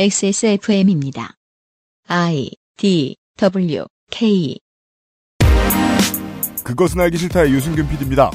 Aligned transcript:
XSFM입니다. 0.00 1.34
I 2.06 2.52
D 2.76 3.16
W 3.36 3.84
K 4.12 4.56
그것은 6.62 7.00
알기 7.00 7.18
싫다의 7.18 7.52
유승균 7.52 7.88
PD입니다. 7.88 8.30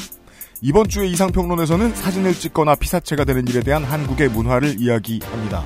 이번 0.61 0.89
주의 0.89 1.09
이상평론에서는 1.11 1.95
사진을 1.95 2.33
찍거나 2.33 2.75
피사체가 2.75 3.23
되는 3.23 3.47
일에 3.47 3.61
대한 3.61 3.85
한국의 3.85 4.27
문화를 4.27 4.75
이야기합니다. 4.77 5.63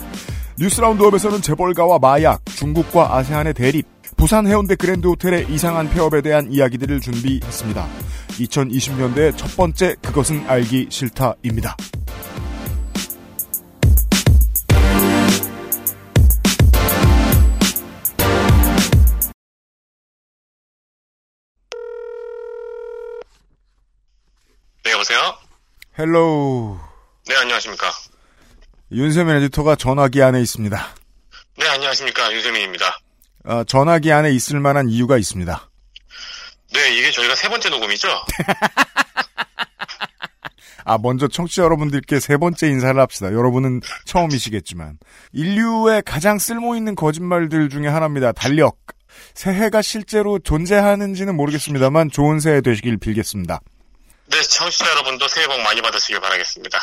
뉴스 0.60 0.82
라운드업에서는 0.82 1.42
재벌가와 1.42 1.98
마약, 1.98 2.46
중국과 2.46 3.16
아세안의 3.18 3.56
대립, 3.56 3.88
부산 4.18 4.46
해운대 4.46 4.76
그랜드 4.76 5.08
호텔의 5.08 5.48
이상한 5.50 5.90
폐업에 5.90 6.22
대한 6.22 6.52
이야기들을 6.52 7.02
준비했습니다. 7.02 7.88
2020년대의 8.40 9.36
첫 9.36 9.58
번째 9.58 9.96
그것은 10.04 10.48
알기 10.48 10.90
싫다입니다. 10.92 11.76
여보세요? 24.98 25.38
Hello. 26.00 26.80
네, 27.28 27.36
안녕하십니까. 27.36 27.92
윤세민 28.92 29.36
에디터가 29.36 29.76
전화기 29.76 30.24
안에 30.24 30.42
있습니다. 30.42 30.96
네, 31.58 31.68
안녕하십니까. 31.68 32.34
윤세민입니다. 32.34 33.00
어, 33.46 33.64
전화기 33.64 34.12
안에 34.12 34.32
있을 34.32 34.60
만한 34.60 34.90
이유가 34.90 35.18
있습니다. 35.18 35.70
네, 36.74 36.98
이게 36.98 37.12
저희가 37.12 37.36
세 37.36 37.48
번째 37.48 37.70
녹음이죠? 37.70 38.08
아, 40.84 40.98
먼저 40.98 41.28
청취자 41.28 41.62
여러분들께 41.64 42.20
세 42.20 42.38
번째 42.38 42.68
인사를 42.68 43.00
합시다. 43.00 43.28
여러분은 43.34 43.82
처음이시겠지만. 44.06 44.98
인류의 45.34 46.02
가장 46.06 46.40
쓸모있는 46.40 46.96
거짓말들 46.96 47.70
중에 47.70 47.88
하나입니다. 47.88 48.32
달력. 48.32 48.78
새해가 49.36 49.82
실제로 49.82 50.40
존재하는지는 50.40 51.36
모르겠습니다만 51.36 52.10
좋은 52.10 52.40
새해 52.40 52.62
되시길 52.62 52.98
빌겠습니다. 52.98 53.60
네, 54.28 54.42
청취자 54.42 54.90
여러분도 54.92 55.28
새해 55.28 55.48
복 55.48 55.60
많이 55.62 55.82
받으시길 55.82 56.20
바라겠습니다. 56.20 56.78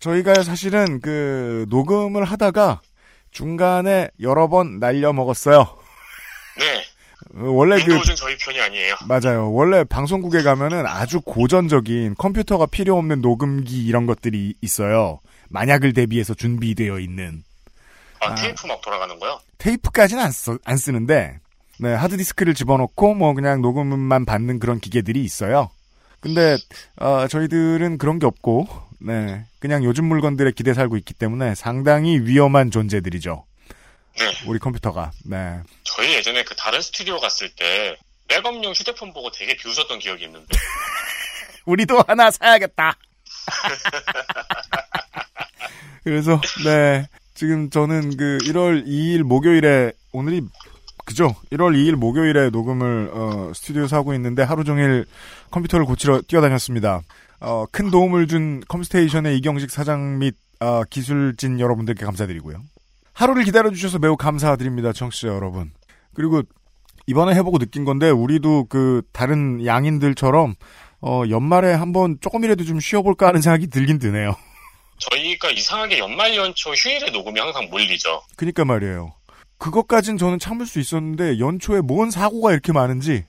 저희가 0.00 0.42
사실은 0.42 1.00
그 1.00 1.66
녹음을 1.68 2.24
하다가 2.24 2.80
중간에 3.30 4.08
여러 4.20 4.48
번 4.48 4.78
날려 4.78 5.12
먹었어요. 5.12 5.78
네, 6.58 6.84
어, 7.34 7.50
원래 7.50 7.82
그 7.82 8.14
저희 8.14 8.36
편이 8.36 8.60
아니에요. 8.60 8.94
맞아요. 9.06 9.52
원래 9.52 9.84
방송국에 9.84 10.42
가면은 10.42 10.86
아주 10.86 11.20
고전적인 11.20 12.14
컴퓨터가 12.16 12.66
필요 12.66 12.96
없는 12.98 13.20
녹음기 13.20 13.84
이런 13.84 14.06
것들이 14.06 14.54
있어요. 14.60 15.20
만약을 15.48 15.92
대비해서 15.92 16.34
준비되어 16.34 16.98
있는 16.98 17.42
아, 18.20 18.30
아. 18.30 18.34
테이프 18.34 18.66
막 18.66 18.80
돌아가는 18.80 19.18
거요? 19.18 19.38
테이프까지는 19.58 20.22
안, 20.22 20.32
써, 20.32 20.58
안 20.64 20.76
쓰는데 20.76 21.38
네, 21.78 21.94
하드디스크를 21.94 22.54
집어넣고 22.54 23.14
뭐 23.14 23.34
그냥 23.34 23.60
녹음만 23.60 24.24
받는 24.24 24.58
그런 24.58 24.80
기계들이 24.80 25.22
있어요. 25.22 25.70
근데 26.20 26.56
어, 26.96 27.26
저희들은 27.28 27.98
그런 27.98 28.18
게 28.18 28.26
없고 28.26 28.68
네, 28.98 29.44
그냥 29.58 29.84
요즘 29.84 30.06
물건들에 30.06 30.52
기대 30.52 30.74
살고 30.74 30.96
있기 30.98 31.14
때문에 31.14 31.54
상당히 31.54 32.18
위험한 32.18 32.70
존재들이죠. 32.70 33.44
네, 34.18 34.24
우리 34.46 34.58
컴퓨터가. 34.58 35.12
네. 35.24 35.60
저희 35.84 36.14
예전에 36.14 36.44
그 36.44 36.54
다른 36.56 36.80
스튜디오 36.80 37.18
갔을 37.18 37.50
때 37.50 37.96
백업용 38.28 38.72
휴대폰 38.72 39.12
보고 39.12 39.30
되게 39.30 39.56
비웃었던 39.56 39.98
기억이 39.98 40.24
있는데. 40.24 40.46
우리도 41.66 42.02
하나 42.06 42.30
사야겠다. 42.30 42.96
그래서 46.04 46.40
네 46.64 47.06
지금 47.34 47.70
저는 47.70 48.16
그 48.16 48.38
1월 48.42 48.86
2일 48.86 49.22
목요일에 49.22 49.92
오늘이 50.12 50.42
그죠? 51.06 51.34
1월 51.52 51.74
2일 51.76 51.94
목요일에 51.94 52.50
녹음을 52.50 53.10
어, 53.12 53.52
스튜디오에서 53.54 53.96
하고 53.96 54.12
있는데 54.14 54.42
하루 54.42 54.64
종일 54.64 55.06
컴퓨터를 55.52 55.86
고치러 55.86 56.22
뛰어다녔습니다. 56.22 57.02
어, 57.40 57.64
큰 57.70 57.90
도움을 57.90 58.26
준 58.26 58.60
컴스테이션의 58.68 59.38
이경식 59.38 59.70
사장 59.70 60.18
및 60.18 60.34
어, 60.58 60.82
기술진 60.90 61.60
여러분들께 61.60 62.04
감사드리고요. 62.04 62.60
하루를 63.12 63.44
기다려주셔서 63.44 64.00
매우 64.00 64.16
감사드립니다, 64.16 64.92
청취자 64.92 65.28
여러분. 65.28 65.70
그리고 66.12 66.42
이번에 67.06 67.34
해보고 67.36 67.58
느낀 67.58 67.84
건데 67.84 68.10
우리도 68.10 68.66
그 68.68 69.02
다른 69.12 69.64
양인들처럼 69.64 70.56
어, 71.02 71.22
연말에 71.30 71.72
한번 71.72 72.18
조금이라도 72.20 72.64
좀 72.64 72.80
쉬어볼까 72.80 73.28
하는 73.28 73.40
생각이 73.40 73.68
들긴 73.68 74.00
드네요. 74.00 74.34
저희가 74.98 75.50
이상하게 75.50 75.98
연말 75.98 76.34
연초 76.34 76.70
휴일에 76.72 77.10
녹음이 77.10 77.38
항상 77.38 77.68
몰리죠. 77.70 78.22
그니까 78.34 78.64
말이에요. 78.64 79.12
그것까진 79.58 80.18
저는 80.18 80.38
참을 80.38 80.66
수 80.66 80.80
있었는데 80.80 81.38
연초에 81.38 81.80
뭔 81.80 82.10
사고가 82.10 82.52
이렇게 82.52 82.72
많은지 82.72 83.24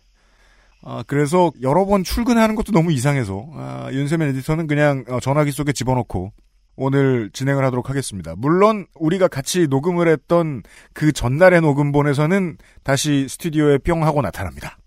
아, 0.83 1.03
그래서 1.07 1.51
여러 1.61 1.85
번 1.85 2.03
출근하는 2.03 2.55
것도 2.55 2.71
너무 2.71 2.91
이상해서 2.91 3.47
아, 3.53 3.89
윤세민 3.91 4.29
에디터는 4.29 4.67
그냥 4.67 5.03
어, 5.09 5.19
전화기 5.19 5.51
속에 5.51 5.71
집어넣고 5.73 6.31
오늘 6.75 7.31
진행을 7.33 7.65
하도록 7.65 7.89
하겠습니다. 7.89 8.35
물론 8.37 8.85
우리가 8.95 9.27
같이 9.27 9.67
녹음을 9.67 10.07
했던 10.07 10.61
그 10.93 11.11
전날의 11.11 11.61
녹음본에서는 11.61 12.57
다시 12.83 13.27
스튜디오에 13.27 13.79
뿅 13.79 14.03
하고 14.03 14.21
나타납니다. 14.21 14.77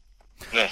네, 0.52 0.68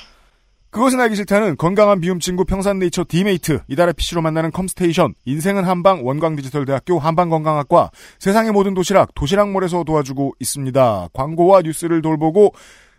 그것은 0.71 1.01
알기 1.01 1.17
싫다는 1.17 1.57
건강한 1.57 2.01
비움 2.01 2.21
친구 2.21 2.45
평산네이처 2.45 3.07
디메이트, 3.09 3.61
이달의 3.69 3.95
PC로 3.95 4.21
만나는 4.21 4.51
컴스테이션, 4.51 5.15
인생은 5.25 5.65
한방 5.65 6.05
원광디지털대학교 6.07 6.99
한방건강학과, 6.99 7.91
세상의 8.19 8.53
모든 8.53 8.75
도시락, 8.75 9.15
도시락몰에서 9.15 9.85
도와주고 9.85 10.35
있습니다. 10.41 11.09
광고와 11.15 11.63
뉴스를 11.63 12.03
돌보고 12.03 12.55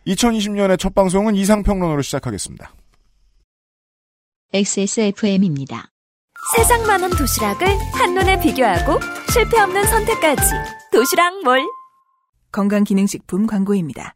2020년의 0.07 0.79
첫 0.79 0.95
방송은 0.95 1.35
이상평론으로 1.35 2.01
시작하겠습니다. 2.01 2.73
XSFM입니다. 4.51 5.91
세상 6.55 6.87
많은 6.87 7.11
도시락을 7.11 7.67
한눈에 7.93 8.39
비교하고 8.39 8.99
실패 9.31 9.59
없는 9.59 9.83
선택까지 9.83 10.41
도시락몰 10.91 11.67
건강기능식품 12.51 13.45
광고입니다. 13.45 14.15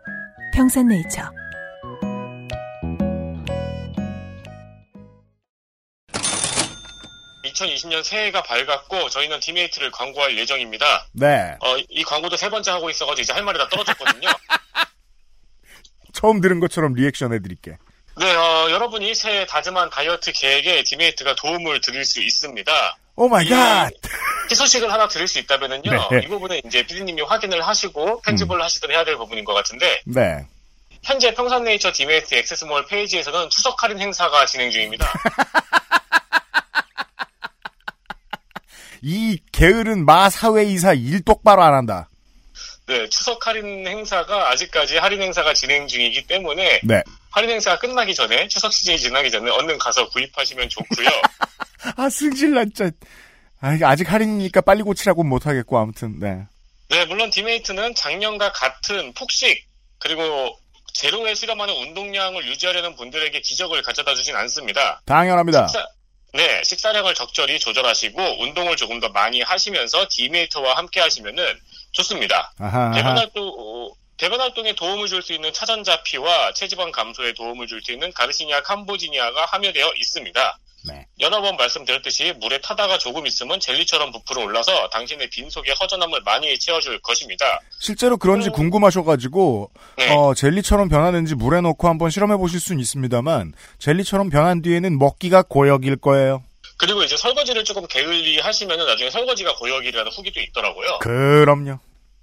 평산네이처. 0.51 1.21
이 7.43 7.53
2020년 7.53 8.03
새해가 8.03 8.43
밝았고 8.43 9.09
저희는 9.09 9.39
디메이트를 9.39 9.91
광고할 9.91 10.37
예정입니다. 10.37 11.07
네. 11.13 11.55
어, 11.59 11.77
이 11.89 12.03
광고도 12.03 12.37
세 12.37 12.49
번째 12.49 12.71
하고 12.71 12.89
있어가지고 12.89 13.21
이제 13.21 13.33
할 13.33 13.43
말이 13.43 13.57
다 13.57 13.67
떨어졌거든요. 13.69 14.29
처음 16.13 16.41
들은 16.41 16.59
것처럼 16.59 16.93
리액션 16.93 17.33
해드릴게. 17.33 17.77
네, 18.17 18.35
어, 18.35 18.69
여러분이 18.69 19.15
새해 19.15 19.45
다짐한 19.45 19.89
다이어트 19.89 20.31
계획에 20.33 20.83
디메이트가 20.83 21.35
도움을 21.35 21.81
드릴 21.81 22.05
수 22.05 22.21
있습니다. 22.21 22.97
Oh 23.15 23.27
my 23.27 23.47
god! 23.47 23.91
희소식을 24.49 24.91
하나 24.91 25.07
드릴 25.07 25.27
수 25.27 25.39
있다면은요, 25.39 26.09
네. 26.09 26.21
이 26.23 26.27
부분은 26.27 26.61
이제 26.65 26.85
피디님이 26.85 27.21
확인을 27.21 27.65
하시고 27.65 28.21
편집을 28.21 28.61
하시든 28.61 28.91
해야 28.91 29.05
될 29.05 29.17
부분인 29.17 29.45
것 29.45 29.53
같은데, 29.53 30.01
네. 30.05 30.45
현재 31.03 31.33
평산네이처 31.33 31.93
디메이트 31.93 32.35
액세스몰 32.35 32.85
페이지에서는 32.87 33.49
추석 33.49 33.81
할인 33.81 33.99
행사가 33.99 34.45
진행 34.45 34.69
중입니다. 34.71 35.11
이 39.01 39.39
게으른 39.51 40.05
마 40.05 40.29
사회이사 40.29 40.93
일 40.93 41.23
똑바로 41.23 41.63
안 41.63 41.73
한다. 41.73 42.07
네, 42.85 43.09
추석 43.09 43.47
할인 43.47 43.87
행사가 43.87 44.51
아직까지 44.51 44.97
할인 44.97 45.21
행사가 45.21 45.53
진행 45.53 45.87
중이기 45.87 46.27
때문에 46.27 46.81
네. 46.83 47.01
할인 47.31 47.49
행사가 47.51 47.79
끝나기 47.79 48.13
전에 48.13 48.47
추석 48.47 48.73
시즌이 48.73 48.99
지나기 48.99 49.31
전에 49.31 49.49
얼른 49.49 49.77
가서 49.77 50.09
구입하시면 50.09 50.69
좋고요. 50.69 51.07
아, 51.95 52.09
승질나, 52.09 52.65
진짜. 52.65 52.89
아, 53.59 53.77
아직 53.83 54.11
할인이니까 54.11 54.61
빨리 54.61 54.83
고치라고 54.83 55.23
못하겠고, 55.23 55.77
아무튼, 55.77 56.19
네. 56.19 56.45
네, 56.89 57.05
물론 57.05 57.29
디메이트는 57.29 57.95
작년과 57.95 58.51
같은 58.51 59.13
폭식 59.13 59.65
그리고 59.99 60.57
제로에 60.93 61.35
수렴하는 61.35 61.73
운동량을 61.73 62.45
유지하려는 62.47 62.95
분들에게 62.97 63.39
기적을 63.39 63.81
가져다 63.81 64.13
주진 64.13 64.35
않습니다. 64.35 65.01
당연합니다. 65.05 65.67
식사, 65.67 65.87
네, 66.33 66.61
식사량을 66.65 67.13
적절히 67.13 67.59
조절하시고 67.59 68.41
운동을 68.43 68.75
조금 68.75 68.99
더 68.99 69.07
많이 69.09 69.41
하시면서 69.41 70.05
디메이터와 70.09 70.75
함께 70.75 70.99
하시면은 70.99 71.57
좋습니다. 71.93 72.51
아하, 72.59 72.91
대변 72.91 73.17
어, 73.17 73.91
대변 74.17 74.41
활동에 74.41 74.73
도움을 74.75 75.07
줄 75.07 75.21
수 75.21 75.31
있는 75.33 75.53
차전자피와 75.53 76.53
체지방 76.53 76.91
감소에 76.91 77.33
도움을 77.33 77.67
줄 77.67 77.81
수 77.83 77.91
있는 77.93 78.11
가르시니아 78.13 78.61
캄보지니아가 78.63 79.45
함유되어 79.45 79.93
있습니다. 79.95 80.59
네. 80.83 81.05
여러 81.19 81.41
번 81.41 81.55
말씀드렸듯이 81.57 82.33
물에 82.39 82.59
타다가 82.61 82.97
조금 82.97 83.27
있으면 83.27 83.59
젤리처럼 83.59 84.11
부풀어 84.11 84.43
올라서 84.43 84.89
당신의 84.89 85.29
빈속에 85.29 85.73
허전함을 85.79 86.21
많이 86.23 86.57
채워줄 86.57 86.99
것입니다. 87.01 87.59
실제로 87.79 88.17
그런지 88.17 88.49
어. 88.49 88.51
궁금하셔가지고 88.51 89.71
네. 89.97 90.13
어, 90.15 90.33
젤리처럼 90.33 90.89
변하는지 90.89 91.35
물에 91.35 91.61
넣고 91.61 91.87
한번 91.87 92.09
실험해 92.09 92.37
보실 92.37 92.59
수는 92.59 92.81
있습니다만 92.81 93.53
젤리처럼 93.79 94.29
변한 94.29 94.61
뒤에는 94.61 94.97
먹기가 94.97 95.43
고역일 95.43 95.97
거예요. 95.97 96.43
그리고 96.77 97.03
이제 97.03 97.15
설거지를 97.15 97.63
조금 97.63 97.85
게을리 97.87 98.39
하시면은 98.39 98.87
나중에 98.87 99.11
설거지가 99.11 99.55
고역이라는 99.55 100.11
후기도 100.11 100.39
있더라고요. 100.39 100.99
그럼요. 100.99 101.77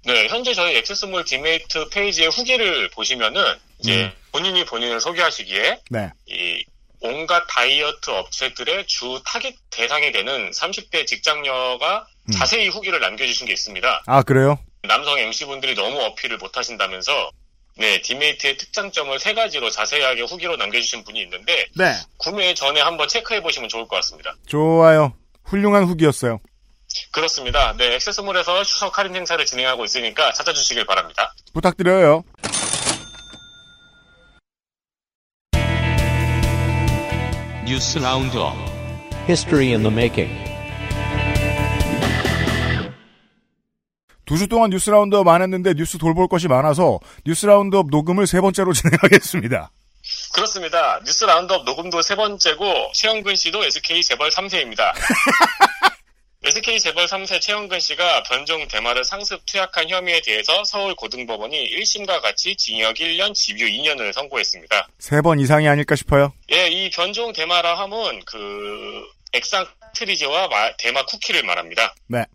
네, 0.05 0.27
현재 0.27 0.53
저희 0.53 0.75
액세스몰 0.77 1.23
디메이트 1.25 1.89
페이지의 1.89 2.29
후기를 2.29 2.89
보시면은 2.89 3.41
이제 3.79 4.03
음. 4.03 4.11
본인이 4.31 4.65
본인을 4.65 4.99
소개하시기에 4.99 5.79
네. 5.91 6.09
이 6.27 6.65
온갖 7.01 7.45
다이어트 7.47 8.09
업체들의 8.09 8.85
주 8.87 9.21
타깃 9.25 9.55
대상이 9.69 10.11
되는 10.11 10.51
30대 10.51 11.05
직장녀가 11.07 12.05
음. 12.27 12.31
자세히 12.31 12.67
후기를 12.67 12.99
남겨주신 12.99 13.47
게 13.47 13.53
있습니다. 13.53 14.03
아 14.05 14.21
그래요? 14.23 14.59
남성 14.83 15.17
MC분들이 15.19 15.75
너무 15.75 15.99
어필을 16.01 16.37
못 16.37 16.57
하신다면서 16.57 17.31
네, 17.77 18.01
디메이트의 18.01 18.57
특장점을 18.57 19.17
세 19.19 19.33
가지로 19.33 19.69
자세하게 19.69 20.23
후기로 20.23 20.57
남겨주신 20.57 21.03
분이 21.05 21.21
있는데 21.23 21.65
네. 21.75 21.95
구매 22.17 22.53
전에 22.53 22.81
한번 22.81 23.07
체크해 23.07 23.41
보시면 23.41 23.69
좋을 23.69 23.87
것 23.87 23.95
같습니다. 23.97 24.35
좋아요. 24.47 25.13
훌륭한 25.45 25.85
후기였어요. 25.85 26.39
그렇습니다. 27.11 27.73
네, 27.77 27.95
액세스몰에서 27.95 28.63
추석 28.63 28.97
할인 28.97 29.15
행사를 29.15 29.43
진행하고 29.45 29.85
있으니까 29.85 30.33
찾아주시길 30.33 30.85
바랍니다. 30.85 31.33
부탁드려요. 31.53 32.23
뉴스 37.69 37.99
roundup 37.99 38.55
History 39.27 39.67
in 39.73 39.83
the 39.83 39.91
making. 39.93 40.33
두 44.25 44.37
주 44.37 44.47
동안 44.47 44.71
뉴스 44.71 44.89
roundup 44.89 45.27
안 45.27 45.43
했는데 45.43 45.75
뉴스 45.75 45.99
돌볼 45.99 46.27
것이 46.29 46.47
많아서 46.47 46.99
뉴스 47.25 47.45
roundup 47.45 47.87
녹음을 47.91 48.25
세 48.25 48.41
번째로 48.41 48.73
진행하겠습니다. 48.73 49.69
그렇습니다. 50.33 50.99
뉴스 51.05 51.25
roundup 51.25 51.63
녹음도 51.65 52.01
세 52.01 52.15
번째고 52.15 52.91
최영근 52.95 53.35
씨도 53.35 53.63
SK 53.65 54.01
재벌 54.01 54.29
3세입니다. 54.31 54.91
SK 56.49 56.79
재벌 56.79 57.05
3세 57.05 57.39
최영근 57.41 57.79
씨가 57.79 58.23
변종 58.23 58.67
대마를 58.67 59.03
상습 59.03 59.45
투약한 59.45 59.87
혐의에 59.87 60.19
대해서 60.21 60.63
서울 60.63 60.95
고등법원이 60.95 61.55
1심과 61.77 62.21
같이 62.23 62.55
징역 62.55 62.95
1년, 62.95 63.35
집유 63.35 63.65
2년을 63.67 64.11
선고했습니다. 64.13 64.87
세 64.97 65.21
번 65.21 65.39
이상이 65.39 65.67
아닐까 65.67 65.95
싶어요. 65.95 66.33
예, 66.51 66.67
이 66.67 66.89
변종 66.89 67.33
대마라 67.33 67.77
함은 67.77 68.23
그 68.25 69.05
액상 69.33 69.67
트리지와 69.93 70.47
마- 70.47 70.75
대마 70.77 71.05
쿠키를 71.05 71.43
말합니다. 71.43 71.93
네. 72.07 72.25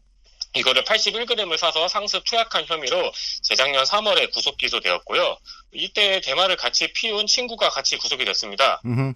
이거를 0.55 0.85
81g을 0.85 1.57
사서 1.57 1.89
상습 1.89 2.23
투약한 2.25 2.65
혐의로 2.69 3.11
재작년 3.43 3.83
3월에 3.83 4.31
구속 4.33 4.57
기소되었고요. 4.59 5.37
이때 5.73 6.21
대마를 6.21 6.55
같이 6.55 6.93
피운 6.93 7.27
친구가 7.27 7.71
같이 7.71 7.97
구속이 7.99 8.25
됐습니다. 8.27 8.81
음흠. 8.85 9.15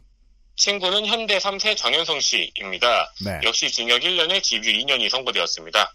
친구는 0.58 1.06
현대 1.06 1.38
3세 1.38 1.76
정현성 1.76 2.20
씨입니다. 2.20 3.12
네. 3.24 3.40
역시 3.44 3.70
징역 3.70 4.00
1년에 4.00 4.42
집유 4.42 4.70
2년이 4.70 5.08
선고되었습니다. 5.08 5.94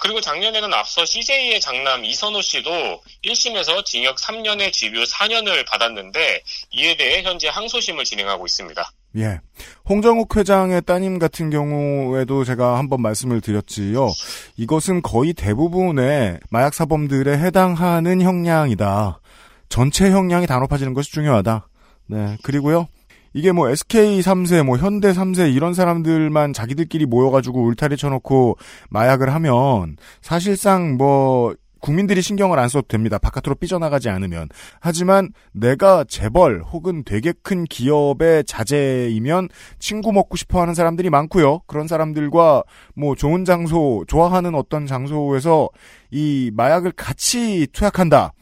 그리고 0.00 0.20
작년에는 0.20 0.72
앞서 0.72 1.04
CJ의 1.04 1.60
장남 1.60 2.04
이선호 2.04 2.40
씨도 2.40 3.02
1심에서 3.24 3.84
징역 3.84 4.16
3년에 4.16 4.72
집유 4.72 5.02
4년을 5.02 5.66
받았는데 5.66 6.42
이에 6.70 6.96
대해 6.96 7.22
현재 7.22 7.48
항소심을 7.48 8.04
진행하고 8.04 8.46
있습니다. 8.46 8.90
예. 9.16 9.40
홍정욱 9.88 10.36
회장의 10.36 10.82
따님 10.82 11.18
같은 11.18 11.50
경우에도 11.50 12.44
제가 12.44 12.78
한번 12.78 13.02
말씀을 13.02 13.40
드렸지요. 13.40 14.08
이것은 14.56 15.02
거의 15.02 15.34
대부분의 15.34 16.38
마약 16.48 16.74
사범들에 16.74 17.36
해당하는 17.38 18.22
형량이다. 18.22 19.20
전체 19.68 20.10
형량이 20.10 20.46
다 20.46 20.58
높아지는 20.60 20.94
것이 20.94 21.10
중요하다. 21.10 21.68
네. 22.06 22.36
그리고요. 22.42 22.88
이게 23.32 23.52
뭐 23.52 23.68
SK 23.68 24.20
3세, 24.20 24.64
뭐 24.64 24.76
현대 24.76 25.12
3세 25.12 25.54
이런 25.54 25.74
사람들만 25.74 26.52
자기들끼리 26.52 27.06
모여가지고 27.06 27.62
울타리 27.64 27.96
쳐놓고 27.96 28.56
마약을 28.90 29.32
하면 29.34 29.96
사실상 30.20 30.96
뭐 30.96 31.54
국민들이 31.80 32.22
신경을 32.22 32.58
안 32.58 32.68
써도 32.68 32.86
됩니다. 32.88 33.18
바깥으로 33.18 33.54
삐져나가지 33.56 34.08
않으면. 34.08 34.48
하지만 34.80 35.30
내가 35.52 36.04
재벌 36.04 36.62
혹은 36.62 37.04
되게 37.04 37.32
큰 37.42 37.64
기업의 37.64 38.44
자제이면 38.44 39.48
친구 39.78 40.12
먹고 40.12 40.36
싶어 40.36 40.60
하는 40.60 40.74
사람들이 40.74 41.10
많고요. 41.10 41.60
그런 41.66 41.86
사람들과 41.86 42.64
뭐 42.94 43.14
좋은 43.14 43.44
장소, 43.44 44.04
좋아하는 44.08 44.54
어떤 44.54 44.86
장소에서 44.86 45.68
이 46.10 46.50
마약을 46.54 46.92
같이 46.92 47.66
투약한다. 47.72 48.32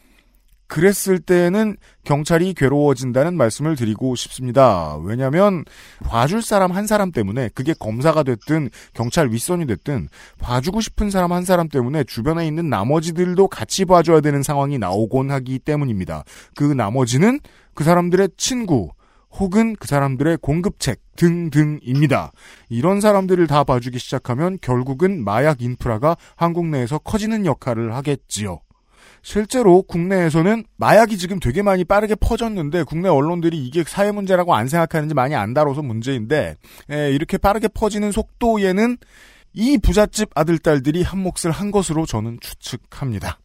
그랬을 0.69 1.19
때는 1.19 1.77
경찰이 2.05 2.55
괴로워진다는 2.55 3.37
말씀을 3.37 3.77
드리고 3.77 4.15
싶습니다. 4.15 4.97
왜냐하면 5.03 5.65
봐줄 6.05 6.43
사람 6.43 6.73
한 6.73 6.87
사람 6.87 7.13
때문에 7.13 7.51
그게 7.55 7.75
검사가 7.79 8.23
됐든 8.23 8.71
경찰 8.95 9.31
윗선이 9.31 9.67
됐든 9.67 10.09
봐주고 10.41 10.81
싶은 10.81 11.11
사람 11.11 11.33
한 11.33 11.45
사람 11.45 11.69
때문에 11.69 12.05
주변에 12.05 12.47
있는 12.47 12.69
나머지들도 12.69 13.49
같이 13.49 13.85
봐줘야 13.85 14.21
되는 14.21 14.43
상황이 14.43 14.79
나오곤 14.79 15.31
하기 15.31 15.59
때문입니다. 15.61 16.25
그 16.55 16.65
나머지는 16.65 17.41
그 17.75 17.85
사람들의 17.85 18.31
친구 18.37 18.91
혹은 19.39 19.77
그 19.77 19.87
사람들의 19.87 20.39
공급책 20.39 21.01
등등입니다. 21.17 22.33
이런 22.69 23.01
사람들을 23.01 23.47
다 23.47 23.65
봐주기 23.65 23.99
시작하면 23.99 24.59
결국은 24.61 25.25
마약 25.25 25.63
인프라가 25.63 26.17
한국 26.37 26.67
내에서 26.67 26.99
커지는 26.99 27.45
역할을 27.47 27.95
하겠지요. 27.95 28.61
실제로 29.27 29.83
국내에서는 29.83 30.65
마약이 30.77 31.19
지금 31.19 31.41
되게 31.41 31.61
많이 31.61 31.83
빠르게 31.83 32.15
퍼졌는데 32.15 32.85
국내 32.85 33.09
언론들이 33.09 33.59
이게 33.59 33.83
사회 33.83 34.13
문제라고 34.13 34.55
안 34.55 34.69
생각하는지 34.69 35.17
많이 35.17 35.35
안 35.35 35.53
다뤄서 35.53 35.83
문제인데 35.83 36.55
에, 36.93 37.11
이렇게 37.11 37.37
빠르게 37.37 37.67
퍼지는 37.67 38.13
속도에는 38.13 38.97
이 39.53 39.79
부잣집 39.79 40.29
아들 40.37 40.61
딸들이 40.61 41.03
한 41.03 41.19
몫을 41.19 41.51
한 41.51 41.73
것으로 41.73 42.07
저는 42.07 42.39
추측합니다. 42.41 43.41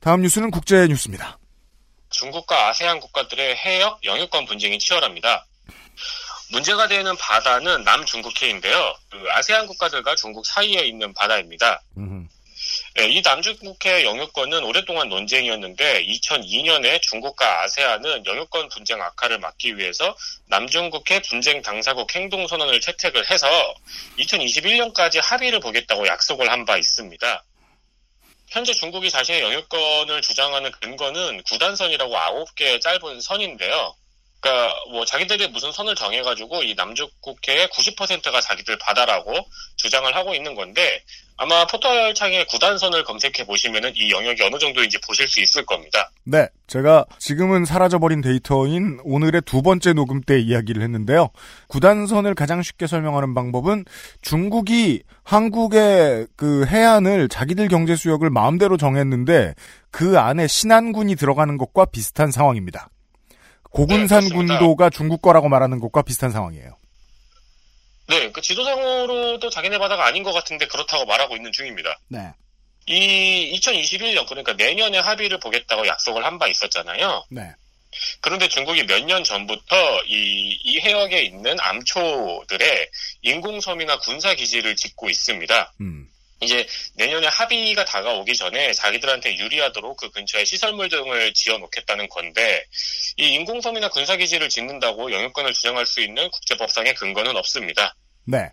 다음 0.00 0.20
뉴스는 0.20 0.50
국제 0.50 0.86
뉴스입니다. 0.86 1.38
중국과 2.10 2.68
아세안 2.68 3.00
국가들의 3.00 3.56
해역 3.56 4.04
영유권 4.04 4.44
분쟁이 4.44 4.78
치열합니다. 4.78 5.46
문제가 6.52 6.86
되는 6.86 7.16
바다는 7.16 7.82
남중국해인데요. 7.82 8.94
그 9.10 9.24
아세안 9.32 9.68
국가들과 9.68 10.14
중국 10.16 10.44
사이에 10.44 10.86
있는 10.86 11.14
바다입니다. 11.14 11.80
음흠. 11.96 12.35
네, 12.96 13.10
이 13.10 13.20
남중국해 13.20 14.04
영유권은 14.04 14.64
오랫동안 14.64 15.10
논쟁이었는데 15.10 16.06
2002년에 16.06 17.02
중국과 17.02 17.64
아세안은 17.64 18.24
영유권 18.24 18.70
분쟁 18.70 19.02
악화를 19.02 19.38
막기 19.38 19.76
위해서 19.76 20.16
남중국해 20.46 21.20
분쟁 21.20 21.60
당사국 21.60 22.14
행동 22.14 22.46
선언을 22.46 22.80
채택을 22.80 23.30
해서 23.30 23.46
2021년까지 24.18 25.20
합의를 25.22 25.60
보겠다고 25.60 26.06
약속을 26.06 26.50
한 26.50 26.64
바 26.64 26.78
있습니다. 26.78 27.44
현재 28.48 28.72
중국이 28.72 29.10
자신의 29.10 29.42
영유권을 29.42 30.22
주장하는 30.22 30.70
근거는 30.80 31.42
구단선이라고 31.42 32.14
9개의 32.16 32.80
짧은 32.80 33.20
선인데요. 33.20 33.94
그러니까 34.40 34.74
뭐 34.90 35.04
자기들이 35.04 35.48
무슨 35.48 35.70
선을 35.70 35.94
정해가지고 35.96 36.62
이 36.62 36.74
남중국해의 36.74 37.68
90%가 37.68 38.40
자기들 38.40 38.78
바다라고 38.78 39.46
주장을 39.76 40.14
하고 40.16 40.34
있는 40.34 40.54
건데 40.54 41.04
아마 41.38 41.66
포털 41.66 42.14
창에 42.14 42.44
구단선을 42.46 43.04
검색해 43.04 43.44
보시면은 43.46 43.92
이 43.94 44.10
영역이 44.10 44.42
어느 44.42 44.58
정도인지 44.58 44.98
보실 45.06 45.28
수 45.28 45.40
있을 45.40 45.66
겁니다. 45.66 46.10
네, 46.24 46.48
제가 46.66 47.04
지금은 47.18 47.64
사라져버린 47.64 48.22
데이터인 48.22 48.98
오늘의 49.04 49.42
두 49.44 49.60
번째 49.60 49.92
녹음 49.92 50.22
때 50.22 50.40
이야기를 50.40 50.82
했는데요. 50.82 51.28
구단선을 51.68 52.34
가장 52.34 52.62
쉽게 52.62 52.86
설명하는 52.86 53.34
방법은 53.34 53.84
중국이 54.22 55.02
한국의 55.24 56.26
그 56.36 56.64
해안을 56.66 57.28
자기들 57.28 57.68
경제 57.68 57.96
수역을 57.96 58.30
마음대로 58.30 58.78
정했는데 58.78 59.54
그 59.90 60.18
안에 60.18 60.46
신안군이 60.46 61.16
들어가는 61.16 61.58
것과 61.58 61.84
비슷한 61.86 62.30
상황입니다. 62.30 62.88
고군산 63.70 64.24
네. 64.24 64.34
군도가 64.34 64.88
중국 64.88 65.20
거라고 65.20 65.50
말하는 65.50 65.80
것과 65.80 66.00
비슷한 66.00 66.30
상황이에요. 66.30 66.70
네, 68.08 68.30
그 68.32 68.40
지도상으로도 68.40 69.50
자기네 69.50 69.78
바다가 69.78 70.06
아닌 70.06 70.22
것 70.22 70.32
같은데 70.32 70.66
그렇다고 70.66 71.04
말하고 71.06 71.36
있는 71.36 71.52
중입니다. 71.52 71.98
네. 72.08 72.32
이 72.86 73.58
2021년 73.58 74.26
그러니까 74.28 74.52
내년에 74.52 74.98
합의를 74.98 75.40
보겠다고 75.40 75.86
약속을 75.86 76.24
한 76.24 76.38
바 76.38 76.46
있었잖아요. 76.46 77.24
네. 77.30 77.50
그런데 78.20 78.46
중국이 78.48 78.84
몇 78.84 79.04
년 79.04 79.24
전부터 79.24 80.04
이, 80.04 80.58
이 80.62 80.80
해역에 80.80 81.22
있는 81.22 81.56
암초들의 81.58 82.88
인공섬이나 83.22 83.98
군사기지를 83.98 84.76
짓고 84.76 85.08
있습니다. 85.08 85.72
음. 85.80 86.08
이제 86.40 86.66
내년에 86.94 87.26
합의가 87.28 87.84
다가오기 87.84 88.36
전에 88.36 88.72
자기들한테 88.72 89.36
유리하도록 89.36 89.96
그 89.96 90.10
근처에 90.10 90.44
시설물 90.44 90.88
등을 90.88 91.32
지어 91.32 91.56
놓겠다는 91.58 92.08
건데 92.08 92.64
이 93.16 93.34
인공섬이나 93.34 93.88
군사기지를 93.88 94.48
짓는다고 94.48 95.12
영유권을 95.12 95.52
주장할 95.54 95.86
수 95.86 96.00
있는 96.00 96.30
국제법상의 96.30 96.94
근거는 96.94 97.36
없습니다. 97.36 97.94
네. 98.24 98.50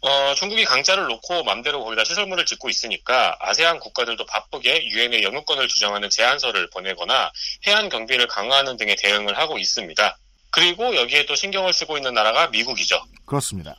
어, 0.00 0.34
중국이 0.34 0.64
강자를 0.64 1.06
놓고 1.06 1.44
맘대로 1.44 1.84
거기다 1.84 2.04
시설물을 2.04 2.44
짓고 2.44 2.68
있으니까 2.68 3.36
아세안 3.38 3.78
국가들도 3.78 4.26
바쁘게 4.26 4.88
유엔에 4.88 5.22
영유권을 5.22 5.68
주장하는 5.68 6.10
제안서를 6.10 6.70
보내거나 6.70 7.30
해안 7.66 7.88
경비를 7.88 8.26
강화하는 8.26 8.76
등의 8.76 8.96
대응을 8.96 9.38
하고 9.38 9.58
있습니다. 9.58 10.18
그리고 10.50 10.96
여기에 10.96 11.26
또 11.26 11.34
신경을 11.34 11.72
쓰고 11.72 11.98
있는 11.98 12.14
나라가 12.14 12.48
미국이죠. 12.48 13.00
그렇습니다. 13.26 13.76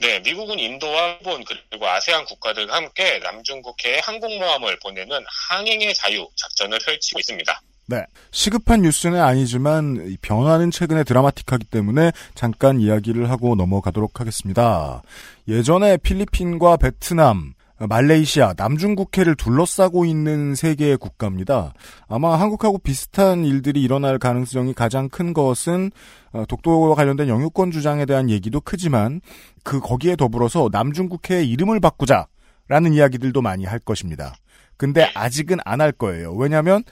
네, 0.00 0.20
미국은 0.20 0.58
인도와 0.58 1.18
일본 1.20 1.44
그리고 1.44 1.86
아세안 1.86 2.24
국가들과 2.24 2.76
함께 2.76 3.18
남중국해에 3.18 4.00
항공모함을 4.04 4.78
보내는 4.80 5.24
항행의 5.48 5.94
자유 5.94 6.26
작전을 6.36 6.78
펼치고 6.84 7.18
있습니다. 7.18 7.60
네. 7.86 8.04
시급한 8.30 8.82
뉴스는 8.82 9.18
아니지만 9.20 10.16
변화는 10.20 10.70
최근에 10.70 11.04
드라마틱하기 11.04 11.64
때문에 11.64 12.12
잠깐 12.34 12.80
이야기를 12.80 13.30
하고 13.30 13.54
넘어가도록 13.54 14.20
하겠습니다. 14.20 15.02
예전에 15.48 15.96
필리핀과 15.96 16.76
베트남, 16.76 17.54
말레이시아, 17.78 18.54
남중국해를 18.56 19.36
둘러싸고 19.36 20.04
있는 20.04 20.54
세 20.56 20.74
개의 20.74 20.96
국가입니다. 20.96 21.72
아마 22.08 22.38
한국하고 22.40 22.78
비슷한 22.78 23.44
일들이 23.44 23.82
일어날 23.82 24.18
가능성이 24.18 24.74
가장 24.74 25.08
큰 25.08 25.32
것은 25.32 25.92
어, 26.32 26.44
독도와 26.48 26.94
관련된 26.96 27.28
영유권 27.28 27.70
주장에 27.70 28.04
대한 28.04 28.30
얘기도 28.30 28.60
크지만 28.60 29.20
그 29.62 29.78
거기에 29.78 30.16
더불어서 30.16 30.68
남중국해의 30.72 31.48
이름을 31.48 31.78
바꾸자라는 31.78 32.94
이야기들도 32.94 33.40
많이 33.42 33.64
할 33.64 33.78
것입니다. 33.78 34.34
근데 34.76 35.10
아직은 35.14 35.58
안 35.64 35.80
할 35.80 35.92
거예요. 35.92 36.32
왜냐하면 36.34 36.82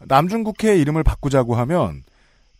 남중국해의 0.00 0.80
이름을 0.80 1.02
바꾸자고 1.02 1.54
하면 1.56 2.02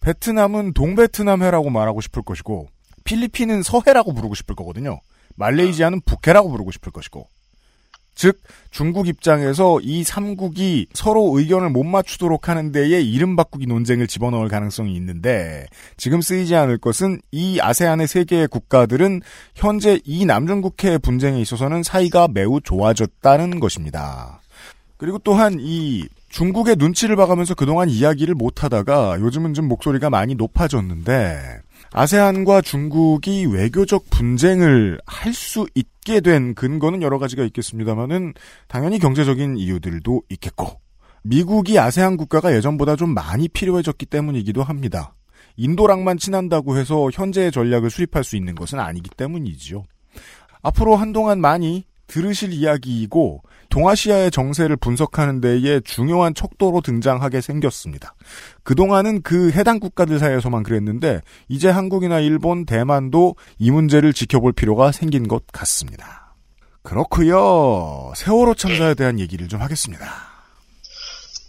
베트남은 0.00 0.74
동베트남해라고 0.74 1.70
말하고 1.70 2.02
싶을 2.02 2.22
것이고 2.22 2.68
필리핀은 3.04 3.62
서해라고 3.62 4.12
부르고 4.12 4.34
싶을 4.34 4.54
거거든요. 4.54 5.00
말레이시아는 5.36 6.02
북해라고 6.02 6.50
부르고 6.50 6.70
싶을 6.70 6.92
것이고 6.92 7.26
즉 8.14 8.38
중국 8.70 9.08
입장에서 9.08 9.80
이 9.80 10.02
3국이 10.02 10.88
서로 10.92 11.38
의견을 11.38 11.70
못 11.70 11.84
맞추도록 11.84 12.48
하는 12.48 12.72
데에 12.72 13.00
이름 13.00 13.36
바꾸기 13.36 13.66
논쟁을 13.66 14.06
집어넣을 14.06 14.48
가능성이 14.48 14.94
있는데 14.96 15.66
지금 15.96 16.20
쓰이지 16.20 16.54
않을 16.54 16.78
것은 16.78 17.20
이 17.32 17.58
아세안의 17.60 18.06
세 18.08 18.24
개의 18.24 18.48
국가들은 18.48 19.22
현재 19.54 20.00
이 20.04 20.26
남중국해 20.26 20.98
분쟁에 20.98 21.40
있어서는 21.40 21.82
사이가 21.82 22.28
매우 22.28 22.60
좋아졌다는 22.60 23.60
것입니다. 23.60 24.40
그리고 24.96 25.18
또한 25.18 25.56
이 25.60 26.06
중국의 26.28 26.76
눈치를 26.76 27.16
봐가면서 27.16 27.54
그동안 27.54 27.88
이야기를 27.88 28.34
못하다가 28.34 29.18
요즘은 29.20 29.54
좀 29.54 29.66
목소리가 29.66 30.10
많이 30.10 30.34
높아졌는데 30.34 31.60
아세안과 31.92 32.62
중국이 32.62 33.46
외교적 33.46 34.08
분쟁을 34.10 35.00
할 35.06 35.34
수 35.34 35.66
있게 35.74 36.20
된 36.20 36.54
근거는 36.54 37.02
여러 37.02 37.18
가지가 37.18 37.44
있겠습니다만은 37.44 38.34
당연히 38.68 38.98
경제적인 38.98 39.56
이유들도 39.56 40.22
있겠고 40.28 40.80
미국이 41.22 41.78
아세안 41.78 42.16
국가가 42.16 42.54
예전보다 42.54 42.96
좀 42.96 43.14
많이 43.14 43.48
필요해졌기 43.48 44.06
때문이기도 44.06 44.62
합니다. 44.62 45.14
인도랑만 45.56 46.18
친한다고 46.18 46.76
해서 46.78 47.10
현재의 47.12 47.52
전략을 47.52 47.90
수립할 47.90 48.24
수 48.24 48.36
있는 48.36 48.54
것은 48.54 48.78
아니기 48.78 49.10
때문이지요. 49.16 49.84
앞으로 50.62 50.96
한동안 50.96 51.40
많이 51.40 51.84
들으실 52.06 52.52
이야기이고 52.52 53.42
동아시아의 53.70 54.30
정세를 54.30 54.76
분석하는 54.76 55.40
데에 55.40 55.80
중요한 55.80 56.34
척도로 56.34 56.80
등장하게 56.82 57.40
생겼습니다. 57.40 58.14
그동안은 58.62 59.22
그 59.22 59.50
해당 59.52 59.80
국가들 59.80 60.18
사이에서만 60.18 60.62
그랬는데 60.62 61.22
이제 61.48 61.70
한국이나 61.70 62.20
일본, 62.20 62.66
대만도 62.66 63.36
이 63.58 63.70
문제를 63.70 64.12
지켜볼 64.12 64.52
필요가 64.52 64.92
생긴 64.92 65.26
것 65.28 65.46
같습니다. 65.52 66.34
그렇고요. 66.82 68.12
세월호 68.14 68.54
참사에 68.54 68.94
대한 68.94 69.18
얘기를 69.18 69.48
좀 69.48 69.60
하겠습니다. 69.60 70.29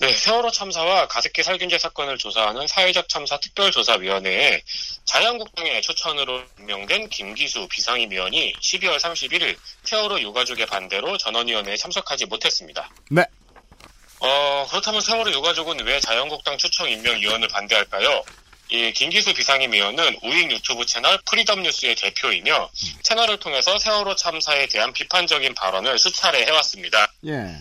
네, 0.02 0.12
세월호 0.16 0.50
참사와 0.50 1.08
가습기 1.10 1.44
살균제 1.44 1.78
사건을 1.78 2.18
조사하는 2.18 2.66
사회적 2.66 3.08
참사 3.08 3.40
특별조사위원회에 3.40 4.64
자유한국당의 5.06 5.84
추천으로 5.84 6.42
임명된 6.58 7.10
김기수 7.10 7.68
비상임위원이 7.68 8.56
12월 8.60 8.98
31일 8.98 9.56
세월호 9.84 10.20
유가족의 10.22 10.66
반대로 10.66 11.20
전원위원회에 11.20 11.78
참석하지 11.78 12.26
못했습니다. 12.26 12.90
네. 13.12 13.24
어, 14.22 14.66
그렇다면 14.72 15.02
세월호 15.02 15.32
유가족은 15.34 15.86
왜 15.86 16.00
자유한국당 16.00 16.58
추천 16.58 16.90
임명위원을 16.90 17.48
반대할까요? 17.50 18.24
이 18.70 18.92
김기수 18.94 19.36
비상임위원은 19.36 20.18
우익 20.24 20.52
유튜브 20.52 20.84
채널 20.88 21.20
프리덤 21.30 21.62
뉴스의 21.62 21.96
대표이며 21.96 22.72
채널을 23.04 23.38
통해서 23.38 23.78
세월호 23.78 24.16
참사에 24.16 24.66
대한 24.66 24.94
비판적인 24.94 25.54
발언을 25.54 26.00
수차례 26.00 26.44
해왔습니다. 26.48 27.14
예. 27.28 27.60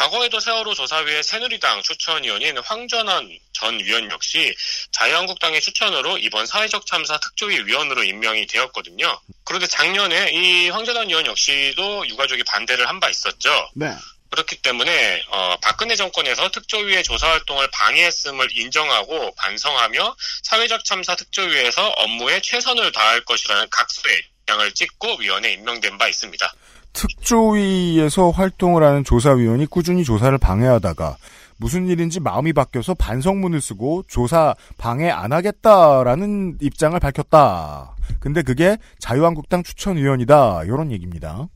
과거에도 0.00 0.40
세월호 0.40 0.72
조사위의 0.72 1.22
새누리당 1.22 1.82
추천위원인 1.82 2.56
황전원 2.56 3.38
전 3.52 3.78
위원 3.80 4.10
역시 4.10 4.56
자유한국당의 4.92 5.60
추천으로 5.60 6.16
이번 6.16 6.46
사회적 6.46 6.86
참사 6.86 7.18
특조위 7.18 7.66
위원으로 7.66 8.02
임명이 8.04 8.46
되었거든요. 8.46 9.20
그런데 9.44 9.66
작년에 9.66 10.30
이 10.32 10.70
황전원 10.70 11.10
위원 11.10 11.26
역시도 11.26 12.08
유가족이 12.08 12.44
반대를 12.44 12.88
한 12.88 12.98
바 13.00 13.10
있었죠. 13.10 13.70
네. 13.74 13.94
그렇기 14.30 14.56
때문에 14.62 15.22
어, 15.28 15.56
박근혜 15.60 15.96
정권에서 15.96 16.50
특조위의 16.50 17.02
조사 17.02 17.28
활동을 17.28 17.68
방해했음을 17.70 18.56
인정하고 18.56 19.34
반성하며 19.36 20.16
사회적 20.44 20.84
참사 20.86 21.14
특조위에서 21.14 21.88
업무에 21.88 22.40
최선을 22.40 22.92
다할 22.92 23.22
것이라는 23.26 23.68
각서의 23.70 24.22
입장을 24.50 24.72
찍고 24.72 25.16
위원에 25.16 25.52
임명된 25.52 25.98
바 25.98 26.08
있습니다. 26.08 26.52
특조위에서 26.92 28.30
활동을 28.30 28.82
하는 28.82 29.04
조사위원이 29.04 29.66
꾸준히 29.66 30.04
조사를 30.04 30.36
방해하다가 30.38 31.16
무슨 31.56 31.86
일인지 31.88 32.20
마음이 32.20 32.52
바뀌어서 32.54 32.94
반성문을 32.94 33.60
쓰고 33.60 34.04
조사 34.08 34.54
방해 34.78 35.10
안 35.10 35.32
하겠다라는 35.32 36.58
입장을 36.60 36.98
밝혔다. 36.98 37.94
근데 38.18 38.42
그게 38.42 38.78
자유한국당 38.98 39.62
추천위원이다. 39.62 40.64
이런 40.64 40.90
얘기입니다. 40.90 41.48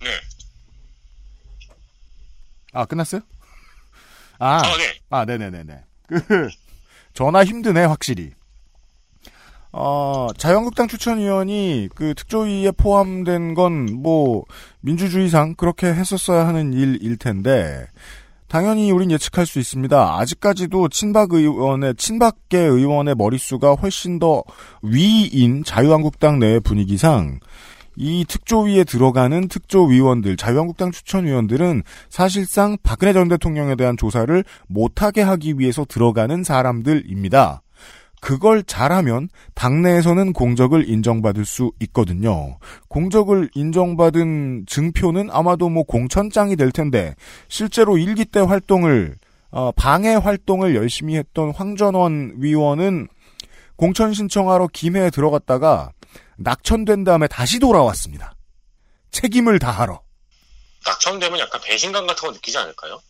네. 0.00 0.06
아, 2.72 2.84
끝났어요? 2.84 3.20
아, 4.38 4.58
어, 4.58 4.76
네. 4.76 5.00
아, 5.10 5.24
네네네네. 5.24 5.84
그, 6.06 6.48
전화 7.14 7.44
힘드네, 7.44 7.84
확실히. 7.84 8.32
어, 9.72 10.28
자유한국당 10.36 10.88
추천위원이 10.88 11.90
그 11.94 12.14
특조위에 12.14 12.72
포함된 12.72 13.54
건 13.54 13.86
뭐, 14.02 14.44
민주주의상 14.80 15.54
그렇게 15.54 15.86
했었어야 15.86 16.46
하는 16.46 16.72
일일 16.72 17.16
텐데, 17.16 17.86
당연히 18.48 18.90
우린 18.90 19.12
예측할 19.12 19.46
수 19.46 19.60
있습니다. 19.60 20.18
아직까지도 20.18 20.88
친박 20.88 21.32
의원의, 21.32 21.94
친박계 21.94 22.58
의원의 22.58 23.14
머릿수가 23.14 23.74
훨씬 23.74 24.18
더 24.18 24.42
위인 24.82 25.62
자유한국당 25.62 26.40
내 26.40 26.58
분위기상, 26.58 27.38
이 27.96 28.24
특조위에 28.26 28.82
들어가는 28.84 29.46
특조위원들, 29.46 30.36
자유한국당 30.36 30.90
추천위원들은 30.90 31.82
사실상 32.08 32.76
박근혜 32.82 33.12
전 33.12 33.28
대통령에 33.28 33.76
대한 33.76 33.96
조사를 33.96 34.42
못하게 34.66 35.22
하기 35.22 35.58
위해서 35.58 35.84
들어가는 35.84 36.42
사람들입니다. 36.42 37.62
그걸 38.20 38.62
잘하면 38.62 39.28
당내에서는 39.54 40.32
공적을 40.32 40.88
인정받을 40.88 41.44
수 41.44 41.72
있거든요. 41.80 42.58
공적을 42.88 43.50
인정받은 43.54 44.66
증표는 44.66 45.30
아마도 45.30 45.68
뭐 45.68 45.82
공천장이 45.84 46.56
될 46.56 46.70
텐데 46.70 47.14
실제로 47.48 47.96
일기 47.98 48.24
때 48.24 48.40
활동을 48.40 49.16
어, 49.50 49.72
방해 49.72 50.14
활동을 50.14 50.76
열심히 50.76 51.16
했던 51.16 51.50
황전원 51.50 52.34
위원은 52.36 53.08
공천 53.76 54.12
신청하러 54.12 54.68
김해에 54.72 55.10
들어갔다가 55.10 55.90
낙천된 56.36 57.04
다음에 57.04 57.26
다시 57.26 57.58
돌아왔습니다. 57.58 58.34
책임을 59.10 59.58
다하러. 59.58 60.00
낙천되면 60.86 61.38
약간 61.38 61.60
배신감 61.64 62.06
같은 62.06 62.28
거 62.28 62.32
느끼지 62.32 62.56
않을까요? 62.58 63.00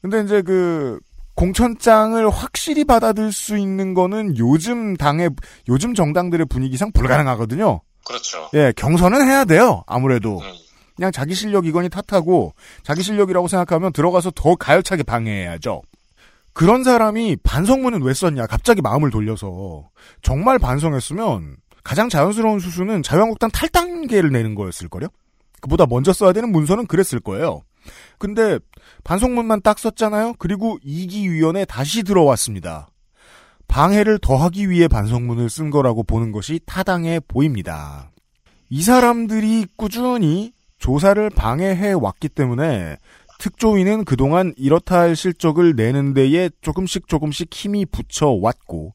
근데 0.00 0.22
이제 0.22 0.42
그 0.42 0.98
공천장을 1.38 2.28
확실히 2.30 2.82
받아들 2.82 3.30
수 3.30 3.56
있는 3.56 3.94
거는 3.94 4.38
요즘 4.38 4.96
당의 4.96 5.30
요즘 5.68 5.94
정당들의 5.94 6.46
분위기상 6.46 6.90
불가능하거든요. 6.90 7.80
그렇죠. 8.04 8.50
예, 8.54 8.72
경선은 8.76 9.24
해야 9.24 9.44
돼요. 9.44 9.84
아무래도 9.86 10.40
음, 10.40 10.52
그냥 10.96 11.12
자기 11.12 11.34
실력 11.34 11.64
이건이 11.64 11.90
탓하고 11.90 12.54
자기 12.82 13.04
실력이라고 13.04 13.46
생각하면 13.46 13.92
들어가서 13.92 14.32
더 14.32 14.56
가열차게 14.56 15.04
방해해야죠. 15.04 15.82
그런 16.54 16.82
사람이 16.82 17.36
반성문은 17.44 18.02
왜 18.02 18.14
썼냐? 18.14 18.48
갑자기 18.48 18.82
마음을 18.82 19.12
돌려서 19.12 19.88
정말 20.22 20.58
반성했으면 20.58 21.56
가장 21.84 22.08
자연스러운 22.08 22.58
수순은 22.58 23.04
자유한국당 23.04 23.52
탈당계를 23.52 24.32
내는 24.32 24.56
거였을걸요? 24.56 25.06
그보다 25.60 25.86
먼저 25.86 26.12
써야 26.12 26.32
되는 26.32 26.50
문서는 26.50 26.88
그랬을 26.88 27.20
거예요. 27.20 27.62
근데 28.18 28.58
반성문만 29.04 29.62
딱 29.62 29.78
썼잖아요. 29.78 30.34
그리고 30.38 30.78
이기위원회 30.82 31.64
다시 31.64 32.02
들어왔습니다. 32.02 32.88
방해를 33.68 34.18
더하기 34.18 34.70
위해 34.70 34.88
반성문을 34.88 35.50
쓴 35.50 35.70
거라고 35.70 36.02
보는 36.02 36.32
것이 36.32 36.60
타당해 36.64 37.20
보입니다. 37.20 38.10
이 38.70 38.82
사람들이 38.82 39.66
꾸준히 39.76 40.52
조사를 40.78 41.30
방해해 41.30 41.92
왔기 41.92 42.30
때문에 42.30 42.96
특조위는 43.38 44.04
그동안 44.04 44.52
이렇다 44.56 44.98
할 44.98 45.16
실적을 45.16 45.74
내는 45.76 46.12
데에 46.12 46.50
조금씩 46.60 47.06
조금씩 47.06 47.52
힘이 47.52 47.86
붙여 47.86 48.28
왔고 48.28 48.94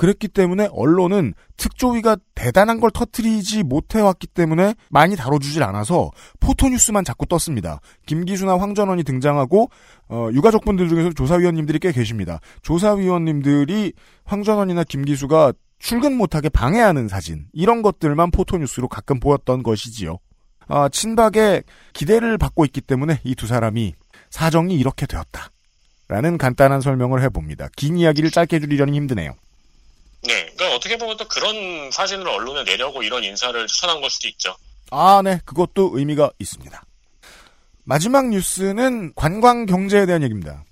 그랬기 0.00 0.28
때문에 0.28 0.70
언론은 0.72 1.34
특조위가 1.58 2.16
대단한 2.34 2.80
걸 2.80 2.90
터트리지 2.90 3.64
못해왔기 3.64 4.28
때문에 4.28 4.74
많이 4.88 5.14
다뤄주질 5.14 5.62
않아서 5.62 6.10
포토뉴스만 6.40 7.04
자꾸 7.04 7.26
떴습니다. 7.26 7.80
김기수나 8.06 8.58
황전원이 8.58 9.02
등장하고 9.04 9.70
어, 10.08 10.30
유가족분들 10.32 10.88
중에서 10.88 11.12
조사위원님들이 11.12 11.80
꽤 11.80 11.92
계십니다. 11.92 12.40
조사위원님들이 12.62 13.92
황전원이나 14.24 14.84
김기수가 14.84 15.52
출근 15.78 16.16
못하게 16.16 16.48
방해하는 16.48 17.06
사진 17.06 17.44
이런 17.52 17.82
것들만 17.82 18.30
포토뉴스로 18.30 18.88
가끔 18.88 19.20
보였던 19.20 19.62
것이지요. 19.62 20.16
아, 20.66 20.88
친박에 20.88 21.62
기대를 21.92 22.38
받고 22.38 22.64
있기 22.64 22.80
때문에 22.80 23.20
이 23.24 23.34
두 23.34 23.46
사람이 23.46 23.92
사정이 24.30 24.76
이렇게 24.76 25.04
되었다. 25.04 25.50
라는 26.08 26.38
간단한 26.38 26.80
설명을 26.80 27.20
해봅니다. 27.20 27.68
긴 27.76 27.98
이야기를 27.98 28.30
짧게 28.30 28.56
해주려니 28.56 28.96
힘드네요. 28.96 29.34
네, 30.22 30.44
그러니까 30.54 30.74
어떻게 30.74 30.96
보면 30.98 31.16
또 31.16 31.26
그런 31.28 31.90
사진을 31.90 32.28
언론에 32.28 32.64
내려고 32.64 33.02
이런 33.02 33.24
인사를 33.24 33.66
추천한 33.66 34.00
걸 34.00 34.10
수도 34.10 34.28
있죠. 34.28 34.56
아, 34.90 35.22
네. 35.24 35.40
그것도 35.44 35.92
의미가 35.94 36.30
있습니다. 36.38 36.82
마지막 37.84 38.28
뉴스는 38.28 39.14
관광 39.14 39.66
경제에 39.66 40.06
대한 40.06 40.22
얘기입니다. 40.22 40.62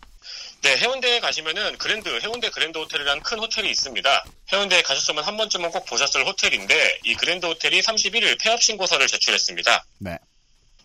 네, 0.62 0.76
해운대에 0.76 1.20
가시면은 1.20 1.78
그랜드, 1.78 2.08
해운대 2.20 2.50
그랜드 2.50 2.78
호텔이라는 2.78 3.22
큰 3.22 3.38
호텔이 3.38 3.70
있습니다. 3.70 4.24
해운대에 4.52 4.82
가셨으면 4.82 5.24
한 5.24 5.36
번쯤은 5.36 5.70
꼭 5.70 5.86
보셨을 5.86 6.26
호텔인데 6.26 6.98
이 7.04 7.14
그랜드 7.14 7.46
호텔이 7.46 7.80
31일 7.80 8.40
폐업 8.42 8.60
신고서를 8.62 9.06
제출했습니다. 9.06 9.84
네. 10.00 10.18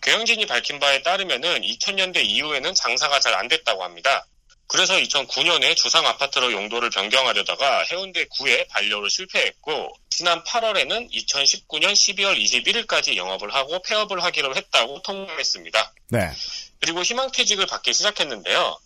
경영진이 0.01 0.45
밝힌 0.45 0.79
바에 0.79 1.01
따르면은 1.01 1.61
2000년대 1.61 2.23
이후에는 2.23 2.73
장사가 2.75 3.19
잘 3.19 3.33
안 3.33 3.47
됐다고 3.47 3.83
합니다. 3.83 4.25
그래서 4.73 4.95
2009년에 4.95 5.75
주상 5.75 6.03
아파트로 6.07 6.51
용도를 6.51 6.89
변경하려다가 6.89 7.83
해운대 7.91 8.25
구에 8.25 8.65
반려로 8.69 9.07
실패했고 9.07 9.95
지난 10.09 10.43
8월에는 10.43 11.11
2019년 11.11 11.93
12월 11.93 12.35
21일까지 12.43 13.15
영업을 13.15 13.53
하고 13.53 13.79
폐업을 13.83 14.23
하기로 14.23 14.55
했다고 14.55 15.03
통보했습니다. 15.03 15.93
네. 16.09 16.31
그리고 16.79 17.03
희망퇴직을 17.03 17.67
받기 17.67 17.93
시작했는데요. 17.93 18.79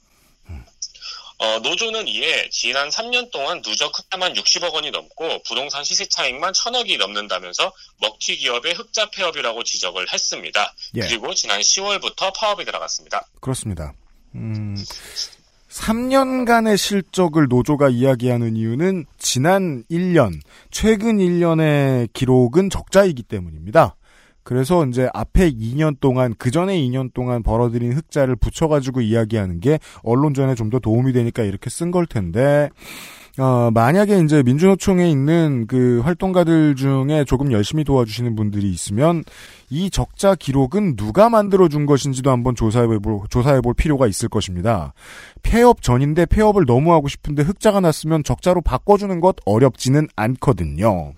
어, 1.40 1.60
노조는 1.60 2.10
이에 2.10 2.50
지난 2.52 2.90
3년 2.90 3.32
동안 3.32 3.62
누적 3.62 3.98
흑자만 3.98 4.34
60억 4.34 4.74
원이 4.74 4.92
넘고 4.92 5.44
부동산 5.44 5.86
시세 5.86 6.06
차익만 6.08 6.52
1000억이 6.52 6.98
넘는다면서 6.98 7.72
먹튀 8.02 8.36
기업의 8.38 8.74
흑자 8.74 9.12
폐업이라고 9.12 9.64
지적을 9.64 10.12
했습니다. 10.12 10.74
예. 10.96 11.02
그리고 11.02 11.34
지난 11.34 11.62
10월부터 11.62 12.34
파업이 12.36 12.66
들어갔습니다. 12.66 13.26
그렇습니다. 13.40 13.94
음, 14.36 14.76
3년간의 15.78 16.76
실적을 16.76 17.48
노조가 17.50 17.90
이야기하는 17.90 18.56
이유는 18.56 19.06
지난 19.18 19.84
1년, 19.92 20.34
최근 20.72 21.18
1년의 21.18 22.10
기록은 22.14 22.70
적자이기 22.70 23.24
때문입니다. 23.24 23.96
그래서 24.44 24.86
이제 24.86 25.10
앞에 25.14 25.52
2년 25.52 26.00
동안, 26.00 26.34
그 26.38 26.52
전에 26.52 26.78
2년 26.80 27.14
동안 27.14 27.44
벌어들인 27.44 27.94
흑자를 27.94 28.36
붙여가지고 28.38 29.02
이야기하는 29.02 29.60
게 29.60 29.80
언론전에 30.04 30.56
좀 30.56 30.70
더 30.70 30.80
도움이 30.80 31.14
되니까 31.14 31.44
이렇게 31.44 31.70
쓴 31.70 31.92
걸 31.92 32.06
텐데, 32.08 32.70
어, 33.40 33.70
만약에 33.72 34.20
이제 34.20 34.42
민주노총에 34.42 35.10
있는 35.10 35.68
그 35.68 36.02
활동가들 36.04 36.76
중에 36.76 37.24
조금 37.26 37.52
열심히 37.52 37.84
도와주시는 37.84 38.36
분들이 38.36 38.72
있으면 38.72 39.24
이 39.70 39.92
적자 39.92 40.34
기록은 40.34 40.96
누가 40.96 41.30
만들어준 41.30 41.86
것인지도 41.86 42.32
한번 42.32 42.56
조사해볼, 42.56 43.28
조사해볼 43.30 43.76
필요가 43.76 44.08
있을 44.08 44.28
것입니다. 44.28 44.94
폐업 45.44 45.84
전인데 45.84 46.26
폐업을 46.26 46.66
너무 46.66 46.94
하고 46.94 47.08
싶은데 47.08 47.44
흑자가 47.44 47.80
났으면 47.80 48.24
적자로 48.24 48.62
바꿔주는 48.62 49.20
것 49.20 49.36
어렵지는 49.46 50.08
않거든요. 50.16 51.14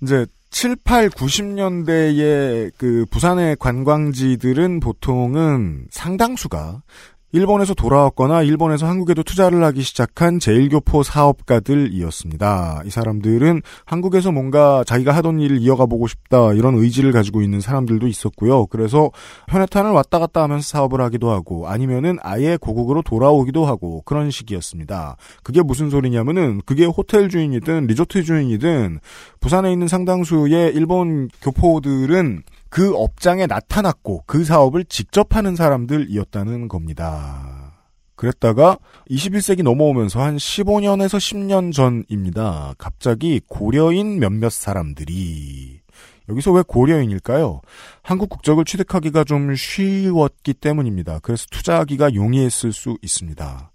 이제 0.00 0.26
7, 0.50 0.76
8, 0.76 1.10
90년대의 1.10 2.70
그 2.78 3.04
부산의 3.10 3.56
관광지들은 3.56 4.80
보통은 4.80 5.86
상당수가 5.90 6.82
일본에서 7.30 7.74
돌아왔거나 7.74 8.42
일본에서 8.42 8.86
한국에도 8.86 9.22
투자를 9.22 9.62
하기 9.64 9.82
시작한 9.82 10.38
제일교포 10.38 11.02
사업가들이었습니다. 11.02 12.82
이 12.86 12.90
사람들은 12.90 13.60
한국에서 13.84 14.32
뭔가 14.32 14.82
자기가 14.84 15.14
하던 15.16 15.38
일을 15.40 15.58
이어가 15.58 15.84
보고 15.84 16.06
싶다 16.06 16.54
이런 16.54 16.76
의지를 16.76 17.12
가지고 17.12 17.42
있는 17.42 17.60
사람들도 17.60 18.06
있었고요. 18.06 18.64
그래서 18.66 19.10
현해탄을 19.48 19.90
왔다 19.90 20.18
갔다 20.18 20.42
하면서 20.42 20.66
사업을 20.66 21.02
하기도 21.02 21.30
하고 21.30 21.68
아니면은 21.68 22.16
아예 22.22 22.56
고국으로 22.58 23.02
돌아오기도 23.02 23.66
하고 23.66 24.00
그런 24.06 24.30
식이었습니다. 24.30 25.16
그게 25.42 25.60
무슨 25.60 25.90
소리냐면은 25.90 26.62
그게 26.64 26.86
호텔 26.86 27.28
주인이든 27.28 27.88
리조트 27.88 28.22
주인이든 28.22 29.00
부산에 29.40 29.70
있는 29.70 29.86
상당수의 29.86 30.72
일본 30.74 31.28
교포들은 31.42 32.42
그 32.68 32.94
업장에 32.94 33.46
나타났고 33.46 34.24
그 34.26 34.44
사업을 34.44 34.84
직접 34.84 35.34
하는 35.36 35.56
사람들이었다는 35.56 36.68
겁니다. 36.68 37.68
그랬다가 38.14 38.78
21세기 39.08 39.62
넘어오면서 39.62 40.20
한 40.20 40.36
15년에서 40.36 41.18
10년 41.18 41.72
전입니다. 41.72 42.74
갑자기 42.76 43.40
고려인 43.46 44.18
몇몇 44.18 44.50
사람들이 44.50 45.80
여기서 46.28 46.52
왜 46.52 46.62
고려인일까요? 46.66 47.62
한국 48.02 48.28
국적을 48.28 48.64
취득하기가 48.64 49.24
좀 49.24 49.54
쉬웠기 49.54 50.54
때문입니다. 50.54 51.20
그래서 51.20 51.46
투자하기가 51.50 52.14
용이했을 52.14 52.72
수 52.72 52.98
있습니다. 53.00 53.70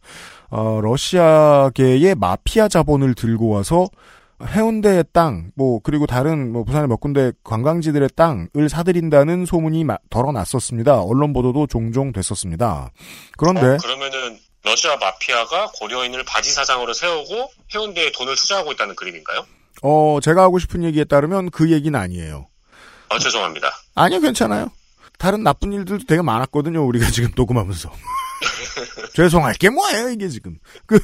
어, 0.49 0.81
러시아계의 0.81 2.13
마피아 2.15 2.67
자본을 2.67 3.15
들고 3.15 3.49
와서 3.49 3.87
해운대의 4.47 5.05
땅, 5.13 5.51
뭐 5.55 5.79
그리고 5.83 6.05
다른 6.05 6.51
뭐 6.51 6.63
부산의 6.63 6.87
몇 6.87 6.99
군데 6.99 7.31
관광지들의 7.43 8.09
땅을 8.15 8.69
사들인다는 8.69 9.45
소문이 9.45 9.83
마- 9.83 9.97
덜어났었습니다. 10.09 11.01
언론 11.01 11.33
보도도 11.33 11.67
종종 11.67 12.11
됐었습니다. 12.11 12.91
그런데 13.37 13.61
어, 13.65 13.77
그러면은 13.77 14.37
러시아 14.63 14.95
마피아가 14.97 15.71
고려인을 15.79 16.23
바지 16.25 16.51
사장으로 16.51 16.93
세우고 16.93 17.49
해운대에 17.73 18.11
돈을 18.13 18.35
투자하고 18.35 18.71
있다는 18.71 18.95
그림인가요? 18.95 19.45
어 19.81 20.19
제가 20.21 20.43
하고 20.43 20.59
싶은 20.59 20.83
얘기에 20.83 21.03
따르면 21.05 21.49
그 21.51 21.71
얘기는 21.71 21.97
아니에요. 21.99 22.47
아, 23.09 23.19
죄송합니다. 23.19 23.69
아니요, 23.95 24.21
괜찮아요. 24.21 24.69
다른 25.19 25.43
나쁜 25.43 25.71
일들도 25.73 26.05
되게 26.07 26.21
많았거든요. 26.21 26.83
우리가 26.85 27.11
지금 27.11 27.29
녹음하면서. 27.35 27.91
죄송할 29.15 29.53
게 29.55 29.69
뭐예요, 29.69 30.09
이게 30.09 30.27
지금. 30.29 30.57
그 30.85 30.99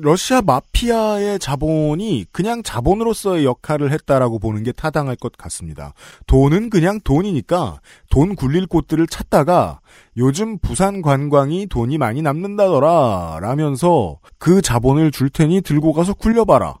러시아 0.00 0.42
마피아의 0.42 1.38
자본이 1.38 2.26
그냥 2.32 2.62
자본으로서의 2.62 3.44
역할을 3.44 3.92
했다라고 3.92 4.38
보는 4.38 4.62
게 4.62 4.72
타당할 4.72 5.16
것 5.16 5.32
같습니다. 5.36 5.94
돈은 6.26 6.70
그냥 6.70 7.00
돈이니까 7.00 7.80
돈 8.10 8.34
굴릴 8.34 8.66
곳들을 8.66 9.06
찾다가 9.06 9.80
요즘 10.16 10.58
부산 10.58 11.02
관광이 11.02 11.66
돈이 11.66 11.98
많이 11.98 12.22
남는다더라 12.22 13.38
라면서 13.40 14.18
그 14.38 14.62
자본을 14.62 15.10
줄 15.10 15.30
테니 15.30 15.60
들고 15.62 15.92
가서 15.92 16.14
굴려봐라 16.14 16.78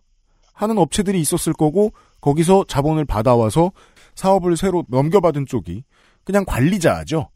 하는 0.52 0.78
업체들이 0.78 1.20
있었을 1.20 1.52
거고 1.52 1.92
거기서 2.20 2.64
자본을 2.68 3.04
받아와서 3.04 3.72
사업을 4.14 4.56
새로 4.56 4.84
넘겨받은 4.88 5.46
쪽이 5.46 5.84
그냥 6.24 6.44
관리자죠. 6.44 7.30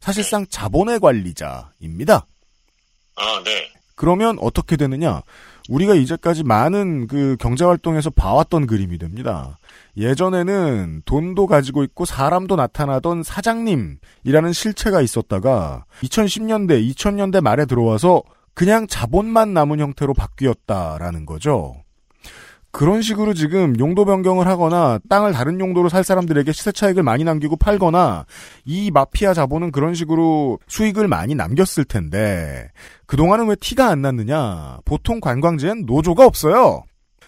사실상 0.00 0.46
자본의 0.48 0.98
관리자입니다. 1.00 2.26
아, 3.14 3.42
네. 3.44 3.81
그러면 4.02 4.36
어떻게 4.40 4.76
되느냐? 4.76 5.22
우리가 5.68 5.94
이제까지 5.94 6.42
많은 6.42 7.06
그 7.06 7.36
경제활동에서 7.38 8.10
봐왔던 8.10 8.66
그림이 8.66 8.98
됩니다. 8.98 9.58
예전에는 9.96 11.02
돈도 11.04 11.46
가지고 11.46 11.84
있고 11.84 12.04
사람도 12.04 12.56
나타나던 12.56 13.22
사장님이라는 13.22 14.52
실체가 14.52 15.02
있었다가 15.02 15.84
2010년대, 16.02 16.84
2000년대 16.90 17.42
말에 17.42 17.64
들어와서 17.64 18.24
그냥 18.54 18.88
자본만 18.88 19.54
남은 19.54 19.78
형태로 19.78 20.14
바뀌었다라는 20.14 21.24
거죠. 21.24 21.81
그런 22.72 23.02
식으로 23.02 23.34
지금 23.34 23.78
용도 23.78 24.06
변경을 24.06 24.46
하거나 24.46 24.98
땅을 25.10 25.32
다른 25.32 25.60
용도로 25.60 25.90
살 25.90 26.02
사람들에게 26.02 26.52
시세 26.52 26.72
차익을 26.72 27.02
많이 27.02 27.22
남기고 27.22 27.56
팔거나 27.56 28.24
이 28.64 28.90
마피아 28.90 29.34
자본은 29.34 29.72
그런 29.72 29.94
식으로 29.94 30.58
수익을 30.68 31.06
많이 31.06 31.34
남겼을 31.34 31.84
텐데 31.84 32.70
그동안은 33.06 33.48
왜 33.48 33.56
티가 33.56 33.88
안 33.88 34.00
났느냐? 34.00 34.78
보통 34.86 35.20
관광지엔 35.20 35.84
노조가 35.84 36.24
없어요. 36.24 36.82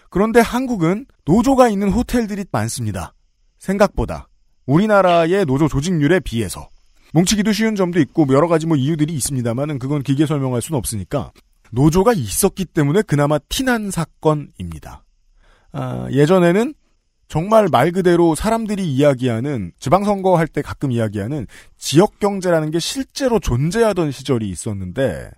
그런데 0.09 0.41
한국은 0.41 1.05
노조가 1.27 1.69
있는 1.69 1.91
호텔들이 1.91 2.47
많습니다. 2.51 3.13
생각보다 3.59 4.29
우리나라의 4.65 5.45
노조 5.45 5.69
조직률에 5.69 6.21
비해서 6.21 6.71
뭉치기도 7.13 7.53
쉬운 7.53 7.77
점도 7.77 8.01
있고 8.01 8.27
여러 8.31 8.49
가지 8.49 8.67
뭐 8.67 8.79
이유들이 8.79 9.13
있습니다만은 9.13 9.79
그건 9.79 10.03
길게 10.03 10.25
설명할 10.25 10.63
수는 10.63 10.79
없으니까 10.79 11.33
노조가 11.71 12.15
있었기 12.15 12.65
때문에 12.65 13.03
그나마 13.03 13.39
티난 13.39 13.91
사건입니다. 13.91 15.04
아, 15.75 16.07
예전에는 16.11 16.75
정말 17.29 17.69
말 17.71 17.91
그대로 17.91 18.35
사람들이 18.35 18.87
이야기하는 18.87 19.73
지방선거 19.79 20.37
할 20.39 20.47
때 20.47 20.63
가끔 20.63 20.93
이야기하는 20.93 21.47
지역 21.77 22.19
경제라는 22.21 22.71
게 22.71 22.79
실제로 22.79 23.41
존재하던 23.41 24.13
시절이 24.13 24.49
있었는데 24.49 25.31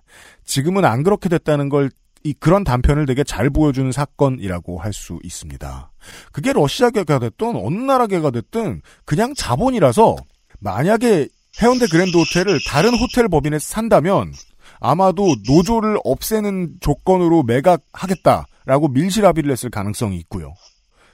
지금은 0.45 0.85
안 0.85 1.03
그렇게 1.03 1.27
됐다는 1.29 1.69
걸 1.69 1.89
이 2.23 2.33
그런 2.33 2.63
단편을 2.65 3.05
되게 3.05 3.23
잘 3.23 3.49
보여주는 3.49 3.89
사건이라고 3.91 4.79
할 4.79 4.91
수 4.91 5.19
있습니다. 5.23 5.91
그게 6.31 6.51
러시아계가 6.51 7.19
됐든 7.19 7.55
어느 7.55 7.75
나라계가 7.75 8.31
됐든 8.31 8.81
그냥 9.05 9.33
자본이라서 9.35 10.15
만약에 10.59 11.29
해운대 11.61 11.85
그랜드 11.89 12.17
호텔을 12.17 12.59
다른 12.67 12.95
호텔 12.95 13.29
법인에 13.29 13.59
산다면 13.59 14.33
아마도 14.79 15.35
노조를 15.47 15.99
없애는 16.03 16.77
조건으로 16.81 17.43
매각하겠다 17.43 18.47
라고 18.67 18.87
밀실 18.89 19.25
합의를 19.25 19.49
했을 19.51 19.69
가능성이 19.69 20.17
있고요. 20.17 20.53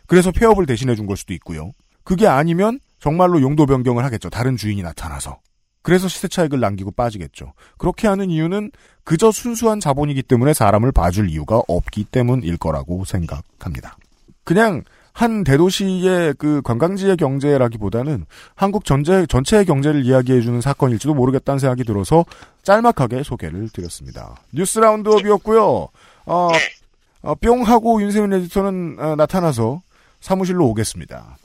그래서 0.08 0.32
폐업을 0.32 0.66
대신해 0.66 0.96
준 0.96 1.08
걸 1.08 1.16
수도 1.16 1.34
있고요. 1.36 1.72
그게 2.04 2.28
아니면 2.28 2.80
정말로 3.00 3.42
용도 3.42 3.66
변경을 3.66 4.04
하겠죠. 4.04 4.30
다른 4.30 4.58
주인이 4.58 4.82
나타나서. 4.82 5.40
그래서 5.82 6.08
시세 6.08 6.28
차익을 6.28 6.60
남기고 6.60 6.92
빠지겠죠. 6.92 7.54
그렇게 7.78 8.08
하는 8.08 8.30
이유는 8.30 8.72
그저 9.04 9.32
순수한 9.32 9.80
자본이기 9.80 10.24
때문에 10.24 10.54
사람을 10.54 10.92
봐줄 10.94 11.30
이유가 11.30 11.62
없기 11.68 12.06
때문일 12.06 12.58
거라고 12.58 13.04
생각합니다. 13.06 13.98
그냥 14.46 14.82
한 15.12 15.44
대도시의 15.44 16.36
그 16.40 16.62
관광지의 16.64 17.18
경제라기보다는 17.18 18.26
한국 18.56 18.84
전체, 18.86 19.26
전체의 19.28 19.66
경제를 19.66 20.06
이야기해주는 20.06 20.60
사건일지도 20.62 21.14
모르겠다는 21.14 21.60
생각이 21.60 21.84
들어서 21.84 22.26
짤막하게 22.64 23.22
소개를 23.24 23.70
드렸습니다. 23.70 24.36
뉴스 24.54 24.80
라운드업이었고요. 24.80 25.88
어, 26.26 26.50
어, 27.24 27.36
뿅 27.36 27.64
하고 27.64 28.02
윤세민 28.02 28.34
에디터는 28.34 28.98
어, 29.00 29.16
나타나서 29.16 29.82
사무실로 30.20 30.68
오겠습니다. 30.68 31.38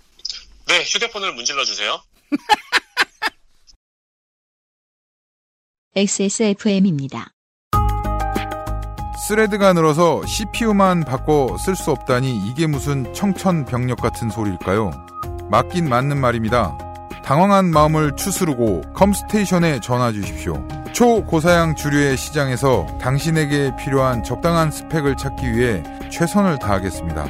네, 0.67 0.83
휴대폰을 0.83 1.33
문질러 1.35 1.65
주세요. 1.65 2.01
XSFM입니다. 5.95 7.33
스레드가 9.27 9.73
늘어서 9.73 10.25
CPU만 10.27 11.05
바꿔 11.05 11.57
쓸 11.59 11.75
수 11.75 11.91
없다니 11.91 12.49
이게 12.49 12.67
무슨 12.67 13.13
청천벽력 13.15 14.01
같은 14.01 14.31
소리일까요? 14.31 14.91
맞긴 15.51 15.89
맞는 15.89 16.19
말입니다. 16.19 16.77
당황한 17.25 17.71
마음을 17.71 18.15
추스르고 18.17 18.83
컴스테이션에 18.95 19.81
전화 19.81 20.13
주십시오. 20.13 20.67
초고사양 20.99 21.77
주류의 21.77 22.17
시장에서 22.17 22.85
당신에게 23.01 23.71
필요한 23.77 24.25
적당한 24.25 24.73
스펙을 24.73 25.17
찾기 25.17 25.53
위해 25.53 25.81
최선을 26.11 26.59
다하겠습니다. 26.59 27.25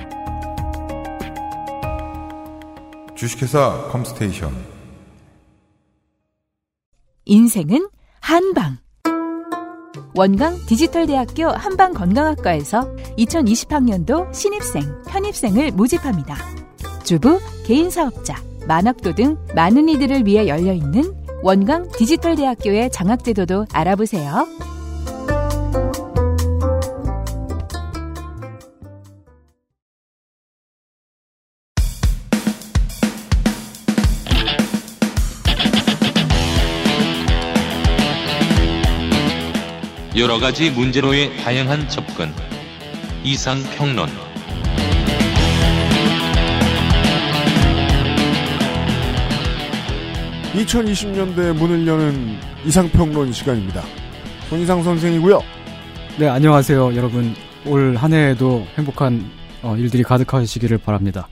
주식회사 3.15 3.89
컴스테이션 3.91 4.55
인생은 7.27 7.91
한방. 8.23 8.79
원광 10.15 10.57
디지털대학교 10.67 11.49
한방건강학과에서 11.49 12.97
2020학년도 13.19 14.33
신입생, 14.33 15.03
편입생을 15.09 15.73
모집합니다. 15.73 16.37
주부, 17.05 17.39
개인사업자, 17.67 18.35
만학도 18.67 19.15
등 19.15 19.37
많은 19.55 19.91
이들을 19.91 20.25
위해 20.25 20.49
열려있는 20.49 21.18
원광 21.43 21.89
디지털대학교의 21.93 22.91
장학제도도 22.91 23.67
알아보세요. 23.73 24.47
여러 40.17 40.41
가지 40.41 40.71
문제로의 40.71 41.37
다양한 41.37 41.89
접근. 41.89 42.33
이상 43.23 43.63
평론. 43.77 44.28
2020년대 50.53 51.53
문을 51.57 51.87
여는 51.87 52.37
이상평론 52.65 53.33
시간입니다. 53.33 53.83
손이상 54.49 54.83
선생이고요. 54.83 55.41
네, 56.19 56.29
안녕하세요, 56.29 56.95
여러분. 56.97 57.35
올 57.67 57.97
한 57.97 58.13
해에도 58.13 58.65
행복한 58.77 59.25
어, 59.63 59.77
일들이 59.77 60.03
가득하시기를 60.03 60.79
바랍니다. 60.79 61.29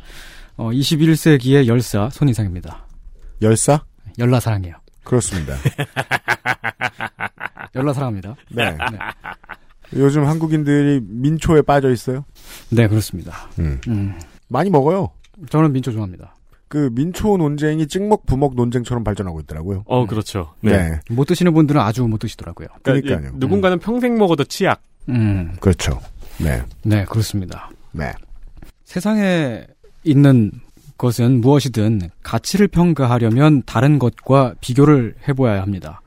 어, 0.57 0.71
21세기의 0.71 1.67
열사 1.67 2.11
손이상입니다. 2.11 2.85
열사? 3.43 3.85
열라 4.19 4.41
사랑해요. 4.41 4.75
그렇습니다. 5.05 5.55
열라 7.75 7.93
사랑합니다. 7.93 8.35
네. 8.51 8.71
네. 8.73 8.79
요즘 9.95 10.27
한국인들이 10.27 11.01
민초에 11.07 11.63
빠져 11.63 11.91
있어요. 11.91 12.25
네, 12.71 12.89
그렇습니다. 12.89 13.49
음. 13.59 13.81
음, 13.89 14.19
많이 14.49 14.69
먹어요. 14.69 15.11
저는 15.51 15.73
민초 15.73 15.93
좋아합니다. 15.93 16.35
그 16.69 16.91
민초 16.93 17.37
논쟁이 17.37 17.87
찍먹 17.87 18.27
부먹 18.27 18.55
논쟁처럼 18.57 19.05
발전하고 19.05 19.41
있더라고요. 19.41 19.85
어, 19.87 20.07
그렇죠. 20.07 20.55
네. 20.61 20.77
네. 20.77 21.01
못 21.11 21.25
드시는 21.27 21.55
분들은 21.55 21.81
아주 21.81 22.03
못 22.05 22.19
드시더라고요. 22.19 22.69
그러니까 22.83 23.07
그러니까요. 23.09 23.35
이- 23.35 23.39
누군가는 23.39 23.79
평생 23.79 24.19
먹어도 24.19 24.45
치약. 24.45 24.83
음, 25.09 25.53
그렇죠. 25.61 26.01
네. 26.39 26.63
네, 26.83 27.05
그렇습니다. 27.05 27.71
네. 27.93 28.13
세상에 28.85 29.65
있는 30.05 30.51
것은 30.99 31.41
무엇이든 31.41 32.11
가치를 32.23 32.69
평가하려면 32.69 33.63
다른 33.67 33.99
것과 33.99 34.55
비교를 34.61 35.15
해봐야 35.29 35.63
합니다. 35.63 36.01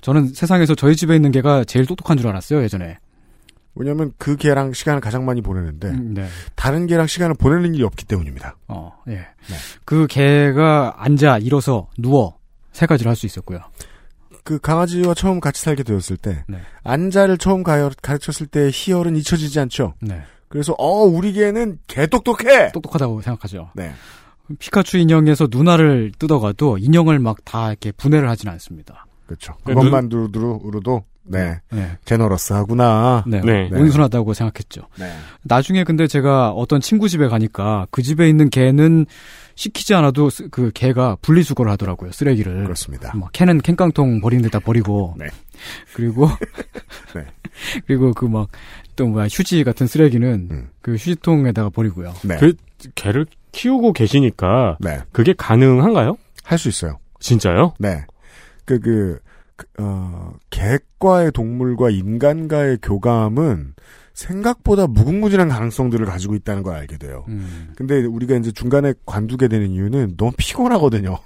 저는 0.00 0.28
세상에서 0.28 0.74
저희 0.74 0.96
집에 0.96 1.14
있는 1.14 1.30
개가 1.32 1.64
제일 1.64 1.84
똑똑한 1.86 2.16
줄 2.16 2.28
알았어요, 2.28 2.62
예전에. 2.62 2.98
왜냐면 3.74 4.12
그 4.18 4.36
개랑 4.36 4.72
시간을 4.74 5.00
가장 5.00 5.24
많이 5.24 5.40
보내는데 5.40 5.88
음, 5.88 6.14
네. 6.14 6.26
다른 6.54 6.86
개랑 6.86 7.06
시간을 7.06 7.34
보내는 7.36 7.74
일이 7.74 7.82
없기 7.84 8.04
때문입니다. 8.04 8.56
어, 8.68 8.92
예. 9.08 9.26
그 9.84 10.06
개가 10.06 10.96
앉아, 10.98 11.38
일어서, 11.38 11.88
누워, 11.96 12.36
세 12.72 12.84
가지를 12.86 13.08
할 13.08 13.16
수 13.16 13.26
있었고요. 13.26 13.60
그 14.44 14.58
강아지와 14.58 15.14
처음 15.14 15.40
같이 15.40 15.62
살게 15.62 15.84
되었을 15.84 16.16
때 16.16 16.44
네. 16.48 16.58
안자를 16.82 17.38
처음 17.38 17.62
가르, 17.62 17.90
가르쳤을 18.02 18.46
때 18.48 18.70
희열은 18.72 19.16
잊혀지지 19.16 19.60
않죠. 19.60 19.94
네. 20.00 20.20
그래서 20.48 20.74
어 20.78 21.04
우리 21.04 21.32
개는 21.32 21.78
개 21.86 22.06
똑똑해. 22.06 22.72
똑똑하다고 22.72 23.22
생각하죠. 23.22 23.70
네. 23.74 23.92
피카츄 24.58 24.98
인형에서 24.98 25.46
누나를 25.50 26.12
뜯어가도 26.18 26.76
인형을 26.78 27.20
막 27.20 27.38
다 27.44 27.68
이렇게 27.70 27.92
분해를 27.92 28.28
하진 28.28 28.48
않습니다. 28.50 29.06
그렇죠. 29.26 29.54
네, 29.64 29.72
그것만으로도 29.74 31.04
네 31.24 31.60
네. 31.70 31.96
제너러스하구나. 32.04 33.24
네. 33.26 33.40
네. 33.42 33.68
네. 33.70 33.78
온순하다고 33.80 34.34
생각했죠. 34.34 34.82
네. 34.98 35.10
나중에 35.44 35.84
근데 35.84 36.06
제가 36.06 36.50
어떤 36.50 36.80
친구 36.80 37.08
집에 37.08 37.28
가니까 37.28 37.86
그 37.90 38.02
집에 38.02 38.28
있는 38.28 38.50
개는 38.50 39.06
시키지 39.54 39.94
않아도 39.94 40.30
쓰- 40.30 40.48
그 40.48 40.70
개가 40.72 41.18
분리수거를 41.22 41.70
하더라고요. 41.72 42.10
쓰레기를. 42.12 42.64
그렇습니다. 42.64 43.12
막 43.16 43.30
캔은 43.32 43.60
캔깡통 43.60 44.20
버리는 44.20 44.42
데다 44.42 44.58
버리고. 44.58 45.14
네. 45.18 45.26
그리고 45.94 46.28
네. 47.14 47.24
그리고 47.86 48.12
그 48.12 48.26
막 48.26 48.48
또 48.94 49.06
뭐야 49.06 49.26
휴지 49.30 49.64
같은 49.64 49.86
쓰레기는 49.86 50.48
음. 50.50 50.68
그 50.82 50.92
휴지통에다가 50.96 51.70
버리고요. 51.70 52.12
네. 52.24 52.36
그 52.36 52.52
개를 52.94 53.24
키우고 53.52 53.94
계시니까 53.94 54.76
네. 54.80 55.00
그게 55.12 55.32
가능한가요? 55.32 56.18
할 56.44 56.58
수 56.58 56.68
있어요. 56.68 56.98
진짜요? 57.18 57.72
네. 57.78 58.04
그, 58.66 58.78
그, 58.80 58.80
그, 58.80 59.18
어, 59.78 60.32
개과의 60.50 61.32
동물과 61.32 61.90
인간과의 61.90 62.78
교감은 62.82 63.74
생각보다 64.14 64.86
무궁무진한 64.86 65.48
가능성들을 65.48 66.04
가지고 66.06 66.34
있다는 66.34 66.62
걸 66.62 66.74
알게 66.76 66.98
돼요. 66.98 67.24
음. 67.28 67.72
근데 67.76 68.04
우리가 68.04 68.36
이제 68.36 68.52
중간에 68.52 68.92
관두게 69.06 69.48
되는 69.48 69.70
이유는 69.70 70.16
너무 70.16 70.32
피곤하거든요. 70.36 71.18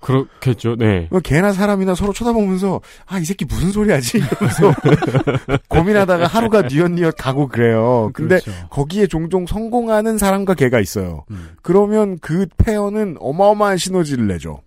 그렇겠죠. 0.00 0.74
네. 0.74 1.06
뭐 1.12 1.20
개나 1.20 1.52
사람이나 1.52 1.94
서로 1.94 2.12
쳐다보면서 2.12 2.80
아 3.06 3.20
이 3.20 3.24
새끼 3.24 3.44
무슨 3.44 3.70
소리 3.70 3.92
하지 3.92 4.18
이러면서 4.18 4.74
고민하다가 5.70 6.26
하루가 6.26 6.62
뉘엿뉘엿 6.62 7.14
가고 7.16 7.46
그래요. 7.46 8.10
근데 8.12 8.40
그렇죠. 8.40 8.68
거기에 8.68 9.06
종종 9.06 9.46
성공하는 9.46 10.18
사람과 10.18 10.54
개가 10.54 10.80
있어요. 10.80 11.24
음. 11.30 11.50
그러면 11.62 12.18
그 12.20 12.46
페어는 12.56 13.18
어마어마한 13.20 13.76
시너지를 13.76 14.26
내죠. 14.26 14.60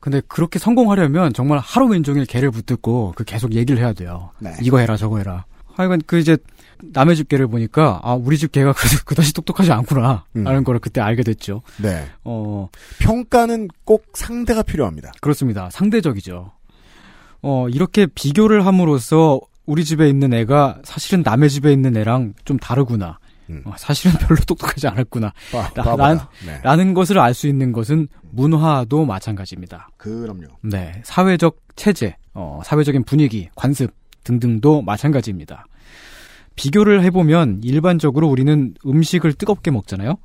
근데 0.00 0.20
그렇게 0.28 0.58
성공하려면 0.58 1.32
정말 1.32 1.58
하루 1.58 1.86
왼종일 1.86 2.24
개를 2.26 2.50
붙들고 2.50 3.14
그 3.16 3.24
계속 3.24 3.52
얘기를 3.54 3.80
해야 3.82 3.92
돼요. 3.92 4.30
네. 4.38 4.52
이거 4.62 4.78
해라 4.78 4.96
저거 4.96 5.18
해라. 5.18 5.44
하여간 5.74 6.02
그 6.06 6.18
이제 6.18 6.36
남의 6.82 7.14
집 7.16 7.28
개를 7.28 7.46
보니까 7.46 8.00
아 8.02 8.14
우리 8.14 8.36
집 8.38 8.52
개가 8.52 8.72
그- 8.72 9.04
그다지 9.04 9.32
똑똑하지 9.34 9.70
않구나 9.72 10.24
음. 10.36 10.44
라는 10.44 10.64
걸 10.64 10.78
그때 10.78 11.00
알게 11.00 11.22
됐죠. 11.22 11.62
네. 11.78 12.06
어 12.24 12.68
평가는 12.98 13.68
꼭 13.84 14.04
상대가 14.14 14.62
필요합니다. 14.62 15.12
그렇습니다. 15.20 15.68
상대적이죠. 15.70 16.50
어 17.42 17.68
이렇게 17.68 18.06
비교를 18.06 18.66
함으로써 18.66 19.40
우리 19.64 19.84
집에 19.84 20.08
있는 20.08 20.32
애가 20.34 20.80
사실은 20.84 21.22
남의 21.24 21.48
집에 21.48 21.72
있는 21.72 21.96
애랑 21.96 22.34
좀 22.44 22.58
다르구나. 22.58 23.19
음. 23.50 23.62
어, 23.64 23.72
사실은 23.76 24.16
별로 24.26 24.40
똑똑하지 24.46 24.86
않았구나. 24.88 25.32
빠, 25.52 25.58
라- 25.62 25.70
빠보다. 25.82 26.06
란- 26.08 26.18
네. 26.46 26.60
라는 26.62 26.94
것을 26.94 27.18
알 27.18 27.34
수 27.34 27.46
있는 27.48 27.72
것은 27.72 28.08
문화도 28.30 29.04
마찬가지입니다. 29.04 29.88
그럼요. 29.96 30.46
네, 30.62 31.02
사회적 31.04 31.58
체제, 31.76 32.16
어, 32.34 32.60
사회적인 32.64 33.04
분위기, 33.04 33.48
관습 33.56 33.92
등등도 34.24 34.82
마찬가지입니다. 34.82 35.66
비교를 36.56 37.02
해보면 37.04 37.60
일반적으로 37.64 38.28
우리는 38.28 38.74
음식을 38.86 39.32
뜨겁게 39.34 39.70
먹잖아요. 39.70 40.16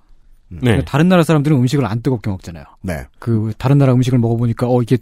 네. 0.50 0.84
다른 0.86 1.10
나라 1.10 1.24
사람들은 1.24 1.58
음식을 1.58 1.86
안 1.86 2.02
뜨겁게 2.02 2.30
먹잖아요. 2.30 2.66
네. 2.82 3.06
그 3.20 3.52
다른 3.58 3.78
나라 3.78 3.94
음식을 3.94 4.20
먹어보니까 4.20 4.68
어 4.70 4.82
이게 4.82 4.98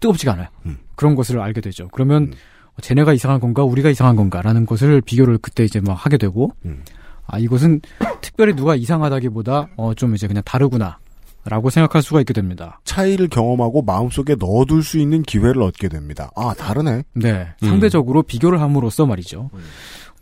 뜨겁지가 0.00 0.32
않아요. 0.34 0.48
음. 0.66 0.78
그런 0.94 1.14
것을 1.14 1.40
알게 1.40 1.60
되죠. 1.60 1.88
그러면 1.92 2.24
음. 2.24 2.32
쟤네가 2.80 3.12
이상한 3.12 3.40
건가 3.40 3.64
우리가 3.64 3.90
이상한 3.90 4.14
건가라는 4.16 4.66
것을 4.66 5.00
비교를 5.00 5.38
그때 5.38 5.64
이제 5.64 5.80
막 5.80 5.94
하게 5.94 6.16
되고 6.16 6.52
음. 6.64 6.82
아 7.26 7.38
이것은 7.38 7.80
특별히 8.20 8.54
누가 8.54 8.74
이상하다기보다 8.76 9.68
어 9.76 9.94
좀 9.94 10.14
이제 10.14 10.26
그냥 10.26 10.42
다르구나. 10.44 10.98
라고 11.46 11.68
생각할 11.68 12.00
수가 12.02 12.20
있게 12.20 12.32
됩니다. 12.32 12.80
차이를 12.84 13.28
경험하고 13.28 13.82
마음속에 13.82 14.34
넣어둘 14.34 14.82
수 14.82 14.98
있는 14.98 15.22
기회를 15.22 15.60
얻게 15.60 15.88
됩니다. 15.90 16.30
아, 16.36 16.54
다르네. 16.54 17.02
네. 17.12 17.48
음. 17.62 17.68
상대적으로 17.68 18.22
비교를 18.22 18.62
함으로써 18.62 19.04
말이죠. 19.04 19.50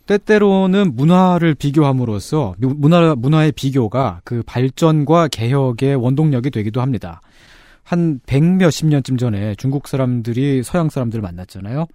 때때로는 0.07 0.97
문화를 0.97 1.55
비교함으로써 1.55 2.55
무- 2.59 2.75
문화 2.77 3.15
문화의 3.15 3.53
비교가 3.53 4.21
그 4.25 4.43
발전과 4.45 5.29
개혁의 5.29 5.95
원동력이 5.95 6.51
되기도 6.51 6.81
합니다. 6.81 7.21
한 7.85 8.21
백 8.27 8.43
몇십 8.43 8.87
년쯤 8.89 9.17
전에 9.17 9.55
중국 9.57 9.87
사람들이 9.89 10.63
서양 10.65 10.89
사람들을 10.89 11.23
만났잖아요. 11.23 11.87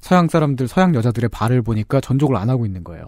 서양 0.00 0.28
사람들, 0.28 0.68
서양 0.68 0.94
여자들의 0.94 1.28
발을 1.30 1.62
보니까 1.62 2.00
전족을 2.00 2.36
안 2.36 2.50
하고 2.50 2.66
있는 2.66 2.84
거예요. 2.84 3.04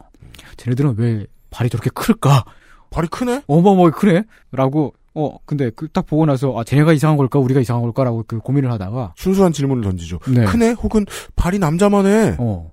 쟤네들은 0.57 0.95
왜 0.99 1.27
발이 1.51 1.69
저렇게 1.71 1.90
클까? 1.95 2.45
발이 2.90 3.09
크네? 3.09 3.43
어머머 3.47 3.90
그래? 3.90 4.25
라고 4.53 4.95
어 5.14 5.37
근데 5.45 5.71
그 5.71 5.88
딱 5.88 6.07
보고 6.07 6.25
나서 6.27 6.57
아 6.59 6.64
쟤네가 6.64 6.93
이상한 6.93 7.16
걸까 7.16 7.38
우리가 7.38 7.61
이상한 7.61 7.83
걸까라고 7.83 8.25
그 8.27 8.38
고민을 8.38 8.71
하다가 8.73 9.14
순수한 9.16 9.53
질문을 9.53 9.83
던지죠. 9.83 10.19
네. 10.29 10.45
크네? 10.45 10.71
혹은 10.73 11.05
발이 11.37 11.59
남자만 11.59 12.07
해. 12.07 12.37
어 12.38 12.71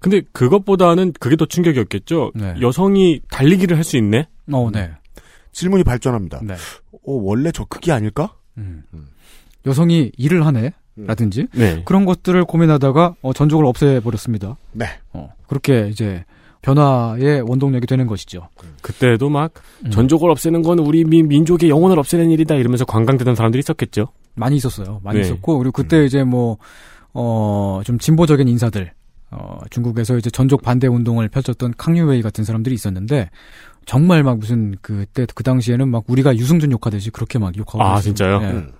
근데 0.00 0.22
그것보다는 0.32 1.12
그게 1.18 1.36
더 1.36 1.46
충격이었겠죠. 1.46 2.32
네. 2.34 2.54
여성이 2.60 3.20
달리기를 3.30 3.76
할 3.76 3.84
수 3.84 3.96
있네? 3.96 4.28
어, 4.52 4.70
네. 4.72 4.90
질문이 5.52 5.84
발전합니다. 5.84 6.40
네. 6.42 6.54
어, 6.54 6.98
원래 7.12 7.50
저 7.52 7.64
크기 7.64 7.90
아닐까? 7.92 8.34
음. 8.58 8.82
음. 8.92 9.06
여성이 9.66 10.10
일을 10.18 10.44
하네? 10.44 10.72
음. 10.98 11.06
라든지 11.06 11.46
네. 11.54 11.82
그런 11.86 12.04
것들을 12.04 12.44
고민하다가 12.44 13.14
어, 13.22 13.32
전족을 13.32 13.64
없애버렸습니다. 13.66 14.56
네. 14.72 14.86
어, 15.14 15.32
그렇게 15.46 15.88
이제 15.88 16.24
변화의 16.64 17.42
원동력이 17.42 17.86
되는 17.86 18.06
것이죠. 18.06 18.48
그때도 18.80 19.28
막 19.28 19.52
음. 19.84 19.90
전족을 19.90 20.30
없애는 20.30 20.62
건 20.62 20.78
우리 20.78 21.04
민, 21.04 21.28
민족의 21.28 21.68
영혼을 21.68 21.98
없애는 21.98 22.30
일이다 22.30 22.54
이러면서 22.54 22.86
관광되던 22.86 23.34
사람들이 23.34 23.58
있었겠죠. 23.60 24.08
많이 24.34 24.56
있었어요. 24.56 25.00
많이 25.04 25.20
네. 25.20 25.26
있었고 25.26 25.58
그리고 25.58 25.72
그때 25.72 26.04
이제 26.06 26.24
뭐 26.24 26.56
어, 27.12 27.82
좀 27.84 27.98
진보적인 27.98 28.48
인사들 28.48 28.92
어, 29.30 29.58
중국에서 29.68 30.16
이제 30.16 30.30
전족 30.30 30.62
반대 30.62 30.86
운동을 30.86 31.28
펼쳤던 31.28 31.74
캉유웨이 31.76 32.22
같은 32.22 32.44
사람들이 32.44 32.74
있었는데 32.74 33.28
정말 33.84 34.22
막 34.22 34.38
무슨 34.38 34.74
그때 34.80 35.26
그 35.34 35.42
당시에는 35.42 35.86
막 35.88 36.04
우리가 36.06 36.34
유승준 36.34 36.72
욕하듯이 36.72 37.10
그렇게 37.10 37.38
막 37.38 37.54
욕하고 37.58 37.82
아, 37.82 37.90
그랬어요. 37.90 38.02
진짜요? 38.02 38.40
예. 38.42 38.46
음. 38.46 38.72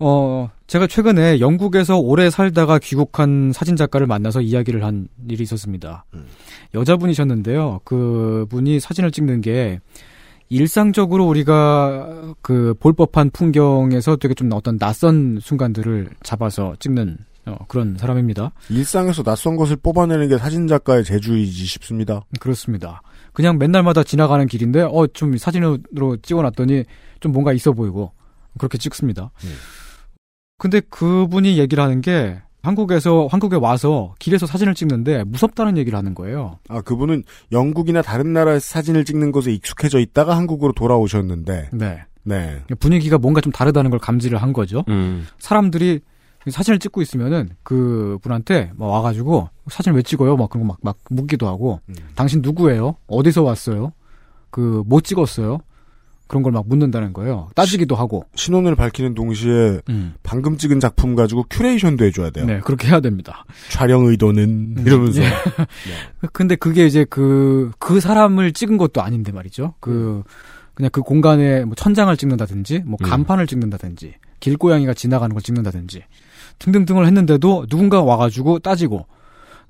어, 0.00 0.50
제가 0.66 0.86
최근에 0.88 1.38
영국에서 1.40 1.96
오래 1.98 2.28
살다가 2.28 2.78
귀국한 2.78 3.52
사진 3.54 3.76
작가를 3.76 4.06
만나서 4.06 4.40
이야기를 4.40 4.84
한 4.84 5.08
일이 5.28 5.44
있었습니다. 5.44 6.04
음. 6.14 6.26
여자분이셨는데요. 6.74 7.80
그 7.84 8.46
분이 8.50 8.80
사진을 8.80 9.12
찍는 9.12 9.42
게 9.42 9.78
일상적으로 10.48 11.24
우리가 11.26 12.34
그 12.42 12.74
볼 12.80 12.92
법한 12.92 13.30
풍경에서 13.30 14.16
되게 14.16 14.34
좀 14.34 14.50
어떤 14.52 14.78
낯선 14.78 15.38
순간들을 15.40 16.10
잡아서 16.22 16.74
찍는 16.78 17.16
어, 17.46 17.56
그런 17.68 17.96
사람입니다. 17.96 18.50
일상에서 18.70 19.22
낯선 19.22 19.56
것을 19.56 19.76
뽑아내는 19.76 20.28
게 20.28 20.36
사진작가의 20.38 21.04
재주이지 21.04 21.64
싶습니다. 21.64 22.22
그렇습니다. 22.40 23.02
그냥 23.32 23.56
맨날마다 23.58 24.02
지나가는 24.02 24.46
길인데 24.48 24.82
어 24.82 25.06
좀 25.14 25.36
사진으로 25.36 26.16
찍어놨더니 26.22 26.84
좀 27.20 27.32
뭔가 27.32 27.52
있어 27.52 27.72
보이고 27.72 28.10
그렇게 28.58 28.78
찍습니다. 28.78 29.30
음. 29.44 29.54
근데 30.58 30.80
그분이 30.80 31.58
얘기를 31.58 31.82
하는 31.82 32.00
게 32.00 32.40
한국에서 32.62 33.28
한국에 33.30 33.56
와서 33.56 34.14
길에서 34.18 34.46
사진을 34.46 34.74
찍는데 34.74 35.24
무섭다는 35.24 35.76
얘기를 35.76 35.96
하는 35.96 36.14
거예요. 36.14 36.58
아, 36.68 36.80
그분은 36.80 37.22
영국이나 37.52 38.02
다른 38.02 38.32
나라의 38.32 38.60
사진을 38.60 39.04
찍는 39.04 39.30
것에 39.32 39.52
익숙해져 39.52 40.00
있다가 40.00 40.36
한국으로 40.36 40.72
돌아오셨는데, 40.72 41.70
네. 41.72 42.04
네. 42.24 42.60
분위기가 42.80 43.18
뭔가 43.18 43.40
좀 43.40 43.52
다르다는 43.52 43.90
걸 43.90 44.00
감지를 44.00 44.42
한 44.42 44.52
거죠. 44.52 44.82
음. 44.88 45.28
사람들이 45.38 46.00
사진을 46.50 46.80
찍고 46.80 47.02
있으면은 47.02 47.50
그 47.62 48.18
분한테 48.22 48.72
막 48.76 48.86
와가지고 48.86 49.48
사진 49.68 49.94
왜 49.94 50.02
찍어요? 50.02 50.36
막 50.36 50.50
그런 50.50 50.66
거 50.66 50.72
막 50.72 50.78
막 50.82 50.96
묻기도 51.10 51.46
하고 51.46 51.80
음. 51.88 51.94
당신 52.16 52.40
누구예요? 52.42 52.96
어디서 53.06 53.42
왔어요? 53.44 53.92
그뭐 54.50 55.00
찍었어요? 55.02 55.58
그런 56.26 56.42
걸 56.42 56.52
막 56.52 56.66
묻는다는 56.68 57.12
거예요. 57.12 57.48
따지기도 57.54 57.94
하고. 57.94 58.24
신원을 58.34 58.74
밝히는 58.76 59.14
동시에 59.14 59.80
음. 59.88 60.14
방금 60.22 60.56
찍은 60.56 60.80
작품 60.80 61.14
가지고 61.14 61.44
큐레이션도 61.50 62.04
해줘야 62.04 62.30
돼요. 62.30 62.46
네, 62.46 62.60
그렇게 62.60 62.88
해야 62.88 63.00
됩니다. 63.00 63.44
촬영 63.70 64.06
의도는 64.06 64.74
음. 64.78 64.84
이러면서 64.86 65.22
예. 65.22 65.28
근데 66.32 66.56
그게 66.56 66.86
이제 66.86 67.04
그, 67.08 67.70
그 67.78 68.00
사람을 68.00 68.52
찍은 68.52 68.76
것도 68.78 69.02
아닌데 69.02 69.32
말이죠. 69.32 69.74
그, 69.80 70.22
그냥 70.74 70.90
그 70.92 71.00
공간에 71.02 71.64
뭐 71.64 71.74
천장을 71.74 72.14
찍는다든지, 72.16 72.82
뭐 72.86 72.96
음. 73.00 73.08
간판을 73.08 73.46
찍는다든지, 73.46 74.14
길고양이가 74.40 74.94
지나가는 74.94 75.32
걸 75.32 75.42
찍는다든지, 75.42 76.02
등등등을 76.58 77.06
했는데도 77.06 77.66
누군가 77.66 78.02
와가지고 78.02 78.58
따지고, 78.60 79.06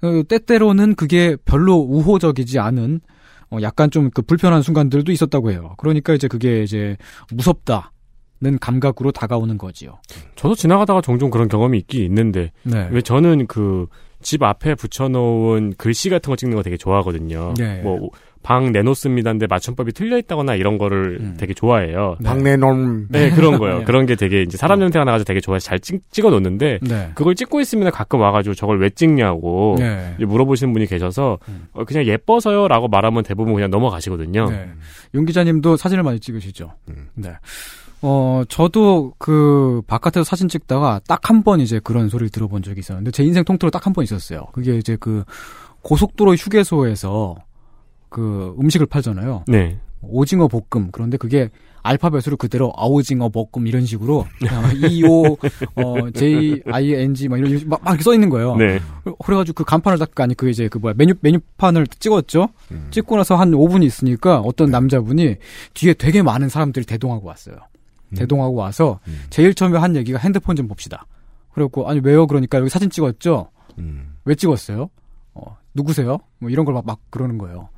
어, 0.02 0.22
때때로는 0.28 0.94
그게 0.94 1.36
별로 1.44 1.76
우호적이지 1.76 2.58
않은, 2.58 3.00
어, 3.50 3.58
약간 3.62 3.90
좀 3.90 4.10
그 4.10 4.22
불편한 4.22 4.62
순간들도 4.62 5.10
있었다고 5.12 5.50
해요. 5.50 5.74
그러니까 5.78 6.14
이제 6.14 6.28
그게 6.28 6.62
이제 6.62 6.96
무섭다 7.32 7.92
는 8.38 8.58
감각으로 8.58 9.12
다가오는 9.12 9.56
거지요. 9.56 9.98
저도 10.34 10.54
지나가다가 10.54 11.00
종종 11.00 11.30
그런 11.30 11.48
경험이 11.48 11.78
있긴 11.78 12.02
있는데 12.04 12.52
네. 12.64 12.86
왜 12.92 13.00
저는 13.00 13.46
그 13.46 13.86
집 14.20 14.42
앞에 14.42 14.74
붙여놓은 14.74 15.74
글씨 15.76 16.10
같은 16.10 16.30
거 16.30 16.36
찍는 16.36 16.56
거 16.56 16.62
되게 16.62 16.76
좋아하거든요. 16.76 17.54
네. 17.56 17.80
뭐 17.82 18.08
방 18.46 18.70
내놓습니다인데 18.70 19.48
맞춤법이 19.48 19.90
틀려 19.90 20.16
있다거나 20.18 20.54
이런 20.54 20.78
거를 20.78 21.18
음. 21.20 21.36
되게 21.36 21.52
좋아해요. 21.52 22.14
네. 22.20 22.28
박내놈 22.28 23.08
네, 23.10 23.30
그런 23.32 23.58
거예요. 23.58 23.78
네. 23.78 23.84
그런 23.84 24.06
게 24.06 24.14
되게 24.14 24.42
이제 24.42 24.56
사람 24.56 24.78
냄새가 24.78 25.04
나가지고 25.04 25.26
되게 25.26 25.40
좋아해서 25.40 25.66
잘 25.66 25.80
찍, 25.80 26.00
찍어 26.12 26.30
놓는데 26.30 26.78
네. 26.80 27.10
그걸 27.16 27.34
찍고 27.34 27.60
있으면 27.60 27.90
가끔 27.90 28.20
와가지고 28.20 28.54
저걸 28.54 28.78
왜 28.80 28.88
찍냐고 28.90 29.74
네. 29.80 30.14
물어보시는 30.20 30.72
분이 30.72 30.86
계셔서 30.86 31.40
음. 31.48 31.66
어, 31.72 31.84
그냥 31.84 32.04
예뻐서요라고 32.06 32.86
말하면 32.86 33.24
대부분 33.24 33.52
그냥 33.54 33.68
넘어가시거든요. 33.70 34.48
네. 34.48 34.68
윤 35.14 35.26
기자님도 35.26 35.76
사진을 35.76 36.04
많이 36.04 36.20
찍으시죠. 36.20 36.72
음. 36.90 37.08
네. 37.14 37.30
어, 38.02 38.44
저도 38.48 39.14
그 39.18 39.82
바깥에서 39.88 40.22
사진 40.22 40.46
찍다가 40.48 41.00
딱 41.08 41.28
한 41.30 41.42
번 41.42 41.58
이제 41.58 41.80
그런 41.82 42.08
소리를 42.08 42.30
들어본 42.30 42.62
적이 42.62 42.78
있었는데 42.78 43.10
제 43.10 43.24
인생 43.24 43.42
통틀어 43.42 43.70
딱 43.70 43.86
한 43.88 43.92
번 43.92 44.04
있었어요. 44.04 44.44
그게 44.52 44.76
이제 44.76 44.96
그 45.00 45.24
고속도로 45.82 46.34
휴게소에서 46.36 47.34
그 48.16 48.56
음식을 48.58 48.86
팔잖아요. 48.86 49.44
네. 49.46 49.78
오징어 50.00 50.48
볶음. 50.48 50.88
그런데 50.90 51.18
그게 51.18 51.50
알파벳으로 51.82 52.38
그대로 52.38 52.72
아오징어 52.76 53.28
볶음 53.28 53.66
이런 53.66 53.84
식으로 53.84 54.26
E 54.90 55.04
O 55.04 55.36
어 55.74 56.10
J 56.14 56.62
I 56.72 56.92
N 56.94 57.12
G 57.14 57.28
막 57.28 57.36
이런 57.38 57.68
막, 57.68 57.82
막 57.84 57.90
이렇게 57.90 58.02
써 58.04 58.14
있는 58.14 58.30
거예요. 58.30 58.56
네. 58.56 58.80
그래가지고 59.22 59.54
그 59.54 59.64
간판을 59.64 59.98
딱 59.98 60.18
아니 60.20 60.34
그 60.34 60.48
이제 60.48 60.66
그 60.68 60.78
뭐야 60.78 60.94
메뉴 60.96 61.12
메뉴판을 61.20 61.86
찍었죠. 61.88 62.48
음. 62.70 62.88
찍고 62.90 63.16
나서 63.16 63.36
한 63.36 63.50
5분 63.50 63.84
있으니까 63.84 64.40
어떤 64.40 64.70
남자분이 64.70 65.36
뒤에 65.74 65.92
되게 65.94 66.22
많은 66.22 66.48
사람들이 66.48 66.86
대동하고 66.86 67.28
왔어요. 67.28 67.56
대동하고 68.16 68.54
와서 68.54 68.98
음. 69.08 69.20
제일 69.28 69.52
처음에 69.52 69.76
한 69.78 69.94
얘기가 69.94 70.18
핸드폰 70.18 70.56
좀 70.56 70.68
봅시다. 70.68 71.04
그래갖고 71.52 71.86
아니 71.90 72.00
왜요? 72.02 72.26
그러니까 72.26 72.58
여기 72.58 72.70
사진 72.70 72.88
찍었죠. 72.88 73.50
음. 73.78 74.14
왜 74.24 74.34
찍었어요? 74.34 74.88
어, 75.34 75.56
누구세요? 75.74 76.18
뭐 76.38 76.48
이런 76.48 76.64
걸 76.64 76.74
막 76.74 76.86
막 76.86 76.98
그러는 77.10 77.36
거예요. 77.38 77.68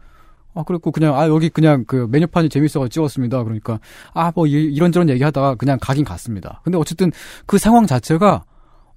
아, 0.54 0.62
그랬고 0.64 0.90
그냥 0.90 1.14
아 1.18 1.28
여기 1.28 1.48
그냥 1.48 1.84
그 1.86 2.06
메뉴판이 2.10 2.48
재밌어서 2.48 2.88
찍었습니다. 2.88 3.42
그러니까 3.44 3.78
아 4.14 4.32
뭐 4.34 4.46
이런저런 4.46 5.08
얘기하다가 5.10 5.54
그냥 5.56 5.78
가긴 5.80 6.04
갔습니다. 6.04 6.60
근데 6.64 6.76
어쨌든 6.78 7.12
그 7.46 7.58
상황 7.58 7.86
자체가 7.86 8.44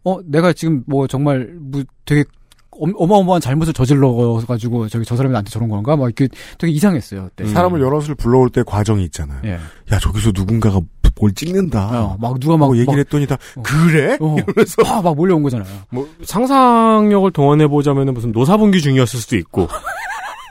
어 0.03 0.17
내가 0.25 0.53
지금 0.53 0.83
뭐 0.87 1.05
정말 1.07 1.53
뭐 1.59 1.83
되게 2.05 2.23
엄- 2.71 2.93
어마어마한 2.95 3.41
잘못을 3.41 3.73
저질러 3.73 4.41
가지고 4.47 4.87
저기 4.87 5.05
저 5.05 5.15
사람이 5.15 5.31
나한테 5.33 5.51
저런 5.51 5.69
건가 5.69 5.95
막 5.95 6.05
이렇게 6.05 6.27
되게 6.57 6.73
이상했어요. 6.73 7.29
그때. 7.35 7.45
사람을 7.49 7.79
여럿을 7.81 8.15
불러올 8.15 8.49
때 8.49 8.63
과정이 8.65 9.03
있잖아요. 9.05 9.41
예. 9.43 9.51
야 9.91 9.99
저기서 9.99 10.31
누군가가 10.33 10.79
뭘 11.19 11.33
찍는다. 11.33 12.03
어, 12.03 12.17
막 12.19 12.39
누가 12.39 12.55
막 12.57 12.65
하고 12.67 12.75
얘기를 12.77 12.93
막- 12.93 12.99
했더니 12.99 13.27
다 13.27 13.35
어. 13.57 13.61
그래? 13.61 14.17
어, 14.21 14.35
이러면서 14.37 14.81
막, 14.83 15.03
막 15.03 15.15
몰려온 15.15 15.43
거잖아요. 15.43 15.67
뭐 15.91 16.07
상상력을 16.23 17.29
동원해 17.31 17.67
보자면 17.67 18.11
무슨 18.13 18.31
노사분기 18.31 18.81
중이었을 18.81 19.19
수도 19.19 19.35
있고. 19.37 19.67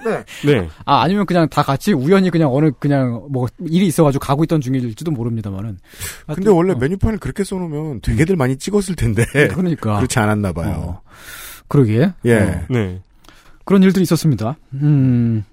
네. 0.04 0.24
네. 0.44 0.68
아 0.84 1.02
아니면 1.02 1.26
그냥 1.26 1.48
다 1.48 1.62
같이 1.62 1.92
우연히 1.92 2.30
그냥 2.30 2.52
어느 2.54 2.70
그냥 2.78 3.26
뭐 3.30 3.46
일이 3.66 3.86
있어가지고 3.86 4.24
가고 4.24 4.44
있던 4.44 4.60
중일지도 4.60 5.10
모릅니다만은. 5.10 5.78
근데 6.26 6.50
원래 6.50 6.74
메뉴판을 6.74 7.18
그렇게 7.18 7.44
써놓으면 7.44 8.00
되게들 8.00 8.36
많이 8.36 8.56
찍었을 8.56 8.96
텐데 8.96 9.24
그러니까 9.32 9.96
그렇지 9.96 10.18
않았나 10.18 10.52
봐요. 10.52 10.74
어, 10.76 11.00
그러게. 11.68 12.12
예. 12.24 12.38
어. 12.38 12.66
네. 12.68 13.00
그런 13.70 13.84
일들이 13.84 14.02
있었습니다. 14.02 14.56
음, 14.74 15.44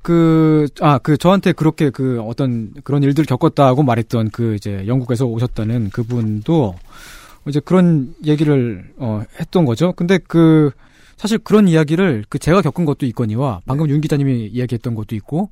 그, 0.00 0.66
아, 0.80 0.96
그, 0.96 1.18
저한테 1.18 1.52
그렇게 1.52 1.90
그 1.90 2.22
어떤 2.22 2.72
그런 2.84 3.02
일들을 3.02 3.26
겪었다고 3.26 3.82
말했던 3.82 4.30
그 4.30 4.54
이제 4.54 4.84
영국에서 4.86 5.26
오셨다는 5.26 5.90
그분도 5.90 6.74
이제 7.48 7.60
그런 7.60 8.14
얘기를, 8.24 8.90
어, 8.96 9.22
했던 9.38 9.66
거죠. 9.66 9.92
근데 9.92 10.18
그, 10.26 10.70
사실 11.16 11.38
그런 11.38 11.66
이야기를 11.68 12.24
그 12.28 12.38
제가 12.38 12.60
겪은 12.62 12.84
것도 12.84 13.06
있거니와 13.06 13.60
방금 13.66 13.88
윤 13.88 14.00
기자님이 14.00 14.46
이야기했던 14.46 14.94
것도 14.94 15.14
있고, 15.16 15.50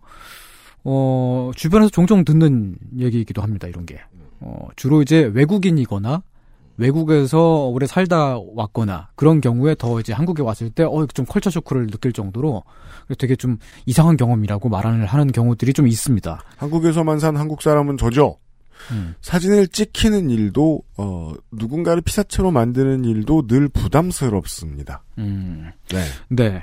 어, 0.85 1.51
주변에서 1.57 1.91
종종 1.91 2.25
듣는 2.25 2.77
얘기이기도 2.99 3.43
합니다. 3.43 3.67
이런 3.67 3.87
게. 3.87 3.99
어, 4.41 4.69
주로 4.77 5.01
이제 5.01 5.31
외국인이거나 5.33 6.23
외국에서 6.77 7.67
오래 7.69 7.87
살다 7.87 8.39
왔거나 8.55 9.09
그런 9.15 9.41
경우에 9.41 9.75
더 9.79 10.01
이제 10.01 10.13
한국에 10.13 10.43
왔을 10.43 10.71
때 10.71 10.83
어 10.83 11.07
좀 11.07 11.25
컬처 11.25 11.49
쇼크를 11.49 11.87
느낄 11.87 12.13
정도로 12.13 12.65
되게 13.17 13.37
좀 13.37 13.59
이상한 13.87 14.17
경험이라고 14.17 14.69
말을 14.69 15.07
하는 15.07 15.29
경우들이 15.33 15.73
좀 15.73 15.87
있습니다. 15.87 16.43
한국에서만 16.57 17.21
산 17.21 17.37
한국 17.37 17.63
사람은 17.63 17.97
저죠. 17.97 18.39
음. 18.91 19.15
사진을 19.21 19.69
찍히는 19.69 20.31
일도 20.31 20.83
어, 20.97 21.33
누군가를 21.53 22.03
피사체로 22.03 22.51
만드는 22.51 23.05
일도 23.05 23.47
늘 23.47 23.69
부담스럽습니다. 23.69 25.03
음. 25.19 25.71
네. 25.91 26.05
네. 26.29 26.63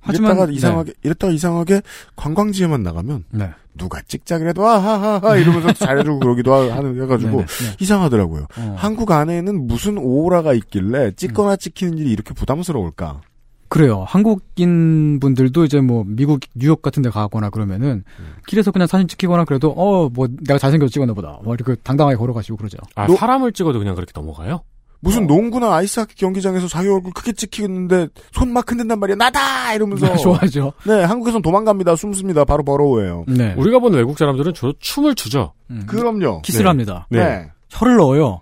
하지만 0.00 0.30
하지만 0.30 0.52
이상하게 0.52 0.92
이랬다가 1.02 1.32
이상하게 1.32 1.82
관광지에만 2.16 2.82
나가면 2.82 3.24
네. 3.30 3.50
누가 3.74 4.00
찍자 4.02 4.38
그래도 4.38 4.66
아하하하 4.66 5.36
이러면서 5.36 5.72
잘해주고 5.74 6.20
그러기도 6.20 6.54
하- 6.54 6.76
하는 6.76 7.02
해가지고 7.02 7.30
네네, 7.30 7.46
네. 7.46 7.76
이상하더라고요. 7.80 8.46
어. 8.56 8.74
한국 8.78 9.10
안에는 9.10 9.66
무슨 9.66 9.98
오라가 9.98 10.52
있길래 10.54 11.12
찍거나 11.12 11.56
찍히는 11.56 11.98
일이 11.98 12.10
이렇게 12.12 12.32
부담스러울까? 12.32 13.20
그래요. 13.68 14.04
한국인 14.08 15.20
분들도 15.20 15.64
이제 15.64 15.80
뭐 15.80 16.02
미국 16.06 16.40
뉴욕 16.54 16.80
같은 16.82 17.02
데 17.02 17.10
가거나 17.10 17.50
그러면은 17.50 18.02
길에서 18.46 18.70
그냥 18.70 18.86
사진 18.88 19.06
찍히거나 19.08 19.44
그래도 19.44 19.72
어 19.76 20.08
뭐 20.08 20.26
내가 20.46 20.58
잘생겨서 20.58 20.90
찍었나 20.90 21.12
보다. 21.12 21.38
뭐 21.44 21.54
이렇게 21.54 21.74
당당하게 21.82 22.16
걸어가시고 22.16 22.56
그러죠. 22.56 22.78
아, 22.94 23.06
노- 23.06 23.16
사람을 23.16 23.52
찍어도 23.52 23.78
그냥 23.78 23.94
그렇게 23.94 24.12
넘어가요? 24.14 24.62
무슨 25.00 25.24
어. 25.24 25.26
농구나 25.26 25.74
아이스하키 25.76 26.16
경기장에서 26.16 26.66
자기 26.66 26.88
얼굴 26.88 27.12
크게 27.12 27.32
찍히는데 27.32 28.08
손 28.32 28.52
막 28.52 28.68
흔든단 28.70 28.98
말이야. 28.98 29.16
나다 29.16 29.74
이러면서 29.74 30.16
좋아하죠. 30.16 30.72
네 30.86 31.04
한국에선 31.04 31.42
도망갑니다. 31.42 31.94
숨습니다. 31.94 32.44
바로 32.44 32.64
버러워예요. 32.64 33.24
네. 33.28 33.54
우리가 33.56 33.78
보는 33.78 33.98
외국 33.98 34.18
사람들은 34.18 34.54
주로 34.54 34.72
춤을 34.80 35.14
추죠. 35.14 35.52
음. 35.70 35.84
그럼요. 35.86 36.40
키스를 36.42 36.64
네. 36.64 36.68
합니다. 36.68 37.06
네. 37.10 37.22
네. 37.22 37.50
혀를 37.70 37.96
넣어요. 37.96 38.40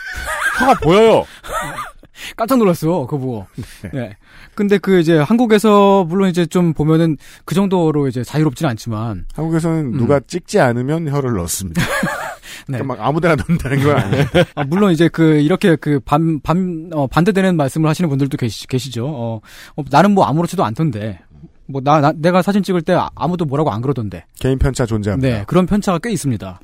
혀가 0.58 0.74
보여요. 0.80 1.24
깜짝 2.36 2.58
놀랐어. 2.58 3.06
그거 3.06 3.18
보고. 3.18 3.46
네. 3.82 3.90
네. 3.92 4.16
근데 4.54 4.78
그 4.78 4.98
이제 5.00 5.18
한국에서 5.18 6.04
물론 6.04 6.28
이제 6.28 6.44
좀 6.46 6.72
보면은 6.72 7.16
그 7.44 7.54
정도로 7.54 8.08
이제 8.08 8.22
자유롭지는 8.24 8.70
않지만 8.70 9.26
한국에서는 9.34 9.92
누가 9.92 10.20
찍지 10.20 10.60
않으면 10.60 11.08
혀를 11.08 11.32
넣습니다. 11.34 11.82
네. 12.68 12.78
그러니까 12.78 12.94
막 12.96 13.06
아무데나 13.06 13.34
넣는다는 13.36 13.82
건 13.82 13.96
아니에요. 13.96 14.24
아, 14.54 14.64
물론 14.64 14.92
이제 14.92 15.08
그 15.08 15.40
이렇게 15.40 15.74
그 15.76 16.00
반, 16.00 16.40
반, 16.40 16.90
어, 16.92 17.06
반대되는 17.06 17.56
말씀을 17.56 17.88
하시는 17.88 18.08
분들도 18.08 18.36
계시, 18.36 18.66
계시죠. 18.68 19.06
어, 19.06 19.40
어, 19.76 19.82
나는 19.90 20.12
뭐 20.12 20.24
아무렇지도 20.26 20.64
않던데. 20.64 21.20
뭐 21.66 21.80
나, 21.82 22.00
나 22.00 22.12
내가 22.14 22.42
사진 22.42 22.62
찍을 22.62 22.82
때 22.82 22.92
아- 22.92 23.08
아무도 23.14 23.44
뭐라고 23.46 23.70
안 23.70 23.80
그러던데. 23.80 24.24
개인 24.38 24.58
편차 24.58 24.84
존재합니다. 24.84 25.38
네, 25.38 25.44
그런 25.46 25.64
편차가 25.66 25.98
꽤 26.00 26.10
있습니다. 26.10 26.60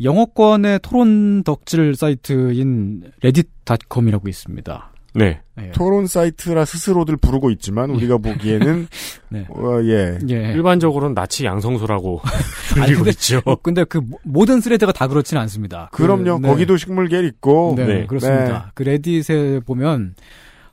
영어권의 0.00 0.80
토론 0.82 1.42
덕질 1.44 1.94
사이트인 1.94 3.12
reddit.com이라고 3.22 4.28
있습니다. 4.28 4.88
네. 5.14 5.42
예. 5.60 5.70
토론 5.72 6.06
사이트라 6.06 6.64
스스로들 6.64 7.18
부르고 7.18 7.50
있지만 7.50 7.90
우리가 7.90 8.16
보기에는 8.16 8.86
네. 9.28 9.46
어, 9.50 9.78
예. 9.84 10.18
예. 10.30 10.52
일반적으로는 10.54 11.14
나치 11.14 11.44
양성소라고 11.44 12.22
불리고 12.74 12.98
근데- 13.04 13.10
있죠. 13.10 13.42
어, 13.44 13.56
근데 13.56 13.84
그 13.84 13.98
모- 13.98 14.18
모든 14.22 14.60
thread가 14.62 14.92
다 14.92 15.08
그렇지는 15.08 15.42
않습니다. 15.42 15.90
그, 15.92 16.02
그럼요. 16.02 16.38
네. 16.40 16.48
거기도 16.48 16.78
식물계 16.78 17.20
있고. 17.26 17.74
네, 17.76 17.84
네. 17.86 18.06
그렇습니다. 18.06 18.70
그 18.74 18.84
Reddit에 18.84 19.60
보면 19.66 20.14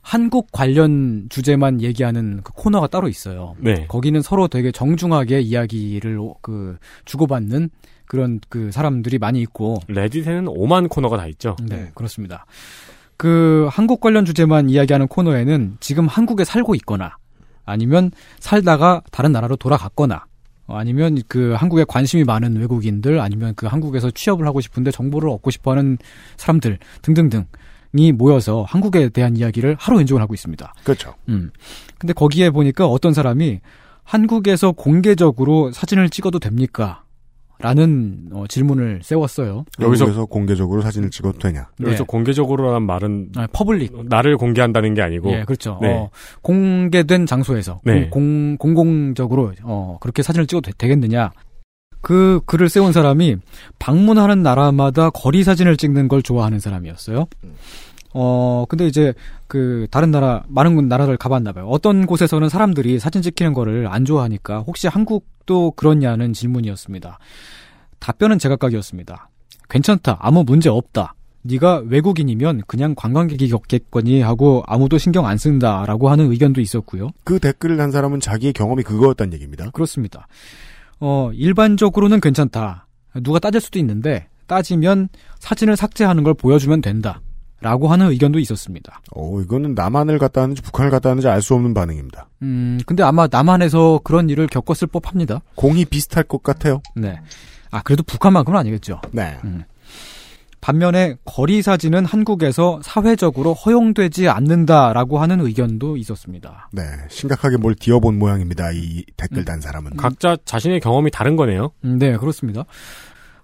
한국 0.00 0.48
관련 0.50 1.26
주제만 1.28 1.82
얘기하는 1.82 2.40
그 2.42 2.54
코너가 2.54 2.86
따로 2.86 3.08
있어요. 3.08 3.54
네. 3.58 3.84
거기는 3.88 4.22
서로 4.22 4.48
되게 4.48 4.72
정중하게 4.72 5.42
이야기를 5.42 6.18
오- 6.18 6.38
그 6.40 6.78
주고받는 7.04 7.68
그런 8.10 8.40
그 8.48 8.72
사람들이 8.72 9.18
많이 9.18 9.40
있고 9.40 9.78
레딧에는 9.86 10.46
5만 10.46 10.88
코너가 10.88 11.16
다 11.16 11.28
있죠. 11.28 11.54
네, 11.62 11.92
그렇습니다. 11.94 12.44
그 13.16 13.68
한국 13.70 14.00
관련 14.00 14.24
주제만 14.24 14.68
이야기하는 14.68 15.06
코너에는 15.06 15.76
지금 15.78 16.08
한국에 16.08 16.42
살고 16.42 16.74
있거나 16.74 17.16
아니면 17.64 18.10
살다가 18.40 19.00
다른 19.12 19.30
나라로 19.30 19.54
돌아갔거나 19.54 20.24
어, 20.66 20.76
아니면 20.76 21.18
그 21.28 21.52
한국에 21.52 21.84
관심이 21.86 22.24
많은 22.24 22.56
외국인들 22.56 23.20
아니면 23.20 23.54
그 23.54 23.66
한국에서 23.66 24.10
취업을 24.10 24.44
하고 24.44 24.60
싶은데 24.60 24.90
정보를 24.90 25.28
얻고 25.28 25.52
싶어하는 25.52 25.96
사람들 26.36 26.78
등등등이 27.02 28.10
모여서 28.12 28.64
한국에 28.66 29.10
대한 29.10 29.36
이야기를 29.36 29.76
하루 29.78 29.98
연종을 30.00 30.20
하고 30.20 30.34
있습니다. 30.34 30.74
그렇죠. 30.82 31.14
음. 31.28 31.52
근데 31.96 32.12
거기에 32.12 32.50
보니까 32.50 32.88
어떤 32.88 33.14
사람이 33.14 33.60
한국에서 34.02 34.72
공개적으로 34.72 35.70
사진을 35.70 36.10
찍어도 36.10 36.40
됩니까? 36.40 37.04
라는 37.60 38.28
어, 38.32 38.44
질문을 38.48 39.00
세웠어요. 39.02 39.64
여기서- 39.78 40.28
공개적으로 40.28 40.80
사진을 40.82 41.10
찍어도 41.10 41.38
되냐? 41.38 41.68
여기서 41.80 41.98
네. 41.98 42.06
공개적으로란 42.06 42.82
말은 42.84 43.32
아, 43.36 43.46
public. 43.52 44.06
나를 44.08 44.36
공개한다는 44.36 44.94
게 44.94 45.02
아니고 45.02 45.30
예, 45.32 45.44
그렇죠. 45.44 45.78
네. 45.82 45.92
어, 45.94 46.10
공개된 46.42 47.26
장소에서 47.26 47.80
네. 47.84 48.08
공, 48.08 48.56
공 48.56 48.74
공적으로 48.74 49.52
어, 49.62 49.98
그렇게 50.00 50.22
사진을 50.22 50.46
찍어도 50.46 50.70
되, 50.72 50.88
겠느냐그 50.88 52.40
글을 52.46 52.68
세운 52.68 52.92
사람이 52.92 53.36
방문하는 53.78 54.42
나라마다 54.42 55.10
거리 55.10 55.44
사진을 55.44 55.76
찍는 55.76 56.08
걸 56.08 56.22
좋아하는 56.22 56.60
사람이었어요. 56.60 57.26
어, 58.12 58.64
근데 58.68 58.86
이제 58.86 59.14
그 59.46 59.86
다른 59.90 60.10
나라 60.10 60.42
많은 60.48 60.88
나라를 60.88 61.16
가봤나 61.16 61.52
봐요. 61.52 61.66
어떤 61.68 62.06
곳에서는 62.06 62.48
사람들이 62.48 62.98
사진 62.98 63.22
찍히는 63.22 63.52
거를 63.54 63.86
안 63.88 64.04
좋아하니까 64.04 64.60
혹시 64.60 64.88
한국도 64.88 65.72
그렇냐는 65.72 66.32
질문이었습니다. 66.32 67.18
답변은 67.98 68.38
제각각이었습니다. 68.38 69.28
괜찮다. 69.68 70.18
아무 70.20 70.42
문제 70.44 70.68
없다. 70.68 71.14
네가 71.42 71.84
외국인이면 71.86 72.62
그냥 72.66 72.94
관광객이었겠거니 72.94 74.20
하고 74.20 74.62
아무도 74.66 74.98
신경 74.98 75.26
안 75.26 75.38
쓴다라고 75.38 76.10
하는 76.10 76.30
의견도 76.30 76.60
있었고요. 76.60 77.10
그 77.24 77.38
댓글을 77.38 77.76
단 77.76 77.90
사람은 77.90 78.20
자기의 78.20 78.52
경험이 78.52 78.82
그거였다는 78.82 79.32
얘기입니다. 79.34 79.70
그렇습니다. 79.70 80.26
어, 80.98 81.30
일반적으로는 81.32 82.20
괜찮다. 82.20 82.86
누가 83.22 83.38
따질 83.38 83.60
수도 83.60 83.78
있는데 83.78 84.28
따지면 84.46 85.08
사진을 85.38 85.76
삭제하는 85.76 86.24
걸 86.24 86.34
보여주면 86.34 86.82
된다. 86.82 87.20
라고 87.60 87.88
하는 87.88 88.08
의견도 88.10 88.38
있었습니다. 88.38 89.02
어, 89.14 89.40
이거는 89.40 89.74
남한을 89.74 90.18
갔다 90.18 90.42
하는지 90.42 90.62
북한을 90.62 90.90
갔다 90.90 91.10
하는지 91.10 91.28
알 91.28 91.42
수 91.42 91.54
없는 91.54 91.74
반응입니다. 91.74 92.28
음, 92.42 92.78
근데 92.86 93.02
아마 93.02 93.28
남한에서 93.30 94.00
그런 94.04 94.30
일을 94.30 94.46
겪었을 94.46 94.88
법합니다. 94.88 95.40
공이 95.56 95.84
비슷할 95.86 96.24
것 96.24 96.42
같아요. 96.42 96.80
네. 96.96 97.20
아, 97.70 97.82
그래도 97.82 98.02
북한만큼은 98.02 98.58
아니겠죠. 98.58 99.00
네. 99.12 99.38
음. 99.44 99.64
반면에 100.62 101.16
거리 101.24 101.62
사진은 101.62 102.04
한국에서 102.04 102.80
사회적으로 102.82 103.54
허용되지 103.54 104.28
않는다라고 104.28 105.18
하는 105.18 105.40
의견도 105.40 105.96
있었습니다. 105.96 106.68
네. 106.72 106.82
심각하게 107.08 107.56
뭘 107.56 107.74
뒤어본 107.74 108.18
모양입니다. 108.18 108.70
이 108.72 109.04
댓글 109.16 109.46
단 109.46 109.60
사람은. 109.62 109.96
각자 109.96 110.36
자신의 110.44 110.80
경험이 110.80 111.10
다른 111.10 111.36
거네요. 111.36 111.70
음, 111.84 111.98
네, 111.98 112.14
그렇습니다. 112.18 112.64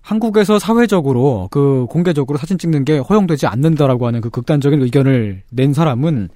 한국에서 0.07 0.61
사회적으로 0.61 1.49
그 1.51 1.87
공개적으로 1.91 2.39
사진 2.39 2.59
찍는 2.59 2.85
게 2.85 2.99
허용되지 2.99 3.49
않는다라고 3.49 4.07
하는 4.07 4.21
그 4.21 4.31
극단적인 4.31 4.81
의견을 4.81 5.43
낸 5.51 5.73
사람은 5.73 6.29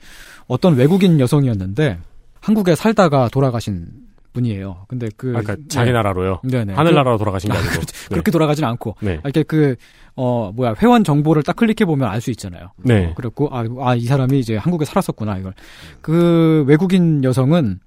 어떤 0.49 0.75
외국인 0.75 1.21
여성이었는데 1.21 1.99
한국에 2.41 2.75
살다가 2.75 3.29
돌아가신 3.29 3.87
분이에요. 4.33 4.87
근데 4.89 5.09
그 5.17 5.35
아까 5.37 5.57
자기 5.69 5.93
나라로요. 5.93 6.41
네네. 6.43 6.75
하늘나라로 6.75 7.17
돌아가신 7.19 7.51
게 7.51 7.57
아니고. 7.57 7.73
네. 7.81 8.09
그렇게 8.09 8.33
돌아가진 8.33 8.65
않고 8.65 8.97
네. 9.03 9.19
아, 9.19 9.29
이렇게 9.29 9.45
그, 9.45 9.77
어, 10.17 10.51
뭐야, 10.53 10.75
회원 10.83 11.05
정보를 11.05 11.45
딱 11.45 11.55
클릭해 11.55 11.85
보면 11.85 12.09
알 12.09 12.21
수 12.21 12.31
있잖아요. 12.33 12.73
네. 12.79 13.07
어, 13.07 13.15
그랬고, 13.15 13.49
아, 13.53 13.65
아, 13.81 13.95
이 13.95 14.05
사람이 14.05 14.39
이제 14.41 14.57
한국에 14.57 14.85
살았었구나, 14.85 15.39
이걸. 15.39 15.55
그 16.01 16.65
외국인 16.67 17.23
여성은 17.23 17.79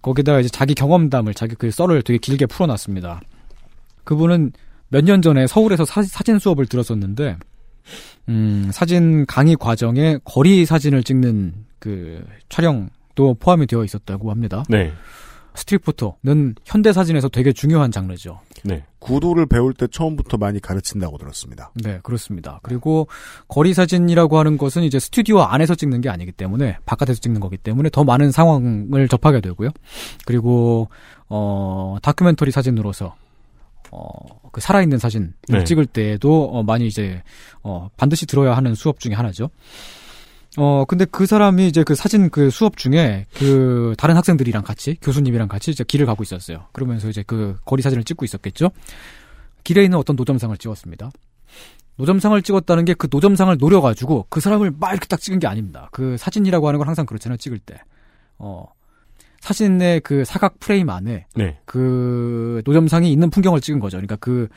거기다가 0.00 0.40
이제 0.40 0.48
자기 0.48 0.74
경험담을, 0.74 1.34
자기 1.34 1.54
그 1.54 1.70
썰을 1.70 2.02
되게 2.02 2.18
길게 2.18 2.46
풀어놨습니다. 2.46 3.20
그분은 4.04 4.52
몇 4.88 5.04
년 5.04 5.22
전에 5.22 5.46
서울에서 5.46 5.84
사, 5.84 6.02
진 6.02 6.38
수업을 6.38 6.66
들었었는데, 6.66 7.36
음, 8.28 8.70
사진 8.72 9.26
강의 9.26 9.56
과정에 9.56 10.18
거리 10.24 10.66
사진을 10.66 11.02
찍는 11.02 11.54
그 11.78 12.24
촬영도 12.48 13.34
포함이 13.38 13.66
되어 13.66 13.84
있었다고 13.84 14.30
합니다. 14.30 14.64
네. 14.68 14.92
스트릿 15.54 15.82
포토는 15.82 16.54
현대 16.64 16.92
사진에서 16.92 17.28
되게 17.28 17.52
중요한 17.52 17.90
장르죠. 17.90 18.38
네. 18.62 18.84
구도를 19.00 19.46
배울 19.46 19.74
때 19.74 19.88
처음부터 19.88 20.36
많이 20.36 20.60
가르친다고 20.60 21.18
들었습니다. 21.18 21.72
네, 21.74 21.98
그렇습니다. 22.04 22.60
그리고 22.62 23.08
거리 23.48 23.74
사진이라고 23.74 24.38
하는 24.38 24.56
것은 24.56 24.82
이제 24.84 25.00
스튜디오 25.00 25.40
안에서 25.40 25.74
찍는 25.74 26.00
게 26.00 26.10
아니기 26.10 26.30
때문에 26.30 26.78
바깥에서 26.86 27.20
찍는 27.20 27.40
거기 27.40 27.56
때문에 27.56 27.90
더 27.90 28.04
많은 28.04 28.30
상황을 28.30 29.08
접하게 29.08 29.40
되고요. 29.40 29.70
그리고 30.26 30.88
어 31.28 31.96
다큐멘터리 32.02 32.52
사진으로서 32.52 33.16
어, 33.90 34.10
그 34.52 34.60
살아있는 34.60 34.98
사진을 34.98 35.32
네. 35.48 35.64
찍을 35.64 35.86
때에도 35.86 36.44
어, 36.44 36.62
많이 36.62 36.86
이제 36.86 37.22
어, 37.62 37.88
반드시 37.96 38.26
들어야 38.26 38.56
하는 38.56 38.74
수업 38.74 39.00
중에 39.00 39.14
하나죠. 39.14 39.50
어, 40.56 40.84
근데 40.86 41.04
그 41.04 41.26
사람이 41.26 41.68
이제 41.68 41.84
그 41.84 41.94
사진 41.94 42.30
그 42.30 42.50
수업 42.50 42.76
중에 42.76 43.26
그 43.34 43.94
다른 43.98 44.16
학생들이랑 44.16 44.62
같이 44.62 44.96
교수님이랑 45.00 45.48
같이 45.48 45.70
이제 45.70 45.84
길을 45.84 46.06
가고 46.06 46.22
있었어요. 46.22 46.66
그러면서 46.72 47.08
이제 47.08 47.22
그 47.26 47.56
거리 47.64 47.82
사진을 47.82 48.04
찍고 48.04 48.24
있었겠죠. 48.24 48.70
길에 49.62 49.84
있는 49.84 49.98
어떤 49.98 50.16
노점상을 50.16 50.56
찍었습니다. 50.56 51.10
노점상을 51.96 52.40
찍었다는 52.42 52.84
게 52.84 52.94
그 52.94 53.08
노점상을 53.10 53.56
노려가지고 53.58 54.26
그 54.30 54.40
사람을 54.40 54.72
막 54.78 54.92
이렇게 54.92 55.06
딱 55.06 55.20
찍은 55.20 55.38
게 55.38 55.46
아닙니다. 55.46 55.88
그 55.92 56.16
사진이라고 56.16 56.66
하는 56.68 56.78
건 56.78 56.88
항상 56.88 57.06
그렇잖아요. 57.06 57.36
찍을 57.36 57.58
때. 57.58 57.80
어, 58.38 58.64
사진의 59.40 60.00
그 60.00 60.24
사각 60.24 60.58
프레임 60.60 60.90
안에 60.90 61.26
네. 61.34 61.58
그 61.64 62.62
노점상이 62.64 63.10
있는 63.12 63.30
풍경을 63.30 63.60
찍은 63.60 63.80
거죠. 63.80 63.96
그러니까 63.96 64.16
그 64.16 64.48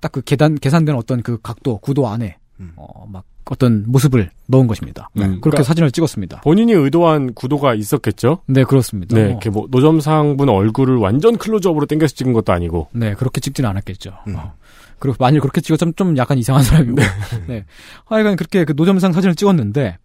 딱그 0.00 0.22
계단 0.22 0.54
계산된 0.54 0.94
어떤 0.94 1.22
그 1.22 1.38
각도 1.42 1.78
구도 1.78 2.08
안에 2.08 2.36
어막 2.76 3.24
어떤 3.46 3.84
모습을 3.86 4.30
넣은 4.46 4.66
것입니다. 4.66 5.10
음, 5.16 5.20
그렇게 5.20 5.40
그러니까 5.40 5.62
사진을 5.64 5.90
찍었습니다. 5.90 6.40
본인이 6.42 6.72
의도한 6.72 7.34
구도가 7.34 7.74
있었겠죠? 7.74 8.40
네 8.46 8.64
그렇습니다. 8.64 9.14
네. 9.16 9.24
어, 9.24 9.28
이렇게 9.28 9.50
뭐 9.50 9.66
노점상 9.70 10.36
분 10.36 10.48
얼굴을 10.48 10.96
완전 10.96 11.36
클로즈업으로 11.36 11.86
당겨서 11.86 12.14
찍은 12.14 12.32
것도 12.32 12.52
아니고. 12.52 12.88
네 12.92 13.14
그렇게 13.14 13.40
찍지는 13.40 13.68
않았겠죠. 13.70 14.10
어. 14.34 14.54
그리고 14.98 15.16
만일 15.18 15.40
그렇게 15.40 15.60
찍었으면 15.60 15.94
좀 15.96 16.16
약간 16.16 16.38
이상한 16.38 16.62
사람이고. 16.62 16.96
네. 17.48 17.64
하여간 18.06 18.36
그렇게 18.36 18.64
그 18.64 18.72
노점상 18.74 19.12
사진을 19.12 19.34
찍었는데 19.34 19.98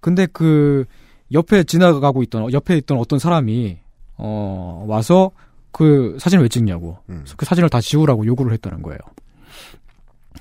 근데 0.00 0.26
그 0.32 0.86
옆에 1.32 1.64
지나가고 1.64 2.22
있던 2.24 2.52
옆에 2.52 2.76
있던 2.78 2.98
어떤 2.98 3.18
사람이 3.18 3.78
어 4.16 4.84
와서 4.86 5.30
그 5.72 6.16
사진을 6.18 6.42
왜 6.44 6.48
찍냐고 6.48 6.98
그 7.36 7.46
사진을 7.46 7.68
다 7.70 7.80
지우라고 7.80 8.26
요구를 8.26 8.52
했다는 8.52 8.82
거예요. 8.82 8.98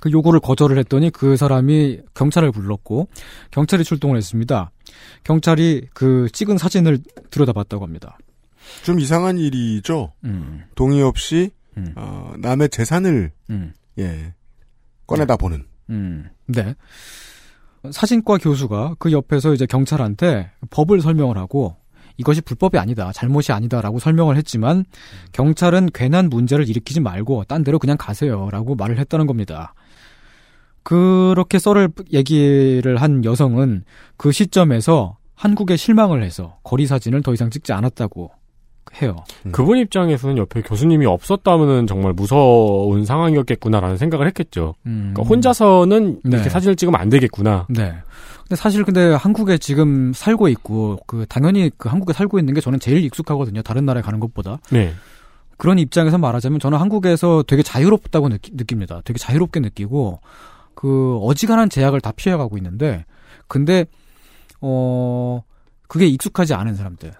그 0.01 0.11
요구를 0.11 0.39
거절을 0.39 0.77
했더니 0.79 1.09
그 1.09 1.37
사람이 1.37 2.01
경찰을 2.13 2.51
불렀고 2.51 3.09
경찰이 3.51 3.83
출동을 3.83 4.17
했습니다. 4.17 4.71
경찰이 5.23 5.87
그 5.93 6.27
찍은 6.31 6.57
사진을 6.57 6.99
들여다봤다고 7.29 7.83
합니다. 7.83 8.17
좀 8.83 8.99
이상한 8.99 9.37
일이죠. 9.37 10.13
음. 10.23 10.63
동의 10.75 11.01
없이 11.01 11.51
어, 11.95 12.33
남의 12.37 12.69
재산을 12.69 13.31
음. 13.49 13.73
예 13.97 14.33
꺼내다 15.07 15.37
보는. 15.37 15.65
음, 15.89 16.29
네. 16.45 16.75
사진과 17.91 18.37
교수가 18.37 18.95
그 18.99 19.11
옆에서 19.11 19.53
이제 19.53 19.65
경찰한테 19.65 20.51
법을 20.69 21.01
설명을 21.01 21.37
하고 21.37 21.77
이것이 22.17 22.41
불법이 22.41 22.77
아니다, 22.77 23.11
잘못이 23.13 23.53
아니다라고 23.53 23.99
설명을 23.99 24.35
했지만 24.35 24.83
경찰은 25.31 25.89
괜한 25.93 26.29
문제를 26.29 26.67
일으키지 26.67 26.99
말고 26.99 27.45
딴 27.45 27.63
데로 27.63 27.79
그냥 27.79 27.95
가세요라고 27.97 28.75
말을 28.75 28.99
했다는 28.99 29.25
겁니다. 29.25 29.73
그렇게 30.83 31.59
썰을 31.59 31.89
얘기를 32.11 32.97
한 32.97 33.23
여성은 33.23 33.83
그 34.17 34.31
시점에서 34.31 35.17
한국에 35.35 35.77
실망을 35.77 36.21
해서 36.21 36.57
거리 36.63 36.85
사진을 36.85 37.21
더 37.21 37.33
이상 37.33 37.49
찍지 37.49 37.71
않았다고 37.71 38.31
해요. 39.01 39.15
그분 39.51 39.77
입장에서는 39.77 40.37
옆에 40.37 40.61
교수님이 40.61 41.05
없었다면은 41.05 41.87
정말 41.87 42.13
무서운 42.13 43.05
상황이었겠구나라는 43.05 43.97
생각을 43.97 44.27
했겠죠. 44.27 44.75
음. 44.85 45.11
그러니까 45.13 45.23
혼자서는 45.23 46.21
이렇게 46.23 46.43
네. 46.43 46.49
사진을 46.49 46.75
찍으면 46.75 46.99
안 46.99 47.09
되겠구나. 47.09 47.67
네. 47.69 47.93
근데 48.39 48.55
사실 48.55 48.83
근데 48.83 49.13
한국에 49.13 49.57
지금 49.57 50.11
살고 50.13 50.47
있고 50.49 50.99
그 51.05 51.25
당연히 51.29 51.69
그 51.77 51.87
한국에 51.87 52.13
살고 52.13 52.39
있는 52.39 52.53
게 52.53 52.61
저는 52.61 52.79
제일 52.79 53.03
익숙하거든요. 53.05 53.61
다른 53.61 53.85
나라에 53.85 54.01
가는 54.01 54.19
것보다. 54.19 54.59
네. 54.71 54.93
그런 55.57 55.77
입장에서 55.77 56.17
말하자면 56.17 56.59
저는 56.59 56.77
한국에서 56.77 57.43
되게 57.45 57.61
자유롭다고 57.61 58.29
느끼, 58.29 58.51
느낍니다. 58.55 59.01
되게 59.03 59.19
자유롭게 59.19 59.59
느끼고 59.59 60.21
그 60.73 61.17
어지간한 61.21 61.69
제약을 61.69 61.99
다 61.99 62.13
피해가고 62.15 62.57
있는데 62.57 63.05
근데 63.47 63.85
어 64.61 65.43
그게 65.87 66.05
익숙하지 66.05 66.53
않은 66.53 66.75
사람들 66.75 67.11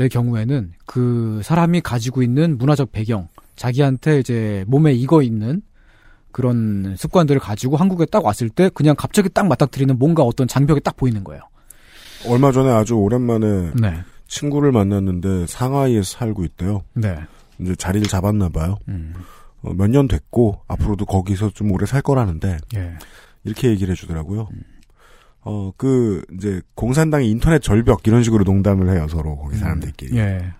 의 0.00 0.08
경우에는 0.08 0.72
그 0.86 1.40
사람이 1.44 1.80
가지고 1.80 2.22
있는 2.22 2.58
문화적 2.58 2.92
배경, 2.92 3.28
자기한테 3.56 4.20
이제 4.20 4.64
몸에 4.66 4.92
익어 4.92 5.22
있는 5.22 5.62
그런 6.32 6.94
습관들을 6.96 7.40
가지고 7.40 7.76
한국에 7.76 8.06
딱 8.06 8.24
왔을 8.24 8.48
때 8.48 8.70
그냥 8.72 8.94
갑자기 8.96 9.28
딱 9.28 9.46
맞닥뜨리는 9.46 9.98
뭔가 9.98 10.22
어떤 10.22 10.46
장벽이 10.46 10.80
딱 10.80 10.96
보이는 10.96 11.24
거예요. 11.24 11.42
얼마 12.28 12.52
전에 12.52 12.70
아주 12.70 12.94
오랜만에 12.94 13.72
네. 13.80 14.00
친구를 14.28 14.72
만났는데 14.72 15.46
상하이에서 15.46 16.18
살고 16.18 16.44
있대요. 16.44 16.82
네. 16.94 17.18
이제 17.58 17.74
자리를 17.74 18.06
잡았나 18.06 18.48
봐요. 18.48 18.78
음. 18.88 19.14
어, 19.62 19.72
몇년 19.74 20.08
됐고 20.08 20.62
앞으로도 20.68 21.04
거기서 21.04 21.50
좀 21.50 21.70
오래 21.72 21.84
살 21.86 22.00
거라는데 22.00 22.58
예. 22.76 22.94
이렇게 23.44 23.68
얘기를 23.68 23.92
해주더라고요. 23.92 24.48
어, 25.42 25.72
그, 25.76 26.22
이제, 26.36 26.60
공산당의 26.74 27.30
인터넷 27.30 27.62
절벽, 27.62 28.06
이런 28.06 28.22
식으로 28.22 28.44
농담을 28.44 28.94
해요, 28.94 29.06
서로, 29.08 29.36
거기 29.36 29.56
사람들끼리. 29.56 30.16
예. 30.18 30.52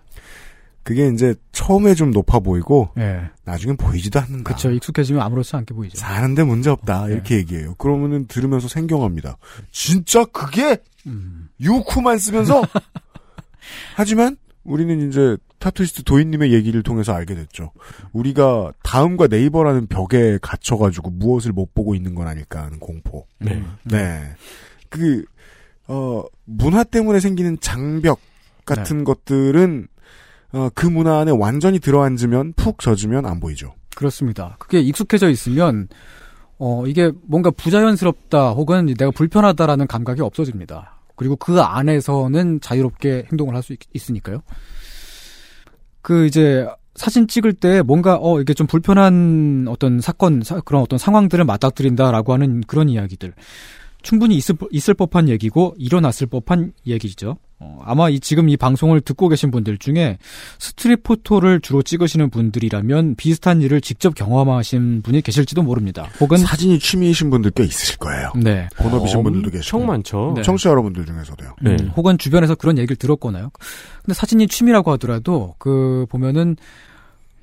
그게 0.82 1.08
이제, 1.08 1.34
처음에 1.52 1.94
좀 1.94 2.10
높아 2.10 2.38
보이고, 2.40 2.88
예. 2.98 3.22
나중엔 3.44 3.76
보이지도 3.76 4.20
않는다. 4.20 4.54
그쵸. 4.54 4.70
익숙해지면 4.70 5.20
아무렇지 5.20 5.54
않게 5.54 5.74
보이죠. 5.74 5.98
사는데 5.98 6.44
문제 6.44 6.70
없다, 6.70 7.08
이렇게 7.08 7.36
얘기해요. 7.36 7.74
그러면은 7.74 8.26
들으면서 8.26 8.68
생경합니다. 8.68 9.36
진짜 9.70 10.24
그게? 10.24 10.78
음. 11.06 11.50
유쿠만 11.60 12.16
쓰면서? 12.18 12.62
하지만, 13.96 14.36
우리는 14.64 15.08
이제, 15.08 15.36
타투이스트 15.58 16.04
도인님의 16.04 16.54
얘기를 16.54 16.82
통해서 16.82 17.12
알게 17.12 17.34
됐죠. 17.34 17.72
우리가 18.14 18.72
다음과 18.82 19.26
네이버라는 19.26 19.88
벽에 19.88 20.38
갇혀가지고 20.40 21.10
무엇을 21.10 21.52
못 21.52 21.74
보고 21.74 21.94
있는 21.94 22.14
건 22.14 22.26
아닐까 22.28 22.62
하는 22.62 22.78
공포. 22.78 23.26
네. 23.38 23.62
네. 23.84 24.34
그, 24.90 25.24
어, 25.88 26.22
문화 26.44 26.84
때문에 26.84 27.18
생기는 27.20 27.58
장벽 27.60 28.20
같은 28.66 29.02
것들은, 29.04 29.88
어, 30.52 30.68
그 30.74 30.86
문화 30.86 31.18
안에 31.20 31.30
완전히 31.32 31.78
들어앉으면, 31.78 32.52
푹 32.54 32.78
젖으면 32.80 33.24
안 33.24 33.40
보이죠. 33.40 33.74
그렇습니다. 33.96 34.56
그게 34.58 34.80
익숙해져 34.80 35.28
있으면 35.30 35.88
어 36.58 36.84
이게 36.86 37.10
뭔가 37.22 37.50
부자연스럽다 37.50 38.50
혹은 38.50 38.86
내가 38.86 39.10
불편하다라는 39.10 39.86
감각이 39.86 40.20
없어집니다. 40.22 41.00
그리고 41.16 41.36
그 41.36 41.60
안에서는 41.60 42.60
자유롭게 42.60 43.26
행동을 43.30 43.54
할 43.54 43.62
수 43.62 43.74
있으니까요. 43.94 44.42
그 46.02 46.26
이제 46.26 46.66
사진 46.94 47.28
찍을 47.28 47.52
때 47.54 47.82
뭔가 47.82 48.18
어 48.20 48.40
이게 48.40 48.54
좀 48.54 48.66
불편한 48.66 49.66
어떤 49.68 50.00
사건 50.00 50.42
사- 50.42 50.60
그런 50.60 50.82
어떤 50.82 50.98
상황들을 50.98 51.44
맞닥뜨린다라고 51.44 52.32
하는 52.32 52.60
그런 52.62 52.88
이야기들 52.88 53.32
충분히 54.02 54.36
있을, 54.36 54.54
법- 54.56 54.68
있을 54.72 54.94
법한 54.94 55.28
얘기고 55.28 55.74
일어났을 55.78 56.26
법한 56.26 56.72
얘기죠. 56.86 57.36
어, 57.62 57.78
아마 57.84 58.08
이 58.08 58.20
지금 58.20 58.48
이 58.48 58.56
방송을 58.56 59.02
듣고 59.02 59.28
계신 59.28 59.50
분들 59.50 59.76
중에 59.76 60.16
street 60.58 61.02
photo를 61.02 61.60
주로 61.60 61.82
찍으시는 61.82 62.30
분들이라면 62.30 63.16
비슷한 63.16 63.60
일을 63.60 63.82
직접 63.82 64.14
경험하신 64.14 65.02
분이 65.02 65.20
계실지도 65.20 65.62
모릅니다. 65.62 66.08
혹은 66.20 66.38
사진이 66.38 66.78
취미이신 66.78 67.28
분들 67.28 67.50
꽤 67.50 67.64
있으실 67.64 67.98
거예요. 67.98 68.32
네. 68.34 68.66
본업이신 68.76 69.22
분들도 69.22 69.50
계시고. 69.50 69.76
엄청 69.76 69.86
많죠. 69.86 70.32
네. 70.36 70.42
청취자 70.42 70.70
여러분들 70.70 71.04
중에서도요. 71.04 71.56
네. 71.60 71.70
음, 71.72 71.92
혹은 71.94 72.16
주변에서 72.16 72.54
그런 72.54 72.78
얘기를 72.78 72.96
들었거나요. 72.96 73.50
근데 74.02 74.14
사진이 74.14 74.46
취미라고 74.48 74.90
하더라도 74.92 75.54
그 75.58 76.06
보면은 76.08 76.56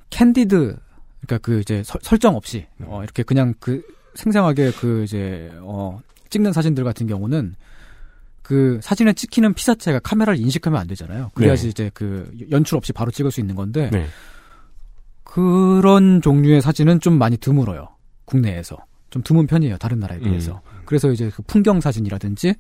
candid 0.10 0.78
그러니까 1.22 1.38
그 1.42 1.60
이제 1.60 1.84
설, 1.86 2.00
설정 2.02 2.36
없이 2.36 2.66
어 2.86 3.02
이렇게 3.04 3.22
그냥 3.24 3.54
그 3.60 3.82
생생하게 4.16 4.72
그 4.80 5.04
이제 5.04 5.52
어 5.62 6.00
찍는 6.30 6.54
사진들 6.54 6.84
같은 6.84 7.08
경우는 7.08 7.56
그 8.42 8.80
사진에 8.82 9.14
찍히는 9.14 9.54
피사체가 9.54 10.00
카메라를 10.00 10.40
인식하면 10.40 10.80
안 10.80 10.88
되잖아요. 10.88 11.32
그래야지 11.34 11.64
네. 11.64 11.70
이제 11.70 11.92
그 11.94 12.32
연출 12.50 12.78
없이 12.78 12.94
바로 12.94 13.12
찍을 13.12 13.32
수 13.32 13.42
있는 13.42 13.56
건데 13.56 13.90
네. 13.92 14.08
그런 15.24 16.22
종류의 16.22 16.62
사진은 16.62 17.02
좀 17.02 17.18
많이 17.18 17.36
드물어요. 17.38 17.90
국내에서 18.26 18.78
좀 19.10 19.22
드문 19.24 19.48
편이에요. 19.48 19.78
다른 19.78 20.00
나라에 20.00 20.20
비해서. 20.20 20.62
그래서 20.86 21.12
이제 21.12 21.30
그 21.34 21.42
풍경 21.44 21.82
사진이라든지 21.82 22.56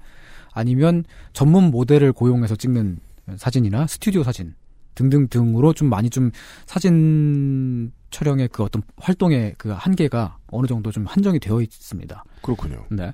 아니면 0.53 1.03
전문 1.33 1.65
모델을 1.71 2.13
고용해서 2.13 2.55
찍는 2.55 2.99
사진이나 3.37 3.87
스튜디오 3.87 4.23
사진 4.23 4.55
등등등으로 4.95 5.73
좀 5.73 5.89
많이 5.89 6.09
좀 6.09 6.31
사진 6.65 7.91
촬영의 8.09 8.49
그 8.51 8.63
어떤 8.63 8.81
활동의 8.97 9.55
그 9.57 9.69
한계가 9.69 10.36
어느 10.49 10.67
정도 10.67 10.91
좀 10.91 11.05
한정이 11.05 11.39
되어 11.39 11.61
있습니다. 11.61 12.23
그렇군요. 12.41 12.85
네. 12.89 13.11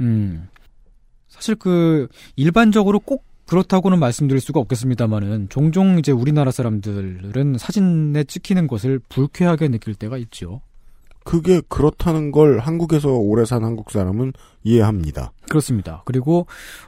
음. 0.00 0.48
사실 1.28 1.54
그 1.54 2.08
일반적으로 2.36 3.00
꼭 3.00 3.24
그렇다고는 3.46 3.98
말씀드릴 3.98 4.40
수가 4.40 4.60
없겠습니다만은 4.60 5.48
종종 5.48 5.98
이제 5.98 6.12
우리나라 6.12 6.50
사람들은 6.50 7.56
사진에 7.58 8.24
찍히는 8.24 8.66
것을 8.66 8.98
불쾌하게 9.08 9.68
느낄 9.68 9.94
때가 9.94 10.16
있죠. 10.18 10.60
그게 11.24 11.60
그렇다는 11.68 12.32
걸 12.32 12.58
한국에서 12.58 13.10
오래 13.10 13.44
산 13.44 13.64
한국 13.64 13.90
사람은 13.90 14.32
이해합니다. 14.64 15.32
그렇습니다. 15.48 16.02
그리고 16.04 16.46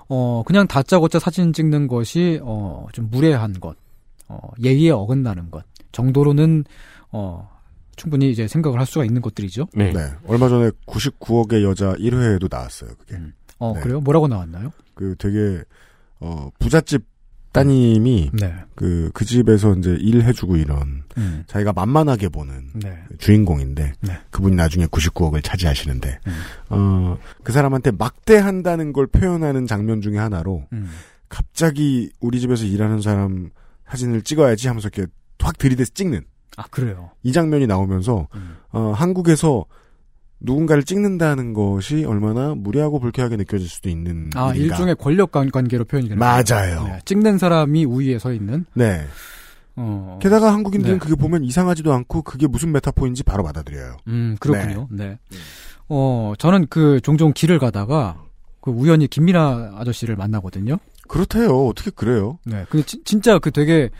어 0.08 0.42
그냥 0.44 0.66
다짜고짜 0.66 1.18
사진 1.18 1.52
찍는 1.52 1.86
것이 1.86 2.40
어좀 2.42 3.10
무례한 3.10 3.60
것, 3.60 3.76
어 4.28 4.38
예의에 4.62 4.90
어긋나는 4.90 5.50
것 5.50 5.64
정도로는 5.92 6.64
어 7.12 7.48
충분히 7.96 8.30
이제 8.30 8.46
생각을 8.48 8.78
할 8.78 8.86
수가 8.86 9.04
있는 9.04 9.22
것들이죠. 9.22 9.68
네. 9.74 9.92
얼마 10.26 10.48
전에 10.48 10.70
99억의 10.86 11.62
여자 11.62 11.92
1회에도 11.94 12.48
나왔어요. 12.50 12.90
그게. 12.98 13.18
어 13.58 13.72
네. 13.74 13.80
그래요? 13.80 14.00
뭐라고 14.00 14.28
나왔나요? 14.28 14.72
그 14.94 15.14
되게 15.18 15.62
어 16.20 16.50
부잣집 16.58 17.04
따님이 17.54 18.32
네. 18.32 18.52
그, 18.74 19.12
그 19.14 19.24
집에서 19.24 19.74
이제 19.74 19.96
일해주고 20.00 20.56
이런 20.56 21.04
음. 21.16 21.44
자기가 21.46 21.72
만만하게 21.72 22.28
보는 22.28 22.70
네. 22.74 22.98
주인공인데 23.18 23.92
네. 24.00 24.18
그분이 24.30 24.56
나중에 24.56 24.86
99억을 24.86 25.42
차지하시는데 25.42 26.18
음. 26.26 26.32
어, 26.70 27.16
그 27.44 27.52
사람한테 27.52 27.92
막대한다는 27.92 28.92
걸 28.92 29.06
표현하는 29.06 29.68
장면 29.68 30.00
중에 30.00 30.18
하나로 30.18 30.66
음. 30.72 30.90
갑자기 31.28 32.10
우리 32.18 32.40
집에서 32.40 32.64
일하는 32.64 33.00
사람 33.00 33.50
사진을 33.88 34.22
찍어야지 34.22 34.66
하면서 34.66 34.88
이렇게 34.92 35.10
확 35.38 35.56
들이대서 35.56 35.92
찍는 35.94 36.24
아 36.56 36.64
그래요. 36.70 37.10
이 37.22 37.32
장면이 37.32 37.66
나오면서 37.66 38.28
음. 38.34 38.56
어, 38.72 38.92
한국에서 38.94 39.64
누군가를 40.40 40.82
찍는다는 40.84 41.54
것이 41.54 42.04
얼마나 42.04 42.54
무례하고 42.54 43.00
불쾌하게 43.00 43.36
느껴질 43.36 43.68
수도 43.68 43.88
있는 43.88 44.30
아 44.34 44.52
일인가. 44.54 44.74
일종의 44.74 44.96
권력 44.96 45.32
관- 45.32 45.50
관계로 45.50 45.84
표현이 45.84 46.08
되는 46.08 46.18
맞아요. 46.18 46.84
네. 46.84 46.98
찍는 47.04 47.38
사람이 47.38 47.84
우위에 47.86 48.18
서 48.18 48.32
있는. 48.32 48.66
네. 48.74 49.06
어. 49.76 50.18
게다가 50.22 50.52
한국인들은 50.52 50.94
네. 50.94 50.98
그게 50.98 51.14
보면 51.14 51.42
이상하지도 51.44 51.92
않고 51.92 52.22
그게 52.22 52.46
무슨 52.46 52.72
메타포인지 52.72 53.22
바로 53.24 53.42
받아들여요. 53.42 53.96
음, 54.08 54.36
그렇군요. 54.38 54.86
네. 54.90 55.18
어, 55.88 56.34
저는 56.38 56.66
그 56.68 57.00
종종 57.02 57.32
길을 57.32 57.58
가다가 57.58 58.22
그 58.60 58.70
우연히 58.70 59.08
김민아 59.08 59.72
아저씨를 59.76 60.14
만나거든요. 60.16 60.76
그렇대요. 61.08 61.66
어떻게 61.66 61.90
그래요? 61.90 62.38
네. 62.44 62.64
근데 62.70 62.84
지- 62.86 63.02
진짜 63.04 63.38
그 63.38 63.50
되게 63.50 63.90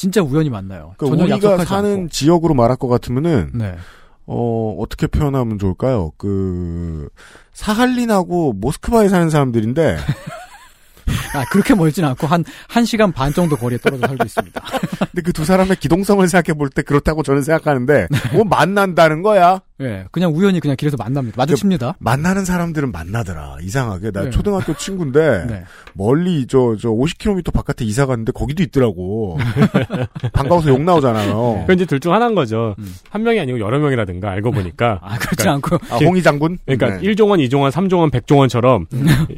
진짜 0.00 0.22
우연히 0.22 0.48
만나요. 0.48 0.94
그러니까 0.96 1.18
전혀 1.22 1.34
우리가 1.34 1.64
사는 1.66 1.92
않고. 1.92 2.08
지역으로 2.08 2.54
말할 2.54 2.78
것 2.78 2.88
같으면은 2.88 3.50
네. 3.52 3.76
어 4.24 4.74
어떻게 4.78 5.06
표현하면 5.06 5.58
좋을까요? 5.58 6.12
그 6.16 7.10
사할린하고 7.52 8.54
모스크바에 8.54 9.08
사는 9.10 9.28
사람들인데 9.28 9.98
아, 11.34 11.44
그렇게 11.50 11.74
멀진 11.74 12.04
않고 12.06 12.26
한, 12.26 12.44
한 12.68 12.84
시간 12.86 13.12
반 13.12 13.32
정도 13.34 13.56
거리에 13.56 13.78
떨어져 13.78 14.06
살고 14.06 14.24
있습니다. 14.24 14.62
근데 15.12 15.22
그 15.22 15.32
두 15.32 15.44
사람의 15.44 15.76
기동성을 15.76 16.26
생각해 16.26 16.56
볼 16.56 16.70
때 16.70 16.80
그렇다고 16.82 17.22
저는 17.22 17.42
생각하는데 17.42 18.06
네. 18.10 18.18
뭐 18.32 18.44
만난다는 18.44 19.20
거야. 19.22 19.60
예. 19.80 20.04
그냥 20.10 20.32
우연히 20.34 20.60
그냥 20.60 20.76
길에서 20.76 20.96
만납니다. 20.96 21.36
마주칩니다. 21.38 21.94
만나는 21.98 22.44
사람들은 22.44 22.92
만나더라. 22.92 23.56
이상하게 23.62 24.10
나 24.10 24.22
네. 24.24 24.30
초등학교 24.30 24.74
친구인데 24.74 25.46
네. 25.48 25.62
멀리 25.94 26.46
저 26.46 26.76
저 26.80 26.88
50km 26.90 27.52
바깥에 27.52 27.84
이사 27.84 28.06
갔는데 28.06 28.32
거기도 28.32 28.62
있더라고. 28.62 29.38
반가워서 30.32 30.68
욕 30.70 30.82
나오잖아요. 30.82 31.64
그 31.66 31.72
이제 31.72 31.84
둘중 31.84 32.12
하나인 32.12 32.34
거죠. 32.34 32.74
음. 32.78 32.94
한 33.10 33.22
명이 33.22 33.40
아니고 33.40 33.58
여러 33.60 33.78
명이라든가 33.78 34.30
알고 34.30 34.50
보니까. 34.52 34.98
아, 35.02 35.18
그렇지 35.18 35.48
않고. 35.48 35.76
아, 35.90 35.96
홍희 35.96 36.22
장군? 36.22 36.58
그러니까 36.66 36.98
네. 37.00 37.08
1종원, 37.08 37.46
2종원, 37.48 37.70
3종원, 37.70 38.10
100종원처럼 38.10 38.86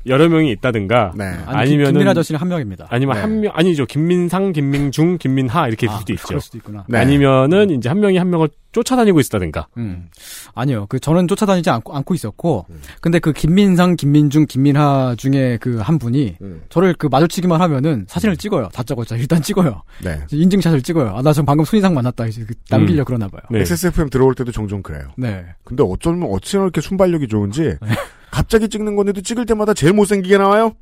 여러 0.07 0.29
명이 0.29 0.51
있다든가 0.53 1.13
네. 1.17 1.25
아니, 1.47 1.71
김- 1.71 1.81
아니면은- 1.81 1.93
김민아 1.93 2.11
아저씨는 2.11 2.41
한 2.41 2.49
명입니다. 2.49 2.87
아니면 2.91 3.15
네. 3.17 3.21
한 3.23 3.41
명, 3.41 3.53
아니죠. 3.55 3.87
김민상, 3.87 4.53
김민중, 4.53 5.19
김민하 5.19 5.69
이렇게 5.69 5.87
있을 5.87 5.95
아, 5.95 5.99
수도 5.99 6.13
있죠. 6.13 6.27
그럴 6.29 6.41
수도 6.41 6.59
있구나. 6.59 6.85
네. 6.89 6.99
아니면은 6.99 7.71
이제 7.71 7.89
한 7.89 8.01
명이 8.01 8.19
한 8.19 8.31
명을 8.31 8.49
쫓아다니고 8.73 9.21
있다든가. 9.21 9.69
음. 9.77 10.09
아니요. 10.55 10.87
그 10.89 10.99
저는 10.99 11.29
쫓아다니지 11.29 11.69
않고, 11.69 11.95
않고 11.95 12.15
있었고, 12.15 12.67
음. 12.71 12.81
근데 13.03 13.19
그 13.19 13.33
김민상, 13.33 13.97
김민중, 13.97 14.47
김민하 14.47 15.15
중에 15.19 15.59
그 15.61 15.83
한 15.83 15.99
분이 15.99 16.37
음. 16.41 16.63
저를 16.71 16.95
그 16.95 17.09
마주치기만 17.09 17.61
하면은 17.61 18.07
사진을 18.09 18.37
찍어요. 18.37 18.69
다짜고짜 18.73 19.17
일단 19.17 19.43
찍어요. 19.43 19.83
네. 20.03 20.21
인증샷을 20.31 20.83
찍어요. 20.83 21.15
아, 21.17 21.23
나 21.23 21.33
지금 21.33 21.45
방금 21.45 21.65
손이상 21.65 21.95
만났다. 21.95 22.27
이제 22.27 22.45
그 22.47 22.55
남기려 22.71 23.03
고 23.05 23.09
그러나 23.09 23.29
봐요. 23.29 23.43
네. 23.51 23.61
XSFM 23.61 24.09
들어올 24.09 24.35
때도 24.35 24.53
종종 24.53 24.83
그래요. 24.83 25.11
네. 25.17 25.45
근데 25.65 25.83
어쩌면 25.87 26.29
어찌나 26.31 26.63
이렇게 26.63 26.81
순발력이 26.81 27.29
좋은지 27.29 27.77
갑자기 28.31 28.69
찍는 28.69 28.97
건데도 28.97 29.21
찍을 29.21 29.45
때마다 29.45 29.75
제일 29.75 29.93
못생기게 29.93 30.39
나와요. 30.39 30.75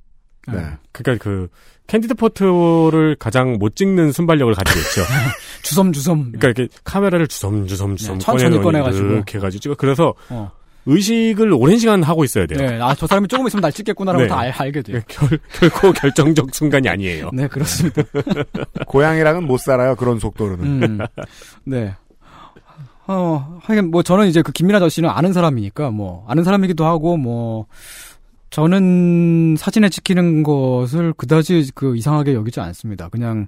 네. 0.49 0.61
그러니까 0.93 1.23
그 1.23 1.49
candid 1.87 2.15
photo를 2.15 3.17
가장 3.17 3.55
못 3.55 3.75
찍는 3.75 4.13
순발력을 4.13 4.55
가지고 4.55 4.79
있죠. 4.79 5.03
주섬주섬. 5.63 6.33
그러니까 6.33 6.49
이렇게 6.49 6.69
카메라를 6.85 7.27
주섬주섬 7.27 7.97
주섬 7.97 8.19
네, 8.19 8.25
천천히 8.25 8.61
꺼내가지고. 8.61 9.07
이렇게 9.09 9.39
해가지고 9.39 9.61
찍어. 9.61 9.75
그래서 9.75 10.15
어. 10.29 10.53
의식을 10.87 11.53
오랜 11.53 11.79
시간 11.79 12.03
하고 12.03 12.25
있어야 12.25 12.47
돼요. 12.47 12.59
네. 12.59 12.81
아, 12.81 12.95
저 12.95 13.07
사람이 13.07 13.29
조금 13.29 13.47
있으면 13.47 13.61
날 13.61 13.73
찍겠구나라고 13.73 14.23
네. 14.23 14.29
다 14.29 14.39
알, 14.39 14.51
알게 14.51 14.83
돼요. 14.83 15.01
결, 15.09 15.39
결코 15.53 15.93
결정적 15.93 16.55
순간이 16.55 16.89
아니에요. 16.89 17.31
네, 17.33 17.49
그렇습니다. 17.49 18.03
고양이랑은 18.87 19.45
못 19.45 19.59
살아요. 19.59 19.95
그런 19.97 20.19
속도로는. 20.19 20.83
음. 20.83 20.99
네. 21.65 21.95
어, 23.07 23.59
하여간 23.63 23.91
뭐 23.91 24.05
저는 24.05 24.29
이제 24.29 24.41
그 24.41 24.53
김민아 24.53 24.77
아저씨는 24.77 25.09
아는 25.09 25.33
사람이니까 25.33 25.91
뭐 25.91 26.25
아는 26.29 26.45
사람이기도 26.45 26.87
하고 26.87 27.17
뭐 27.17 27.67
저는 28.51 29.57
사진에 29.59 29.89
찍히는 29.89 30.43
것을 30.43 31.13
그다지 31.15 31.71
그 31.75 31.97
이상하게 31.97 32.35
여기지 32.35 32.61
않습니다. 32.61 33.09
그냥 33.09 33.47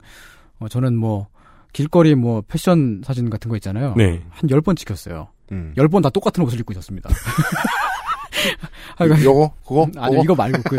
어, 0.61 0.69
저는 0.69 0.97
뭐 0.97 1.27
길거리 1.73 2.15
뭐 2.15 2.43
패션 2.47 3.03
사진 3.05 3.29
같은 3.31 3.49
거 3.49 3.57
있잖아요. 3.57 3.95
네. 3.97 4.23
한열번 4.31 4.77
찍혔어요. 4.77 5.29
음. 5.53 5.73
열번다 5.77 6.11
똑같은 6.11 6.45
옷을 6.45 6.61
입고 6.61 6.73
있었습니다. 6.73 7.11
하여간 8.97 9.23
요거 9.23 9.53
그거 9.67 9.87
아니 9.97 10.11
그거? 10.17 10.23
이거 10.25 10.35
말고 10.35 10.63
그 10.65 10.77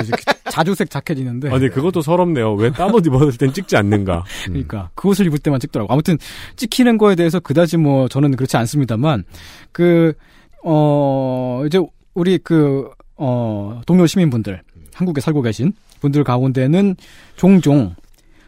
자주색 0.51 0.89
자켓 0.89 1.17
있는데 1.19 1.47
아, 1.49 1.51
근데 1.53 1.69
그것도 1.69 2.01
서럽네요. 2.01 2.53
왜 2.55 2.69
딴 2.71 2.93
옷 2.93 3.05
입었을 3.05 3.37
땐 3.37 3.53
찍지 3.53 3.75
않는가. 3.77 4.23
그러니까 4.45 4.89
그 4.95 5.07
옷을 5.09 5.25
입을 5.27 5.39
때만 5.39 5.59
찍더라고. 5.59 5.91
아무튼 5.91 6.17
찍히는 6.55 6.97
거에 6.97 7.15
대해서 7.15 7.39
그다지 7.39 7.77
뭐 7.77 8.07
저는 8.07 8.35
그렇지 8.35 8.55
않습니다만 8.57 9.23
그 9.71 10.13
어 10.65 11.63
이제 11.67 11.79
우리 12.13 12.37
그 12.37 12.89
어 13.25 13.81
동료 13.85 14.05
시민분들 14.05 14.61
한국에 14.93 15.21
살고 15.21 15.41
계신 15.41 15.73
분들 16.01 16.23
가운데는 16.23 16.95
종종 17.37 17.95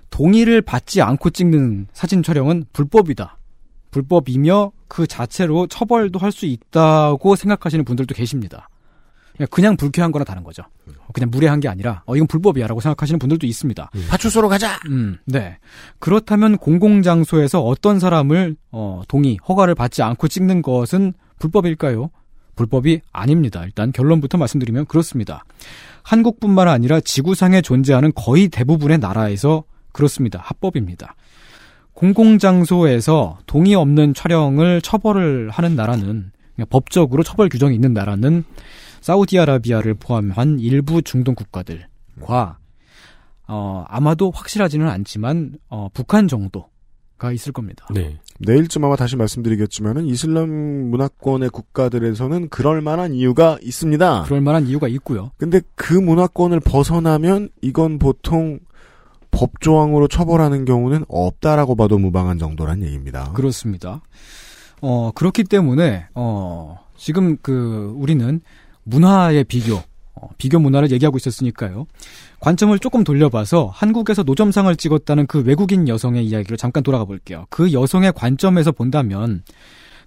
동의를 0.09 0.61
받지 0.61 1.01
않고 1.01 1.29
찍는 1.29 1.87
사진 1.93 2.21
촬영은 2.23 2.65
불법이다. 2.73 3.37
불법이며 3.91 4.71
그 4.89 5.07
자체로 5.07 5.67
처벌도 5.67 6.19
할 6.19 6.31
수 6.31 6.45
있다고 6.45 7.35
생각하시는 7.37 7.85
분들도 7.85 8.13
계십니다. 8.13 8.69
그냥, 9.37 9.47
그냥 9.49 9.77
불쾌한 9.77 10.11
거나 10.11 10.23
다른 10.25 10.43
거죠. 10.43 10.63
그냥 11.13 11.29
무례한 11.29 11.59
게 11.61 11.67
아니라 11.69 12.03
어 12.05 12.15
이건 12.15 12.27
불법이야라고 12.27 12.81
생각하시는 12.81 13.19
분들도 13.19 13.47
있습니다. 13.47 13.89
파출소로 14.09 14.49
가자. 14.49 14.79
음, 14.87 15.17
네. 15.25 15.57
그렇다면 15.99 16.57
공공 16.57 17.01
장소에서 17.01 17.61
어떤 17.61 17.99
사람을 17.99 18.55
어, 18.71 19.01
동의, 19.07 19.37
허가를 19.47 19.75
받지 19.75 20.03
않고 20.03 20.27
찍는 20.27 20.61
것은 20.61 21.13
불법일까요? 21.39 22.09
불법이 22.55 23.01
아닙니다. 23.11 23.63
일단 23.65 23.91
결론부터 23.91 24.37
말씀드리면 24.37 24.85
그렇습니다. 24.85 25.43
한국뿐만 26.03 26.67
아니라 26.67 26.99
지구상에 26.99 27.61
존재하는 27.61 28.11
거의 28.15 28.47
대부분의 28.47 28.99
나라에서 28.99 29.63
그렇습니다. 29.91 30.39
합법입니다. 30.43 31.15
공공장소에서 31.93 33.39
동의 33.45 33.73
없는 33.73 34.13
촬영을 34.13 34.81
처벌을 34.81 35.49
하는 35.49 35.75
나라는 35.75 36.31
그냥 36.55 36.67
법적으로 36.69 37.23
처벌 37.23 37.49
규정이 37.49 37.73
있는 37.73 37.93
나라는 37.93 38.43
사우디아라비아를 39.01 39.95
포함한 39.95 40.59
일부 40.59 41.01
중동 41.01 41.35
국가들과 41.35 42.57
어, 43.47 43.85
아마도 43.87 44.31
확실하지는 44.31 44.87
않지만 44.87 45.53
어, 45.69 45.89
북한 45.93 46.27
정도 46.27 46.69
가 47.17 47.31
있을 47.31 47.53
겁니다. 47.53 47.85
네. 47.93 48.19
내일쯤 48.39 48.83
아마 48.83 48.97
다시 48.97 49.15
말씀드리겠지만은 49.15 50.05
이슬람 50.05 50.49
문화권의 50.49 51.49
국가들에서는 51.49 52.49
그럴 52.49 52.81
만한 52.81 53.13
이유가 53.13 53.57
있습니다. 53.61 54.23
그럴 54.23 54.41
만한 54.41 54.67
이유가 54.67 54.89
있고요. 54.89 55.31
근데 55.37 55.61
그 55.75 55.93
문화권을 55.93 56.59
벗어나면 56.59 57.49
이건 57.61 57.99
보통 57.99 58.59
법 59.31 59.59
조항으로 59.61 60.07
처벌하는 60.07 60.65
경우는 60.65 61.05
없다라고 61.07 61.75
봐도 61.75 61.97
무방한 61.97 62.37
정도란 62.37 62.83
얘기입니다. 62.83 63.31
그렇습니다. 63.33 64.01
어, 64.81 65.11
그렇기 65.13 65.45
때문에, 65.45 66.07
어, 66.15 66.79
지금 66.97 67.37
그, 67.41 67.93
우리는 67.97 68.41
문화의 68.83 69.43
비교, 69.45 69.75
어, 70.13 70.29
비교 70.37 70.59
문화를 70.59 70.91
얘기하고 70.91 71.17
있었으니까요. 71.17 71.87
관점을 72.45 72.77
조금 72.77 73.03
돌려봐서 73.03 73.71
한국에서 73.73 74.21
노점상을 74.21 74.75
찍었다는 74.75 75.25
그 75.25 75.41
외국인 75.41 75.87
여성의 75.87 76.27
이야기로 76.27 76.57
잠깐 76.57 76.83
돌아가 76.83 77.03
볼게요. 77.03 77.47
그 77.49 77.73
여성의 77.73 78.13
관점에서 78.13 78.71
본다면, 78.71 79.41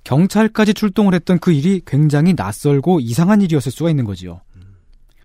경찰까지 0.04 0.72
출동을 0.72 1.14
했던 1.14 1.40
그 1.40 1.50
일이 1.50 1.82
굉장히 1.84 2.34
낯설고 2.36 3.00
이상한 3.00 3.42
일이었을 3.42 3.72
수가 3.72 3.90
있는 3.90 4.04
거지요. 4.04 4.40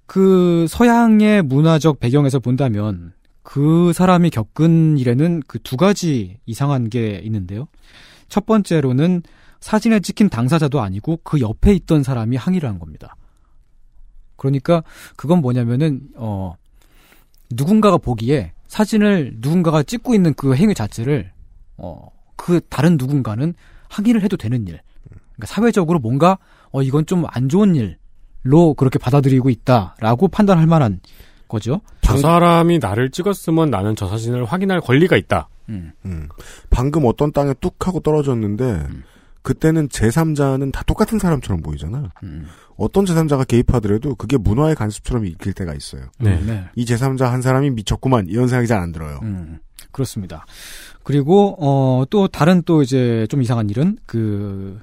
그 0.07 0.65
서양의 0.67 1.43
문화적 1.43 1.99
배경에서 1.99 2.39
본다면 2.39 3.13
그 3.43 3.93
사람이 3.93 4.31
겪은 4.31 4.97
일에는 4.97 5.43
그 5.45 5.59
두 5.59 5.77
가지 5.77 6.39
이상한 6.47 6.89
게 6.89 7.21
있는데요. 7.25 7.67
첫 8.27 8.47
번째로는 8.47 9.21
사진에 9.59 9.99
찍힌 9.99 10.29
당사자도 10.29 10.81
아니고 10.81 11.19
그 11.23 11.39
옆에 11.39 11.75
있던 11.75 12.01
사람이 12.01 12.37
항의를 12.37 12.67
한 12.67 12.79
겁니다. 12.79 13.15
그러니까 14.35 14.83
그건 15.15 15.41
뭐냐면은 15.41 16.01
어 16.15 16.55
누군가가 17.51 17.97
보기에 17.97 18.53
사진을 18.67 19.35
누군가가 19.37 19.83
찍고 19.83 20.15
있는 20.15 20.33
그 20.33 20.55
행위 20.55 20.73
자체를 20.73 21.31
어 21.77 22.13
그 22.35 22.59
다른 22.69 22.97
누군가는 22.97 23.53
항의를 23.87 24.21
해도 24.21 24.35
되는 24.35 24.67
일. 24.67 24.81
그러니까 25.09 25.47
사회적으로 25.47 25.99
뭔가 25.99 26.37
어 26.71 26.81
이건 26.81 27.05
좀 27.05 27.23
안 27.29 27.47
좋은 27.47 27.75
일로 27.75 28.73
그렇게 28.73 28.99
받아들이고 28.99 29.49
있다라고 29.49 30.27
판단할 30.27 30.67
만한 30.67 30.99
거죠. 31.47 31.79
저 32.01 32.17
사람이 32.17 32.79
나를 32.79 33.11
찍었으면 33.11 33.69
나는 33.69 33.95
저 33.95 34.09
사진을 34.09 34.43
확인할 34.43 34.81
권리가 34.81 35.15
있다. 35.15 35.47
음. 35.69 35.93
음. 36.03 36.27
방금 36.69 37.05
어떤 37.05 37.31
땅에 37.31 37.53
뚝 37.61 37.87
하고 37.87 38.01
떨어졌는데 38.01 38.87
그때는 39.43 39.89
제3자는 39.89 40.71
다 40.71 40.83
똑같은 40.87 41.19
사람처럼 41.19 41.61
보이잖아. 41.61 42.11
음. 42.23 42.47
어떤 42.77 43.05
제3자가 43.05 43.47
개입하더라도 43.47 44.15
그게 44.15 44.37
문화의 44.37 44.73
간섭처럼 44.75 45.25
읽힐 45.25 45.53
때가 45.53 45.73
있어요. 45.75 46.05
네. 46.19 46.39
네. 46.41 46.63
이 46.75 46.85
제3자 46.85 47.25
한 47.25 47.41
사람이 47.41 47.69
미쳤구만 47.71 48.27
이런 48.27 48.47
생각이 48.47 48.67
잘 48.67 48.79
안 48.81 48.91
들어요. 48.91 49.19
음, 49.23 49.59
그렇습니다. 49.91 50.45
그리고 51.03 51.55
어 51.59 52.05
또 52.09 52.27
다른 52.27 52.63
또 52.63 52.81
이제 52.81 53.27
좀 53.29 53.41
이상한 53.41 53.69
일은 53.69 53.97
그 54.05 54.79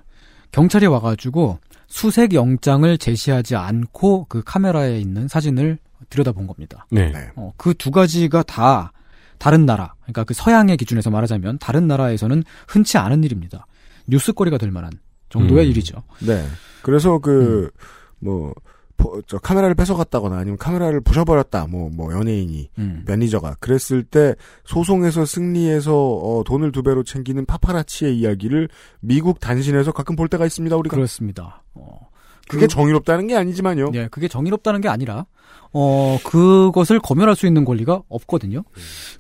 경찰이 0.53 0.87
와가지고 0.87 1.59
수색 1.89 2.35
영장을 2.35 2.97
제시하지 2.99 3.57
않고 3.57 4.27
그 4.29 4.43
카메라에 4.45 5.01
있는 5.01 5.27
사진을 5.27 5.79
들여다본 6.11 6.47
겁니다. 6.47 6.87
네. 6.91 7.11
네. 7.11 7.31
어, 7.37 7.53
그 7.57 7.75
두 7.75 7.91
가지가 7.91 8.43
다 8.45 8.93
다른 9.39 9.65
나라, 9.65 9.95
그러니까 10.03 10.25
그 10.25 10.35
서양의 10.35 10.77
기준에서 10.77 11.09
말하자면 11.11 11.59
다른 11.59 11.87
나라에서는 11.89 12.43
흔치 12.69 12.99
않은 12.99 13.25
일입니다. 13.25 13.67
뉴스거리가 14.11 14.59
될 14.59 14.71
만한 14.71 14.93
정도의 15.31 15.67
음. 15.67 15.71
일이죠. 15.71 16.03
네. 16.27 16.45
그래서 16.83 17.19
그, 17.19 17.71
뭐, 18.19 18.53
포- 18.97 19.23
저 19.27 19.39
카메라를 19.39 19.75
뺏어갔다거나 19.75 20.37
아니면 20.37 20.59
카메라를 20.59 21.01
부셔버렸다. 21.01 21.67
뭐, 21.69 21.89
뭐, 21.91 22.13
연예인이. 22.13 22.69
음. 22.79 23.03
매니저가. 23.07 23.57
그랬을 23.61 24.03
때 24.03 24.35
소송에서 24.65 25.25
승리해서 25.25 25.95
어, 25.95 26.43
돈을 26.45 26.71
두 26.73 26.83
배로 26.83 27.03
챙기는 27.03 27.45
파파라치의 27.47 28.19
이야기를 28.19 28.69
미국 29.01 29.41
단신에서 29.41 29.93
가끔 29.93 30.17
볼 30.17 30.29
때가 30.29 30.45
있습니다. 30.45 30.77
우리가. 30.77 30.95
그렇습니다. 30.97 31.63
어, 31.75 32.09
그게 32.49 32.63
그- 32.67 32.69
정의롭다는 32.69 33.27
게 33.29 33.37
아니지만요. 33.37 33.93
예, 33.95 34.09
그게 34.11 34.29
정의롭다는 34.29 34.81
게 34.83 34.89
아니라, 34.89 35.25
어, 35.73 36.19
그것을 36.25 36.99
검열할 37.01 37.37
수 37.37 37.47
있는 37.47 37.65
권리가 37.65 38.03
없거든요. 38.09 38.65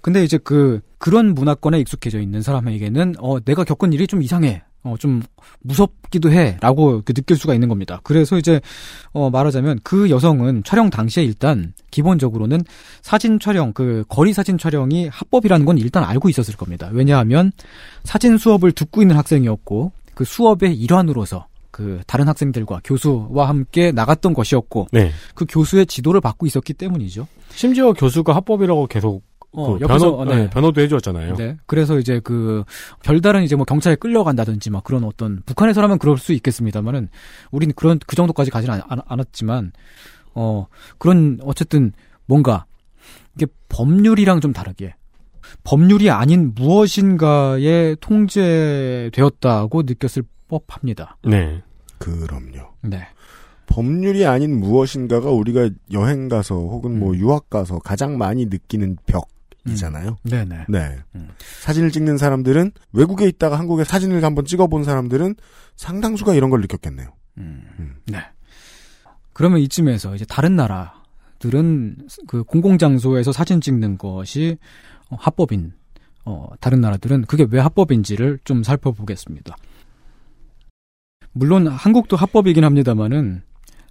근데 0.02 0.24
이제 0.24 0.36
그, 0.36 0.80
그런 0.98 1.34
문화권에 1.34 1.78
익숙해져 1.80 2.20
있는 2.20 2.42
사람에게는, 2.42 3.14
어, 3.20 3.40
내가 3.40 3.64
겪은 3.64 3.92
일이 3.94 4.06
좀 4.06 4.22
이상해. 4.22 4.62
어, 4.82 4.94
좀 4.98 5.22
무섭기도 5.60 6.32
해. 6.32 6.56
라고 6.60 7.02
느낄 7.02 7.36
수가 7.36 7.54
있는 7.54 7.68
겁니다. 7.68 8.00
그래서 8.02 8.38
이제, 8.38 8.60
어, 9.12 9.28
말하자면 9.30 9.80
그 9.82 10.08
여성은 10.08 10.64
촬영 10.64 10.88
당시에 10.88 11.22
일단, 11.22 11.74
기본적으로는 11.90 12.64
사진 13.02 13.38
촬영, 13.38 13.72
그, 13.72 14.04
거리 14.08 14.32
사진 14.32 14.56
촬영이 14.56 15.08
합법이라는 15.08 15.66
건 15.66 15.78
일단 15.78 16.04
알고 16.04 16.28
있었을 16.30 16.56
겁니다. 16.56 16.88
왜냐하면, 16.92 17.52
사진 18.04 18.38
수업을 18.38 18.72
듣고 18.72 19.02
있는 19.02 19.16
학생이었고, 19.16 19.92
그 20.14 20.24
수업의 20.24 20.74
일환으로서, 20.74 21.46
그, 21.70 22.00
다른 22.06 22.26
학생들과 22.28 22.80
교수와 22.82 23.48
함께 23.48 23.92
나갔던 23.92 24.32
것이었고, 24.32 24.88
네. 24.92 25.10
그 25.34 25.44
교수의 25.46 25.86
지도를 25.86 26.20
받고 26.22 26.46
있었기 26.46 26.72
때문이죠. 26.72 27.26
심지어 27.50 27.92
교수가 27.92 28.34
합법이라고 28.34 28.86
계속 28.86 29.22
어, 29.52 29.74
그 29.74 29.80
옆에서, 29.80 30.16
변호, 30.16 30.20
어, 30.20 30.24
네. 30.24 30.36
네, 30.42 30.50
변호도 30.50 30.80
해주었잖아요. 30.80 31.34
네. 31.34 31.56
그래서 31.66 31.98
이제 31.98 32.20
그 32.22 32.62
별다른 33.02 33.42
이제 33.42 33.56
뭐 33.56 33.64
경찰에 33.64 33.96
끌려간다든지 33.96 34.70
막 34.70 34.84
그런 34.84 35.02
어떤 35.04 35.42
북한에서라면 35.44 35.98
그럴 35.98 36.18
수 36.18 36.32
있겠습니다만은 36.32 37.08
우리는 37.50 37.74
그런 37.74 37.98
그 38.06 38.14
정도까지 38.14 38.50
가지는 38.50 38.74
않, 38.76 38.82
않- 38.88 39.00
않았지만 39.06 39.72
어 40.34 40.66
그런 40.98 41.38
어쨌든 41.42 41.92
뭔가 42.26 42.64
이게 43.34 43.46
법률이랑 43.68 44.40
좀 44.40 44.52
다르게 44.52 44.94
법률이 45.64 46.10
아닌 46.10 46.52
무엇인가에 46.54 47.96
통제되었다고 48.00 49.82
느꼈을 49.82 50.22
법합니다. 50.48 51.16
네. 51.24 51.62
그럼요. 51.98 52.68
네. 52.82 53.00
법률이 53.66 54.26
아닌 54.26 54.58
무엇인가가 54.58 55.30
우리가 55.30 55.70
여행 55.92 56.28
가서 56.28 56.54
혹은 56.56 56.98
뭐 56.98 57.12
음. 57.12 57.18
유학 57.18 57.50
가서 57.50 57.78
가장 57.78 58.18
많이 58.18 58.46
느끼는 58.46 58.96
벽 59.06 59.28
이잖아요. 59.66 60.18
네네. 60.22 60.66
네. 60.68 60.98
음. 61.14 61.28
사진을 61.60 61.90
찍는 61.90 62.18
사람들은 62.18 62.72
외국에 62.92 63.26
있다가 63.26 63.58
한국에 63.58 63.84
사진을 63.84 64.24
한번 64.24 64.44
찍어본 64.44 64.84
사람들은 64.84 65.34
상당수가 65.76 66.34
이런 66.34 66.50
걸 66.50 66.60
느꼈겠네요. 66.62 67.12
음. 67.38 67.62
음. 67.78 67.96
네. 68.06 68.18
그러면 69.32 69.60
이쯤에서 69.60 70.14
이제 70.14 70.24
다른 70.24 70.56
나라들은 70.56 72.08
그 72.26 72.44
공공장소에서 72.44 73.32
사진 73.32 73.60
찍는 73.60 73.98
것이 73.98 74.58
어, 75.08 75.16
합법인, 75.18 75.72
어, 76.24 76.48
다른 76.60 76.80
나라들은 76.80 77.22
그게 77.22 77.46
왜 77.50 77.60
합법인지를 77.60 78.40
좀 78.44 78.62
살펴보겠습니다. 78.62 79.56
물론 81.32 81.68
한국도 81.68 82.16
합법이긴 82.16 82.64
합니다만은 82.64 83.42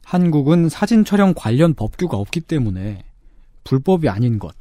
한국은 0.03 0.69
사진 0.69 1.05
촬영 1.05 1.33
관련 1.35 1.73
법규가 1.73 2.17
없기 2.17 2.41
때문에 2.41 3.03
불법이 3.63 4.09
아닌 4.09 4.39
것. 4.39 4.55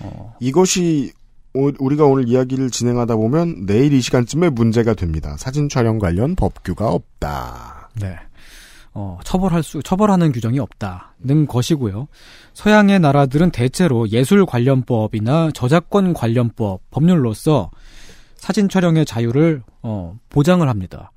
어, 0.00 0.34
이것이 0.40 1.12
오- 1.54 1.72
우리가 1.78 2.04
오늘 2.04 2.28
이야기를 2.28 2.70
진행하다 2.70 3.16
보면 3.16 3.66
내일 3.66 3.92
이 3.92 4.00
시간쯤에 4.00 4.50
문제가 4.50 4.94
됩니다. 4.94 5.36
사진 5.38 5.68
촬영 5.68 5.98
관련 5.98 6.34
법규가 6.34 6.88
없다. 6.88 7.90
네. 8.00 8.16
어, 8.92 9.18
처벌할 9.24 9.62
수, 9.62 9.82
처벌하는 9.82 10.30
규정이 10.32 10.58
없다는 10.60 11.46
것이고요. 11.48 12.06
서양의 12.54 13.00
나라들은 13.00 13.50
대체로 13.50 14.08
예술 14.10 14.46
관련법이나 14.46 15.50
저작권 15.52 16.14
관련법, 16.14 16.80
법률로서 16.90 17.70
사진 18.36 18.68
촬영의 18.68 19.04
자유를, 19.04 19.62
어, 19.82 20.16
보장을 20.28 20.68
합니다. 20.68 21.10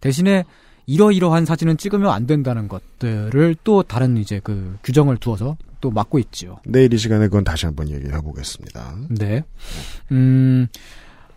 대신에 0.00 0.44
이러이러한 0.86 1.44
사진은 1.44 1.76
찍으면 1.76 2.10
안 2.10 2.26
된다는 2.26 2.68
것들을 2.68 3.56
또 3.64 3.82
다른 3.82 4.16
이제 4.16 4.40
그 4.42 4.78
규정을 4.84 5.16
두어서 5.18 5.56
또 5.80 5.90
막고 5.90 6.18
있지요. 6.18 6.58
내일 6.64 6.92
이 6.92 6.98
시간에 6.98 7.26
그건 7.26 7.44
다시 7.44 7.66
한번 7.66 7.88
얘기해 7.90 8.20
보겠습니다. 8.20 8.96
네. 9.10 9.42
음, 10.12 10.68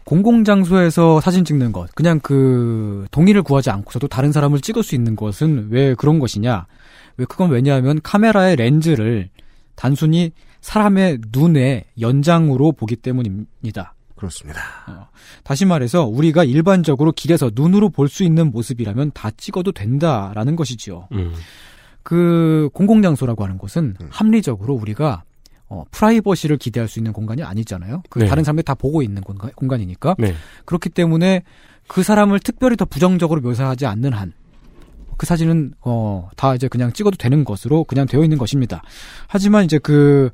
공공장소에서 0.04 1.20
사진 1.20 1.46
찍는 1.46 1.72
것, 1.72 1.94
그냥 1.94 2.20
그 2.20 3.06
동의를 3.12 3.44
구하지 3.44 3.70
않고서도 3.70 4.08
다른 4.08 4.32
사람을 4.32 4.62
찍을 4.62 4.84
수 4.84 4.96
있는 4.96 5.16
것은 5.16 5.68
왜 5.70 5.94
그런 5.94 6.20
것이냐? 6.20 6.66
왜 7.18 7.26
그건 7.26 7.52
왜냐하면 7.52 8.00
카메라의 8.02 8.56
렌즈를 8.56 9.30
단순히 9.76 10.32
사람의 10.62 11.20
눈의 11.32 11.86
연장으로 12.00 12.72
보기 12.72 12.96
때문입니다. 12.96 13.94
그렇습니다. 14.20 14.60
다시 15.44 15.64
말해서 15.64 16.06
우리가 16.06 16.44
일반적으로 16.44 17.14
길에서 17.14 17.52
눈으로 17.54 17.90
볼 17.90 18.10
수 18.10 18.24
있는 18.24 18.52
모습이라면 18.52 19.12
다 19.14 19.30
찍어도 19.32 19.72
된다라는 19.72 20.56
것이지요. 20.56 21.08
음. 21.14 21.34
그 22.04 22.70
공공장소라고 22.74 23.44
하는 23.44 23.58
곳은 23.58 23.96
음. 24.02 24.08
합리적으로 24.12 24.74
우리가 24.74 25.24
어, 25.70 25.84
프라이버시를 25.92 26.58
기대할 26.58 26.90
수 26.90 27.00
있는 27.00 27.14
공간이 27.14 27.44
아니잖아요. 27.44 28.02
그 28.10 28.20
네. 28.20 28.28
다른 28.28 28.44
사람들이 28.44 28.66
다 28.66 28.74
보고 28.74 29.04
있는 29.04 29.22
공간, 29.22 29.52
공간이니까 29.52 30.16
네. 30.18 30.34
그렇기 30.66 30.90
때문에 30.90 31.44
그 31.88 32.04
사람을 32.04 32.40
특별히 32.40 32.76
더 32.76 32.86
부정적으로 32.86 33.40
묘사하지 33.42 33.86
않는 33.86 34.12
한 34.14 34.34
그 35.20 35.26
사진은 35.26 35.74
어, 35.82 36.30
다 36.38 36.56
이제 36.56 36.70
그냥 36.70 36.94
찍어도 36.94 37.18
되는 37.18 37.44
것으로 37.44 37.84
그냥 37.84 38.08
되어 38.08 38.24
있는 38.24 38.38
것입니다. 38.38 38.82
하지만 39.28 39.66
이제 39.66 39.78
그 39.78 40.30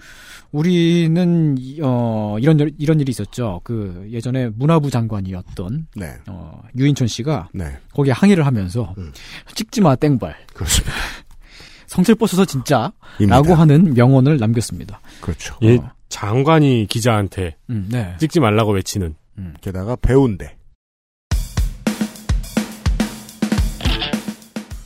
우리는 0.56 1.58
이- 1.60 1.80
어 1.84 2.38
이런 2.40 2.58
일- 2.60 2.74
이런 2.78 3.00
일이 3.02 3.10
있었죠. 3.10 3.60
그 3.66 4.08
예전에 4.10 4.48
문화부 4.56 4.90
장관이었던 4.90 5.88
네. 5.98 6.14
어 6.30 6.62
유인촌 6.78 7.08
씨가 7.08 7.50
네. 7.54 7.66
거기에 7.94 8.14
항의를 8.14 8.46
하면서 8.46 8.94
음. 8.98 9.12
찍지 9.54 9.82
마 9.82 9.98
땡발. 9.98 10.34
그렇습니다. 10.54 10.94
성질 11.88 12.16
뻗쳐서 12.16 12.46
진짜 12.46 12.94
입니다. 13.20 13.36
라고 13.36 13.54
하는 13.54 13.94
명언을 13.94 14.38
남겼습니다. 14.38 15.02
그렇죠. 15.20 15.56
예, 15.62 15.76
어. 15.76 15.92
장관이 16.08 16.88
기자한테 16.90 17.58
음, 17.70 17.90
네. 17.92 18.16
찍지 18.20 18.40
말라고 18.40 18.72
외치는. 18.72 19.16
게다가 19.60 19.98
배운데. 19.98 20.56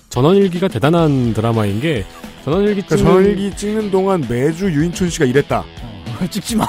전원일기가 0.10 0.68
대단한 0.68 1.36
드라마인 1.36 1.80
게 1.80 2.04
전원일기 2.44 2.82
그러니까 2.84 2.96
찍는 2.98 3.12
전일기 3.14 3.56
찍는 3.56 3.92
동안 3.92 4.26
매주 4.28 4.66
유인촌 4.72 5.10
씨가 5.10 5.26
이랬다. 5.26 5.64
찍지 6.30 6.56
마. 6.58 6.66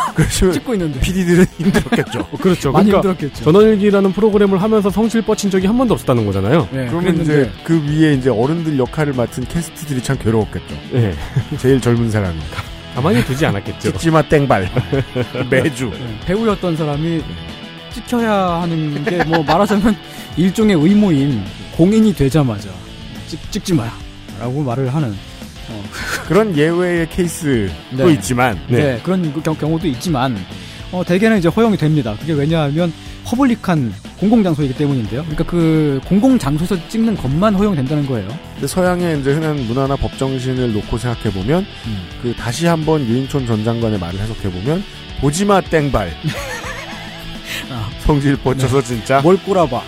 찍고 0.53 0.75
있는데. 0.75 1.01
PD들은 1.01 1.45
힘들었겠죠. 1.59 2.21
어, 2.21 2.37
그렇죠. 2.37 2.71
많이 2.73 2.91
그러니까 2.91 3.11
힘들었겠죠. 3.13 3.45
전원일기라는 3.45 4.13
프로그램을 4.13 4.63
하면서 4.63 4.91
성질 4.91 5.23
뻗친 5.23 5.51
적이 5.51 5.67
한 5.67 5.77
번도 5.77 5.95
없었다는 5.95 6.25
거잖아요. 6.27 6.69
네, 6.71 6.87
그러면 6.87 7.15
그랬는데 7.17 7.23
이제 7.43 7.51
그 7.65 7.83
위에 7.85 8.15
이제 8.15 8.31
어른들 8.31 8.79
역할을 8.79 9.13
맡은 9.15 9.45
캐스트들이 9.49 10.03
참 10.03 10.17
괴로웠겠죠. 10.19 10.77
예. 10.95 11.15
제일 11.59 11.81
젊은 11.81 12.11
사람이니까. 12.11 12.63
가만히 12.95 13.25
두지 13.25 13.47
않았겠죠. 13.47 13.93
찍지 13.93 14.11
마 14.11 14.23
땡발. 14.23 14.69
매주. 15.51 15.91
네, 15.91 16.21
배우였던 16.27 16.77
사람이 16.77 17.23
찍혀야 17.95 18.33
하는 18.63 19.05
게 19.05 19.25
뭐 19.25 19.43
말하자면 19.43 19.97
일종의 20.37 20.77
의무인 20.77 21.43
공인이 21.77 22.15
되자마자 22.15 22.69
찍, 23.27 23.51
찍지 23.51 23.75
마라 23.75 23.93
라고 24.39 24.63
말을 24.63 24.95
하는 24.95 25.13
어, 25.71 25.83
그런 26.29 26.57
예외의 26.57 27.09
케이스도 27.09 27.73
네. 27.97 28.13
있지만. 28.13 28.59
네. 28.69 29.01
그런 29.03 29.33
그 29.33 29.41
경, 29.43 29.57
경우도 29.57 29.87
있지만 29.89 30.37
어, 30.93 31.05
대개는 31.05 31.39
이제 31.39 31.49
허용이 31.49 31.77
됩니다. 31.77 32.15
그게 32.19 32.33
왜냐하면 32.33 32.93
public한 33.25 33.95
공공 34.19 34.43
장소이기 34.43 34.75
때문인데요. 34.75 35.23
그러니까 35.23 35.45
그 35.45 36.01
공공 36.07 36.39
장소에서 36.39 36.77
찍는 36.89 37.17
것만 37.17 37.55
허용된다는 37.55 38.07
거예요. 38.07 38.29
근데 38.55 38.67
서양의 38.67 39.21
이제 39.21 39.33
흔한 39.33 39.57
문화나 39.67 39.95
법 39.97 40.17
정신을 40.19 40.73
놓고 40.73 40.99
생각해 40.99 41.31
보면 41.33 41.65
그 42.23 42.35
다시 42.35 42.67
한번 42.67 43.03
유인촌 43.07 43.47
전 43.47 43.63
장관의 43.65 43.99
말을 44.01 44.19
해석해 44.19 44.51
보면 44.51 44.83
보지마 45.21 45.61
땡발. 45.63 46.11
아. 47.71 47.89
성질 48.01 48.37
뻗쳐서 48.37 48.83
진짜 48.83 49.21
뭘 49.21 49.37
꼬라봐. 49.39 49.81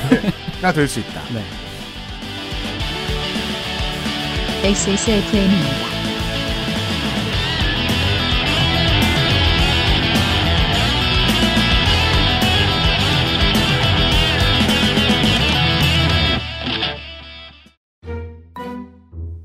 나 0.62 0.72
될 0.72 0.86
수 0.86 1.00
있다. 1.00 1.20
네. 1.34 1.42
XSFM입니다. 4.64 5.94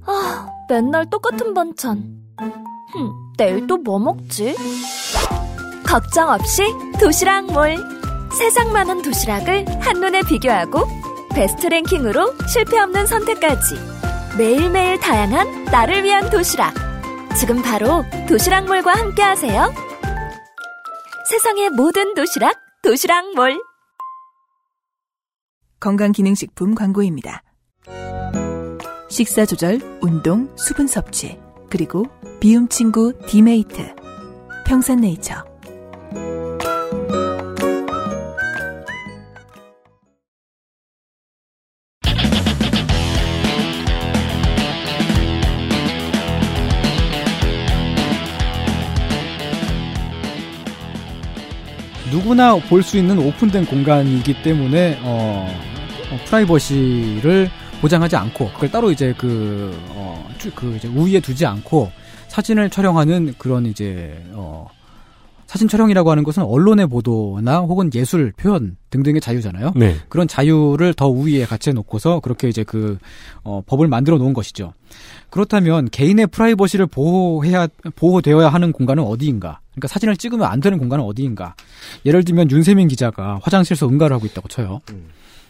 아, 0.06 0.48
맨날 0.70 1.10
똑같은 1.10 1.54
반찬. 1.54 2.04
흠, 2.94 3.12
내일 3.38 3.68
또 3.68 3.78
뭐 3.78 4.00
먹지? 4.00 4.56
걱정 5.86 6.30
없이 6.30 6.64
도시락 7.00 7.46
몰. 7.52 7.78
세상 8.38 8.72
많은 8.72 9.02
도시락을 9.02 9.66
한눈에 9.82 10.22
비교하고 10.22 10.88
베스트 11.34 11.68
랭킹으로 11.68 12.34
실패 12.48 12.80
없는 12.80 13.08
선택까지. 13.08 13.99
매일매일 14.40 14.98
다양한 15.02 15.66
나를 15.66 16.06
위한 16.06 16.30
도시락. 16.30 16.74
지금 17.38 17.62
바로 17.62 18.06
도시락몰과 18.30 18.94
함께 18.94 19.22
하세요. 19.22 19.70
세상의 21.30 21.72
모든 21.72 22.14
도시락, 22.14 22.56
도시락몰. 22.82 23.62
건강기능식품 25.82 26.74
광고입니다. 26.74 27.44
식사 29.10 29.46
조절, 29.46 29.82
운동, 30.02 30.50
수분 30.56 30.88
섭취, 30.88 31.38
그리고 31.70 32.06
비움 32.40 32.70
친구 32.70 33.12
디메이트. 33.28 33.94
평산네이처. 34.66 35.49
누구나 52.30 52.56
볼 52.70 52.84
수 52.84 52.96
있는 53.00 53.18
오픈된 53.18 53.66
공간이기 53.66 54.44
때문에 54.44 55.00
어, 55.02 55.48
어, 56.12 56.20
프라이버시를 56.26 57.50
보장하지 57.82 58.16
않고 58.18 58.52
그걸 58.54 58.70
따로 58.70 58.92
이제 58.92 59.16
그, 59.18 59.76
어, 59.90 60.30
주- 60.38 60.52
그 60.54 60.76
이제 60.76 60.88
우위에 60.88 61.20
두지 61.22 61.48
않고 61.48 61.92
사진을 62.28 62.70
촬영하는 62.70 63.34
그런 63.40 63.66
이제 63.66 64.16
어, 64.34 64.68
사진 65.50 65.68
촬영이라고 65.68 66.12
하는 66.12 66.24
것은 66.24 66.44
언론의 66.44 66.86
보도나 66.86 67.62
혹은 67.62 67.90
예술 67.96 68.32
표현 68.34 68.78
등등의 68.92 69.20
자유잖아요. 69.20 69.72
네. 69.76 69.96
그런 70.08 70.28
자유를 70.28 70.94
더 70.94 71.08
우위에 71.08 71.44
같이 71.46 71.72
해놓고서 71.72 72.20
그렇게 72.20 72.48
이제 72.50 72.64
그 72.64 73.00
어, 73.42 73.64
법을 73.66 73.88
만들어 73.88 74.20
놓은 74.20 74.34
것이죠. 74.34 74.74
그렇다면 75.32 75.90
개인의 75.90 76.28
프라이버시를 76.28 76.86
보호해야 76.86 77.68
보호되어야 77.96 78.48
하는 78.48 78.72
공간은 78.72 79.02
어디인가? 79.02 79.60
그러니까 79.72 79.88
사진을 79.88 80.18
찍으면 80.18 80.46
안 80.46 80.60
되는 80.60 80.78
공간은 80.78 81.04
어디인가? 81.04 81.56
예를 82.06 82.24
들면 82.24 82.52
윤세민 82.52 82.88
기자가 82.88 83.40
화장실에서 83.42 83.88
응가를 83.88 84.16
하고 84.16 84.28
있다고 84.28 84.50
쳐요. 84.50 84.82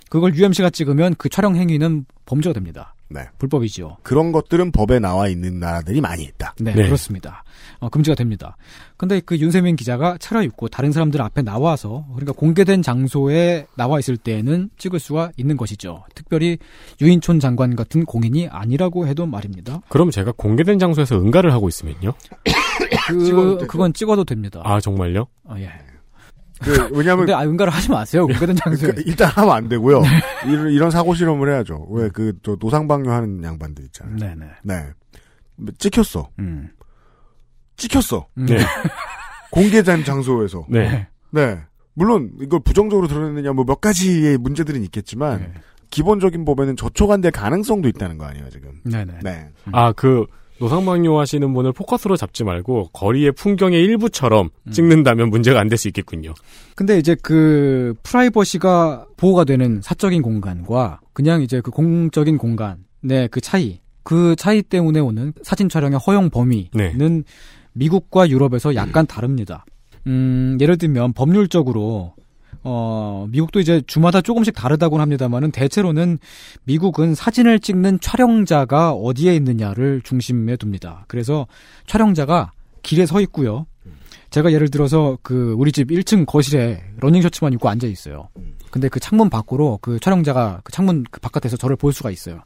그걸 0.09 0.33
UMC가 0.33 0.69
찍으면 0.69 1.15
그 1.17 1.27
촬영 1.27 1.57
행위는 1.57 2.05
범죄가 2.25 2.53
됩니다. 2.53 2.95
네. 3.09 3.21
불법이죠. 3.39 3.97
그런 4.03 4.31
것들은 4.31 4.71
법에 4.71 4.99
나와 4.99 5.27
있는 5.27 5.59
나라들이 5.59 5.99
많이 5.99 6.23
있다. 6.23 6.53
네, 6.59 6.73
네. 6.73 6.85
그렇습니다. 6.85 7.43
어, 7.79 7.89
금지가 7.89 8.15
됩니다. 8.15 8.55
근데 8.97 9.19
그 9.19 9.37
윤세민 9.37 9.75
기자가 9.75 10.17
차려입고 10.19 10.67
다른 10.67 10.91
사람들 10.91 11.21
앞에 11.21 11.41
나와서 11.41 12.05
그러니까 12.13 12.33
공개된 12.33 12.81
장소에 12.81 13.65
나와 13.75 13.99
있을 13.99 14.17
때에는 14.17 14.69
찍을 14.77 14.99
수가 14.99 15.31
있는 15.37 15.57
것이죠. 15.57 16.03
특별히 16.13 16.57
유인촌 17.01 17.39
장관 17.39 17.75
같은 17.75 18.05
공인이 18.05 18.47
아니라고 18.49 19.07
해도 19.07 19.25
말입니다. 19.25 19.81
그럼 19.89 20.11
제가 20.11 20.33
공개된 20.35 20.77
장소에서 20.79 21.15
응가를 21.19 21.51
하고 21.51 21.67
있으면요? 21.67 22.13
찍어도 23.25 23.57
그. 23.59 23.67
그건 23.67 23.93
찍어도 23.93 24.23
됩니다. 24.23 24.61
아 24.63 24.79
정말요? 24.79 25.27
어, 25.45 25.55
예. 25.57 25.71
그, 26.61 26.89
왜냐면 26.93 27.19
근데 27.25 27.33
아, 27.33 27.43
응가를 27.43 27.71
하지 27.73 27.89
마세요. 27.89 28.27
공개된 28.27 28.55
장소에. 28.55 28.91
그, 28.91 29.03
일단 29.05 29.29
하면 29.29 29.51
안 29.51 29.69
되고요. 29.69 30.01
이런, 30.45 30.69
이런 30.71 30.91
사고 30.91 31.13
실험을 31.13 31.49
해야죠. 31.53 31.87
왜 31.89 32.09
그 32.09 32.33
저 32.43 32.57
노상방뇨 32.59 33.11
하는 33.11 33.43
양반들 33.43 33.85
있잖아요. 33.85 34.15
네네. 34.17 34.45
네. 34.63 34.85
찍혔어. 35.77 36.29
음. 36.39 36.69
찍혔어. 37.77 38.27
음. 38.37 38.45
네. 38.45 38.57
공개된 39.51 40.03
장소에서. 40.03 40.65
네. 40.69 41.07
네. 41.31 41.59
물론 41.93 42.31
이걸 42.41 42.59
부정적으로 42.61 43.07
드러내느냐 43.07 43.51
뭐 43.53 43.65
몇 43.65 43.81
가지의 43.81 44.37
문제들은 44.37 44.83
있겠지만 44.83 45.39
네. 45.39 45.53
기본적인 45.91 46.45
법에는 46.45 46.75
저촉안될 46.75 47.31
가능성도 47.31 47.87
있다는 47.89 48.17
거 48.17 48.25
아니에요 48.25 48.49
지금. 48.49 48.79
네네. 48.83 49.19
네. 49.23 49.49
아 49.71 49.91
그 49.93 50.25
노상방뇨 50.59 51.17
하시는 51.19 51.53
분을 51.53 51.71
포커스로 51.73 52.17
잡지 52.17 52.43
말고 52.43 52.89
거리의 52.93 53.31
풍경의 53.31 53.81
일부처럼 53.83 54.49
음. 54.67 54.71
찍는다면 54.71 55.29
문제가 55.29 55.59
안 55.59 55.67
될 55.69 55.77
수 55.77 55.87
있겠군요. 55.87 56.33
근데 56.75 56.97
이제 56.97 57.15
그 57.21 57.93
프라이버시가 58.03 59.05
보호가 59.17 59.43
되는 59.45 59.81
사적인 59.81 60.21
공간과 60.21 60.99
그냥 61.13 61.41
이제 61.41 61.61
그 61.61 61.71
공적인 61.71 62.37
공간의 62.37 63.27
그 63.31 63.39
차이, 63.41 63.79
그 64.03 64.35
차이 64.35 64.61
때문에 64.61 64.99
오는 64.99 65.33
사진 65.43 65.69
촬영의 65.69 65.99
허용 65.99 66.29
범위는 66.29 66.69
네. 66.73 67.23
미국과 67.73 68.29
유럽에서 68.29 68.75
약간 68.75 69.05
다릅니다. 69.05 69.65
음, 70.07 70.57
예를 70.59 70.77
들면 70.77 71.13
법률적으로 71.13 72.13
어, 72.63 73.25
미국도 73.29 73.59
이제 73.59 73.81
주마다 73.87 74.21
조금씩 74.21 74.53
다르다고는 74.53 75.01
합니다만은 75.01 75.51
대체로는 75.51 76.19
미국은 76.65 77.15
사진을 77.15 77.59
찍는 77.59 77.99
촬영자가 78.01 78.91
어디에 78.91 79.35
있느냐를 79.35 80.01
중심에 80.03 80.57
둡니다. 80.61 81.05
그래서 81.07 81.47
촬영자가 81.87 82.51
길에 82.83 83.05
서 83.05 83.21
있고요. 83.21 83.65
제가 84.29 84.51
예를 84.51 84.69
들어서 84.69 85.17
그 85.23 85.55
우리 85.57 85.71
집 85.71 85.87
1층 85.89 86.25
거실에 86.25 86.83
러닝 86.99 87.21
셔츠만 87.21 87.53
입고 87.53 87.67
앉아 87.69 87.87
있어요. 87.87 88.29
근데 88.69 88.87
그 88.87 88.99
창문 88.99 89.29
밖으로 89.29 89.79
그 89.81 89.99
촬영자가 89.99 90.61
그 90.63 90.71
창문 90.71 91.03
그 91.09 91.19
바깥에서 91.19 91.57
저를 91.57 91.75
볼 91.75 91.93
수가 91.93 92.11
있어요. 92.11 92.41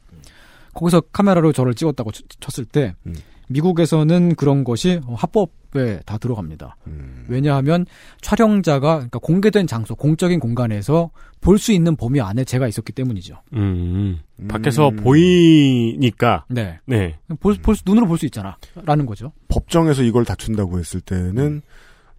거기서 0.72 1.02
카메라로 1.12 1.52
저를 1.52 1.74
찍었다고 1.74 2.10
치- 2.12 2.22
쳤을 2.40 2.64
때 2.64 2.94
음. 3.06 3.14
미국에서는 3.48 4.34
그런 4.36 4.64
것이 4.64 5.00
합법에 5.14 6.00
다 6.06 6.18
들어갑니다. 6.18 6.76
음. 6.86 7.24
왜냐하면 7.28 7.84
촬영자가 8.20 8.94
그러니까 8.96 9.18
공개된 9.18 9.66
장소, 9.66 9.94
공적인 9.94 10.40
공간에서 10.40 11.10
볼 11.40 11.58
수 11.58 11.72
있는 11.72 11.94
범위 11.96 12.20
안에 12.20 12.44
제가 12.44 12.66
있었기 12.68 12.92
때문이죠. 12.92 13.36
음, 13.54 14.18
밖에서 14.48 14.88
음. 14.88 14.96
보이니까. 14.96 16.44
네. 16.48 16.78
네. 16.86 17.16
볼, 17.40 17.54
볼 17.62 17.76
수- 17.76 17.82
눈으로 17.86 18.06
볼 18.06 18.16
수 18.18 18.24
있잖아. 18.26 18.56
라는 18.84 19.04
거죠. 19.06 19.32
법정에서 19.48 20.02
이걸 20.02 20.24
다툰다고 20.24 20.78
했을 20.78 21.00
때는 21.00 21.62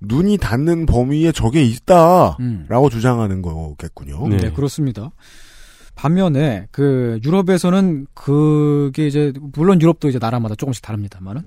눈이 0.01 0.37
닿는 0.37 0.85
범위에 0.85 1.31
저게 1.31 1.63
있다라고 1.63 2.35
음. 2.39 2.67
주장하는 2.91 3.41
거겠군요. 3.41 4.27
네. 4.27 4.51
그렇습니다. 4.51 5.11
반면에 5.95 6.67
그 6.71 7.19
유럽에서는 7.23 8.07
그게 8.13 9.07
이제 9.07 9.33
물론 9.53 9.81
유럽도 9.81 10.09
이제 10.09 10.19
나라마다 10.19 10.55
조금씩 10.55 10.83
다릅니다만은 10.83 11.41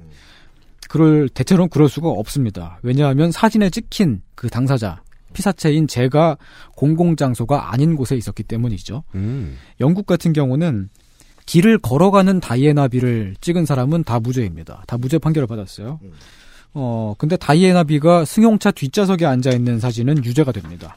그럴 0.89 1.29
대체로는 1.29 1.69
그럴 1.69 1.89
수가 1.89 2.09
없습니다. 2.09 2.79
왜냐하면 2.83 3.31
사진에 3.31 3.71
찍힌 3.71 4.23
그 4.35 4.49
당사자 4.49 5.03
피사체인 5.35 5.87
제가 5.87 6.39
공공장소가 6.75 7.73
아닌 7.73 7.95
곳에 7.95 8.17
있었기 8.17 8.43
때문이죠. 8.43 9.05
음. 9.15 9.57
영국 9.81 10.07
같은 10.07 10.33
경우는 10.33 10.89
길을 11.47 11.79
걸어가는 11.79 12.41
다이애나비를 12.41 13.37
찍은 13.41 13.67
사람은 13.67 14.05
다 14.05 14.21
무죄입니다. 14.21 14.83
다 14.87 14.99
무죄 14.99 15.19
판결을 15.19 15.47
받았어요. 15.47 16.01
어 16.75 17.15
근데 17.19 17.37
다이애나비가 17.37 18.25
승용차 18.25 18.71
뒷좌석에 18.71 19.25
앉아 19.25 19.51
있는 19.51 19.81
사진은 19.81 20.25
유죄가 20.25 20.53
됩니다. 20.53 20.97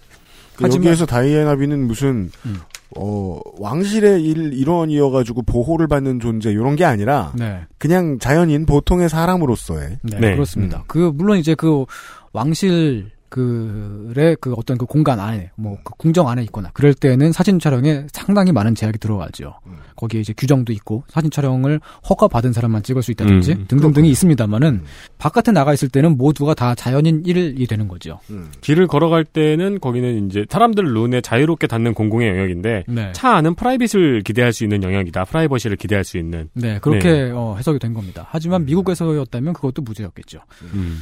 그 0.55 0.65
여기에서 0.65 1.05
다이애나비는 1.05 1.87
무슨 1.87 2.29
음. 2.45 2.59
어 2.97 3.39
왕실의 3.59 4.23
일 4.23 4.53
일원이어가지고 4.53 5.43
보호를 5.43 5.87
받는 5.87 6.19
존재 6.19 6.51
이런 6.51 6.75
게 6.75 6.83
아니라 6.83 7.31
네. 7.37 7.61
그냥 7.77 8.19
자연인 8.19 8.65
보통의 8.65 9.07
사람으로서의 9.09 9.99
네, 10.03 10.33
그렇습니다. 10.33 10.83
그 10.87 11.11
물론 11.13 11.37
이제 11.37 11.55
그 11.55 11.85
왕실 12.33 13.11
그의 13.31 14.37
그 14.39 14.53
어떤 14.53 14.77
그 14.77 14.85
공간 14.85 15.19
안에 15.19 15.51
뭐 15.55 15.71
그 15.83 15.93
궁정 15.97 16.27
안에 16.29 16.43
있거나 16.43 16.69
그럴 16.73 16.93
때는 16.93 17.31
사진 17.31 17.59
촬영에 17.59 18.05
상당히 18.11 18.51
많은 18.51 18.75
제약이 18.75 18.97
들어가죠. 18.99 19.53
거기에 19.95 20.21
이제 20.21 20.33
규정도 20.35 20.73
있고 20.73 21.03
사진 21.07 21.29
촬영을 21.31 21.79
허가 22.09 22.27
받은 22.27 22.53
사람만 22.53 22.83
찍을 22.83 23.01
수 23.01 23.11
있다든지 23.11 23.51
음, 23.53 23.65
등등등이 23.67 24.09
있습니다만은 24.09 24.83
바깥에 25.17 25.51
나가 25.51 25.73
있을 25.73 25.89
때는 25.89 26.17
모두가 26.17 26.53
다 26.53 26.75
자연인 26.75 27.23
일이 27.25 27.65
되는 27.67 27.87
거죠. 27.87 28.19
길을 28.61 28.87
걸어갈 28.87 29.25
때는 29.25 29.79
거기는 29.79 30.27
이제 30.27 30.45
사람들 30.49 30.83
눈에 30.93 31.21
자유롭게 31.21 31.67
닿는 31.67 31.93
공공의 31.93 32.29
영역인데 32.29 32.85
네. 32.87 33.11
차 33.13 33.35
안은 33.35 33.55
프라이빗을 33.55 34.21
기대할 34.23 34.53
수 34.53 34.63
있는 34.63 34.83
영역이다. 34.83 35.25
프라이버시를 35.25 35.77
기대할 35.77 36.03
수 36.03 36.17
있는. 36.17 36.49
네, 36.53 36.79
그렇게 36.79 37.11
네. 37.11 37.31
어, 37.31 37.55
해석이 37.57 37.79
된 37.79 37.93
겁니다. 37.93 38.27
하지만 38.29 38.65
미국에서였다면 38.65 39.53
그것도 39.53 39.81
무죄였겠죠. 39.81 40.39
음. 40.73 40.99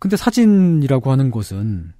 근데 0.00 0.16
사진이라고 0.16 1.10
하는 1.12 1.30
것은 1.30 1.92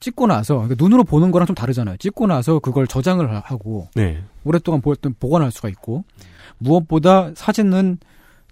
찍고 0.00 0.26
나서 0.26 0.54
그러니까 0.56 0.76
눈으로 0.82 1.04
보는 1.04 1.30
거랑 1.32 1.46
좀 1.46 1.54
다르잖아요. 1.54 1.96
찍고 1.98 2.26
나서 2.26 2.58
그걸 2.60 2.86
저장을 2.86 3.30
하- 3.30 3.40
하고 3.44 3.88
네. 3.94 4.22
오랫동안 4.44 4.80
보- 4.80 4.94
보관할 5.20 5.50
수가 5.50 5.68
있고 5.68 6.04
무엇보다 6.58 7.32
사진은 7.34 7.98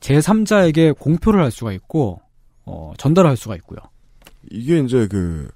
제3자에게 0.00 0.98
공표를 0.98 1.40
할 1.42 1.50
수가 1.50 1.72
있고 1.72 2.20
어, 2.66 2.92
전달할 2.98 3.36
수가 3.36 3.56
있고요. 3.56 3.78
이게 4.50 4.78
이제 4.80 5.06
그 5.08 5.48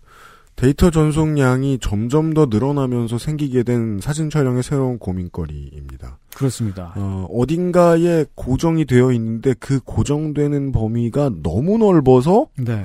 데이터 0.57 0.91
전송량이 0.91 1.79
점점 1.81 2.35
더 2.35 2.47
늘어나면서 2.47 3.17
생기게 3.19 3.63
된 3.63 4.01
사진 4.01 4.29
촬영의 4.29 4.63
새로운 4.65 4.99
고민거리입니다. 4.99 6.19
그렇습니다. 6.35 6.93
어, 6.97 7.29
어딘가에 7.33 8.25
고정이 8.35 8.85
되어 8.87 9.13
있는데 9.13 9.55
그 9.61 9.81
고정되는 9.81 10.73
범위가 10.73 11.31
너무 11.43 11.79
넓어서 11.79 12.47
네. 12.59 12.85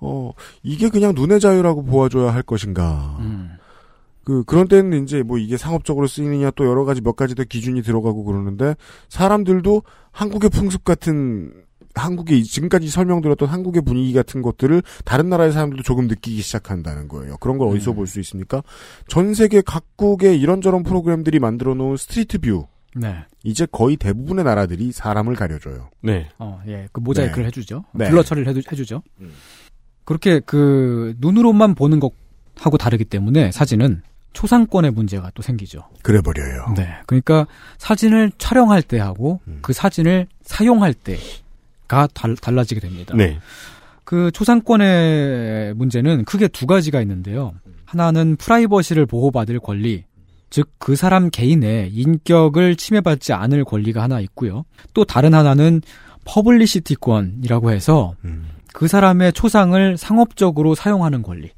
어 0.00 0.32
이게 0.62 0.88
그냥 0.88 1.14
눈의 1.14 1.40
자유라고 1.40 1.84
보아줘야 1.84 2.32
할 2.32 2.42
것인가? 2.42 3.16
음. 3.20 3.50
그 4.24 4.44
그런 4.44 4.68
때는 4.68 5.04
이제 5.04 5.22
뭐 5.22 5.38
이게 5.38 5.56
상업적으로 5.56 6.06
쓰이느냐 6.06 6.50
또 6.50 6.66
여러 6.66 6.84
가지 6.84 7.00
몇 7.00 7.16
가지 7.16 7.34
더 7.34 7.44
기준이 7.44 7.82
들어가고 7.82 8.24
그러는데 8.24 8.74
사람들도 9.08 9.82
한국의 10.12 10.50
풍습 10.50 10.84
같은 10.84 11.52
한국의 11.94 12.44
지금까지 12.44 12.88
설명드렸던 12.88 13.48
한국의 13.48 13.82
분위기 13.82 14.12
같은 14.12 14.42
것들을 14.42 14.82
다른 15.04 15.28
나라의 15.28 15.52
사람들도 15.52 15.82
조금 15.82 16.06
느끼기 16.06 16.42
시작한다는 16.42 17.08
거예요. 17.08 17.36
그런 17.38 17.58
걸 17.58 17.68
어디서 17.68 17.92
볼수 17.94 18.20
있습니까? 18.20 18.62
전 19.08 19.34
세계 19.34 19.60
각국의 19.62 20.38
이런저런 20.38 20.82
프로그램들이 20.82 21.38
만들어 21.38 21.74
놓은 21.74 21.96
street 21.96 22.38
view. 22.38 22.66
네. 22.94 23.24
이제 23.44 23.66
거의 23.70 23.96
대부분의 23.96 24.44
나라들이 24.44 24.92
사람을 24.92 25.34
가려줘요. 25.34 25.90
네. 26.02 26.28
어, 26.38 26.60
예. 26.66 26.88
그 26.92 27.00
모자이크를 27.00 27.44
네. 27.44 27.46
해주죠. 27.48 27.84
네. 27.94 28.08
블러 28.08 28.22
처리를 28.22 28.48
해주, 28.48 28.62
해주죠. 28.70 29.02
그렇게 30.08 30.40
그 30.40 31.14
눈으로만 31.18 31.74
보는 31.74 32.00
것하고 32.00 32.78
다르기 32.78 33.04
때문에 33.04 33.52
사진은 33.52 34.00
초상권의 34.32 34.92
문제가 34.92 35.30
또 35.34 35.42
생기죠. 35.42 35.84
그래 36.00 36.22
버려요. 36.22 36.72
네. 36.78 36.88
그러니까 37.06 37.46
사진을 37.76 38.32
촬영할 38.38 38.80
때 38.80 38.98
하고 38.98 39.40
음. 39.46 39.58
그 39.60 39.74
사진을 39.74 40.26
사용할 40.40 40.94
때가 40.94 42.08
달, 42.14 42.36
달라지게 42.36 42.80
됩니다. 42.80 43.14
네. 43.18 43.38
그 44.04 44.30
초상권의 44.30 45.74
문제는 45.74 46.24
크게 46.24 46.48
두 46.48 46.66
가지가 46.66 47.02
있는데요. 47.02 47.52
하나는 47.84 48.36
프라이버시를 48.36 49.04
보호받을 49.04 49.60
권리, 49.60 50.04
즉 50.48 50.70
그 50.78 50.96
사람 50.96 51.28
개인의 51.28 51.92
인격을 51.92 52.76
침해받지 52.76 53.34
않을 53.34 53.62
권리가 53.66 54.00
하나 54.02 54.20
있고요. 54.20 54.64
또 54.94 55.04
다른 55.04 55.34
하나는 55.34 55.82
퍼블리시티권이라고 56.24 57.72
해서 57.72 58.14
그 58.78 58.86
사람의 58.86 59.32
초상을 59.32 59.96
상업적으로 59.96 60.76
사용하는 60.76 61.22
권리. 61.22 61.50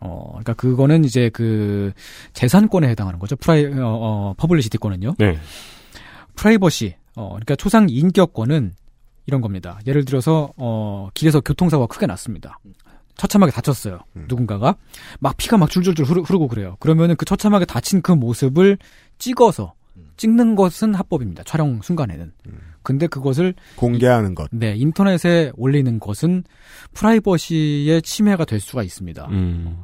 어, 0.00 0.28
그러니까 0.30 0.54
그거는 0.54 1.04
이제 1.04 1.28
그 1.28 1.92
재산권에 2.32 2.88
해당하는 2.88 3.18
거죠. 3.18 3.36
프라이 3.36 3.66
어, 3.66 3.70
어 3.84 4.34
퍼블리시티권은요. 4.38 5.16
네. 5.18 5.38
프라이버시. 6.36 6.94
어, 7.16 7.28
그러니까 7.28 7.54
초상 7.54 7.88
인격권은 7.90 8.72
이런 9.26 9.42
겁니다. 9.42 9.78
예를 9.86 10.06
들어서 10.06 10.54
어, 10.56 11.10
길에서 11.12 11.42
교통사고가 11.42 11.92
크게 11.92 12.06
났습니다. 12.06 12.58
처참하게 13.18 13.52
다쳤어요. 13.52 13.98
누군가가 14.14 14.76
막 15.20 15.36
피가 15.36 15.58
막 15.58 15.68
줄줄줄 15.68 16.06
흐르, 16.06 16.22
흐르고 16.22 16.48
그래요. 16.48 16.76
그러면은 16.80 17.14
그 17.16 17.26
처참하게 17.26 17.66
다친 17.66 18.00
그 18.00 18.12
모습을 18.12 18.78
찍어서 19.18 19.74
찍는 20.16 20.54
것은 20.54 20.94
합법입니다. 20.94 21.42
촬영 21.42 21.82
순간에는. 21.82 22.32
근데 22.88 23.06
그것을 23.06 23.52
공개하는 23.76 24.34
것. 24.34 24.48
네, 24.50 24.74
인터넷에 24.74 25.52
올리는 25.56 26.00
것은 26.00 26.42
프라이버시의 26.94 28.00
침해가 28.00 28.46
될 28.46 28.60
수가 28.60 28.82
있습니다. 28.82 29.28
음. 29.30 29.76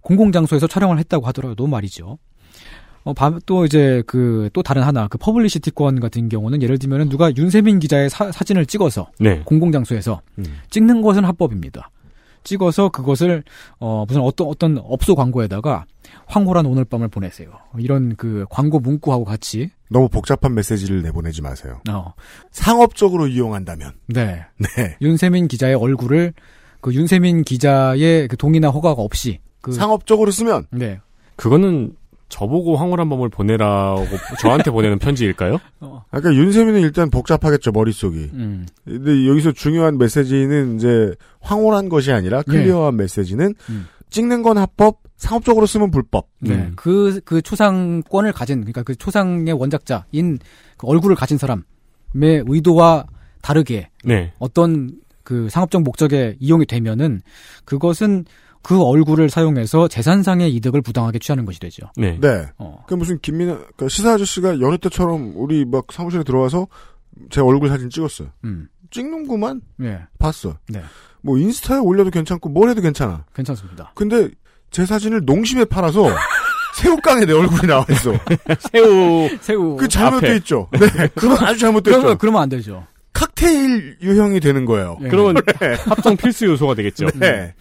공공장소에서 0.00 0.66
촬영을 0.66 0.98
했다고 0.98 1.24
하더라도 1.28 1.68
말이죠. 1.68 2.18
어, 3.04 3.12
바- 3.14 3.38
또 3.46 3.64
이제 3.64 4.02
그, 4.08 4.50
또 4.52 4.64
다른 4.64 4.82
하나, 4.82 5.06
그 5.06 5.16
퍼블리시티권 5.18 6.00
같은 6.00 6.28
경우는 6.28 6.60
예를 6.60 6.76
들면은 6.80 7.08
누가 7.08 7.30
윤세민 7.36 7.78
기자의 7.78 8.10
사, 8.10 8.32
사진을 8.32 8.66
찍어서 8.66 9.12
네. 9.20 9.40
공공장소에서 9.44 10.20
음. 10.38 10.44
찍는 10.70 11.02
것은 11.02 11.24
합법입니다. 11.24 11.88
찍어서 12.44 12.90
그것을 12.90 13.42
어 13.78 14.04
무슨 14.06 14.20
어떤 14.20 14.46
어떤 14.48 14.78
업소 14.78 15.14
광고에다가 15.14 15.84
황홀한 16.26 16.66
오늘 16.66 16.84
밤을 16.84 17.08
보내세요. 17.08 17.50
이런 17.78 18.14
그 18.16 18.46
광고 18.50 18.78
문구하고 18.78 19.24
같이 19.24 19.70
너무 19.90 20.08
복잡한 20.08 20.54
메시지를 20.54 21.02
내보내지 21.02 21.42
마세요. 21.42 21.80
어 21.90 22.14
상업적으로 22.50 23.26
이용한다면. 23.26 23.92
네. 24.06 24.44
네. 24.58 24.96
윤세민 25.00 25.48
기자의 25.48 25.74
얼굴을 25.74 26.34
그 26.80 26.92
윤세민 26.92 27.42
기자의 27.42 28.28
그 28.28 28.36
동의나 28.36 28.68
허가가 28.68 29.02
없이 29.02 29.40
그 29.60 29.72
상업적으로 29.72 30.30
쓰면 30.30 30.66
네. 30.70 31.00
그거는 31.36 31.96
저보고 32.34 32.76
황홀한 32.76 33.08
밤을 33.08 33.28
보내라고 33.28 34.06
저한테 34.40 34.72
보내는 34.72 34.98
편지일까요? 34.98 35.58
아까 36.10 36.34
윤세민은 36.34 36.80
일단 36.80 37.08
복잡하겠죠 37.08 37.70
머릿속이. 37.70 38.30
음. 38.32 38.66
근데 38.84 39.28
여기서 39.28 39.52
중요한 39.52 39.98
메시지는 39.98 40.74
이제 40.74 41.14
황홀한 41.40 41.88
것이 41.88 42.10
아니라 42.10 42.42
클리어한 42.42 42.96
메시지는 42.96 43.54
음. 43.70 43.86
찍는 44.10 44.42
건 44.42 44.58
합법, 44.58 44.98
상업적으로 45.16 45.66
쓰면 45.66 45.92
불법. 45.92 46.26
네. 46.40 46.72
그, 46.74 47.20
그 47.24 47.40
초상권을 47.40 48.32
가진, 48.32 48.62
그러니까 48.62 48.82
그 48.82 48.96
초상의 48.96 49.52
원작자인 49.52 50.40
그 50.76 50.88
얼굴을 50.88 51.14
가진 51.14 51.38
사람의 51.38 52.44
의도와 52.48 53.06
다르게 53.42 53.90
네. 54.04 54.32
어떤 54.40 54.90
그 55.22 55.48
상업적 55.50 55.82
목적에 55.82 56.36
이용이 56.40 56.66
되면은 56.66 57.22
그것은 57.64 58.24
그 58.64 58.82
얼굴을 58.82 59.28
사용해서 59.28 59.88
재산상의 59.88 60.52
이득을 60.56 60.80
부당하게 60.80 61.18
취하는 61.18 61.44
것이 61.44 61.60
되죠. 61.60 61.86
네. 61.96 62.18
네. 62.18 62.46
어. 62.58 62.82
그 62.88 62.94
무슨 62.94 63.18
김민아 63.20 63.58
그 63.76 63.88
시사 63.88 64.14
아저씨가 64.14 64.60
여느 64.60 64.78
때처럼 64.78 65.34
우리 65.36 65.64
막 65.66 65.84
사무실에 65.92 66.24
들어와서 66.24 66.66
제 67.30 67.40
얼굴 67.42 67.68
사진 67.68 67.90
찍었어요. 67.90 68.28
음. 68.44 68.68
찍는구만 68.90 69.60
예. 69.82 70.00
봤어. 70.18 70.56
네. 70.68 70.82
뭐 71.20 71.36
인스타에 71.36 71.78
올려도 71.78 72.10
괜찮고 72.10 72.48
뭘 72.48 72.70
해도 72.70 72.80
괜찮아. 72.80 73.24
괜찮습니다. 73.34 73.92
근데 73.94 74.30
제 74.70 74.86
사진을 74.86 75.22
농심에 75.26 75.66
팔아서 75.66 76.06
새우깡에 76.76 77.26
내 77.26 77.32
얼굴이 77.34 77.66
나와 77.68 77.84
있어. 77.90 78.12
새우 78.72 79.28
새우. 79.42 79.76
그 79.76 79.86
잘못돼. 79.86 80.36
있죠. 80.36 80.68
네. 80.72 81.06
그건 81.14 81.36
아주 81.44 81.60
잘못됐죠. 81.60 81.98
그러면, 81.98 82.18
그러면 82.18 82.42
안 82.42 82.48
되죠. 82.48 82.86
칵테일 83.14 83.96
유형이 84.02 84.40
되는 84.40 84.64
거예요. 84.66 84.98
예. 85.02 85.08
그러면 85.08 85.36
네. 85.60 85.74
합성 85.88 86.16
필수 86.16 86.44
요소가 86.46 86.74
되겠죠. 86.74 87.06
네. 87.14 87.54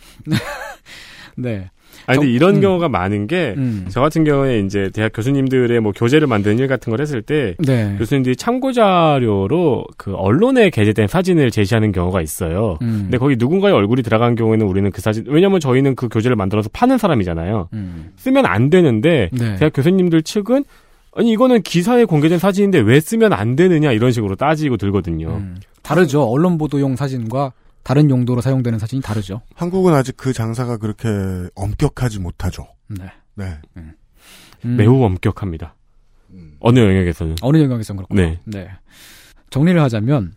네. 1.37 1.69
아니 2.05 2.17
근데 2.17 2.27
정- 2.27 2.35
이런 2.35 2.55
음. 2.57 2.61
경우가 2.61 2.89
많은 2.89 3.27
게저 3.27 3.53
음. 3.61 3.87
같은 3.95 4.25
경우에 4.25 4.59
이제 4.59 4.89
대학 4.93 5.13
교수님들의 5.13 5.79
뭐 5.79 5.93
교재를 5.95 6.27
만드는 6.27 6.59
일 6.59 6.67
같은 6.67 6.91
걸 6.91 6.99
했을 6.99 7.21
때 7.21 7.55
네. 7.59 7.95
교수님들이 7.97 8.35
참고 8.35 8.73
자료로 8.73 9.85
그 9.97 10.13
언론에 10.13 10.69
게재된 10.69 11.07
사진을 11.07 11.49
제시하는 11.49 11.93
경우가 11.93 12.21
있어요. 12.21 12.77
음. 12.81 13.03
근데 13.03 13.17
거기 13.17 13.37
누군가의 13.37 13.73
얼굴이 13.73 14.01
들어간 14.01 14.35
경우에는 14.35 14.65
우리는 14.65 14.91
그 14.91 14.99
사진 14.99 15.23
왜냐면 15.27 15.61
저희는 15.61 15.95
그 15.95 16.09
교재를 16.09 16.35
만들어서 16.35 16.69
파는 16.73 16.97
사람이잖아요. 16.97 17.69
음. 17.71 18.11
쓰면 18.17 18.45
안 18.47 18.69
되는데 18.69 19.29
네. 19.31 19.55
대학 19.55 19.71
교수님들 19.73 20.23
측은 20.23 20.65
아니 21.15 21.31
이거는 21.31 21.61
기사에 21.61 22.05
공개된 22.05 22.39
사진인데 22.39 22.79
왜 22.79 22.99
쓰면 22.99 23.33
안 23.33 23.55
되느냐 23.55 23.91
이런 23.91 24.11
식으로 24.11 24.35
따지고 24.35 24.77
들거든요. 24.77 25.29
음. 25.29 25.57
다르죠. 25.81 26.23
언론 26.23 26.57
보도용 26.57 26.95
사진과 26.95 27.53
다른 27.83 28.09
용도로 28.09 28.41
사용되는 28.41 28.79
사진이 28.79 29.01
다르죠. 29.01 29.41
한국은 29.55 29.93
아직 29.93 30.15
그 30.17 30.33
장사가 30.33 30.77
그렇게 30.77 31.07
엄격하지 31.55 32.19
못하죠. 32.19 32.67
네. 32.87 33.05
네. 33.35 33.57
음. 33.77 33.93
매우 34.61 35.03
엄격합니다. 35.03 35.75
음. 36.31 36.55
어느 36.59 36.79
영역에서는. 36.79 37.35
어느 37.41 37.57
영역에선 37.57 37.97
그렇고요. 37.97 38.37
네. 38.45 38.69
정리를 39.49 39.79
하자면 39.81 40.33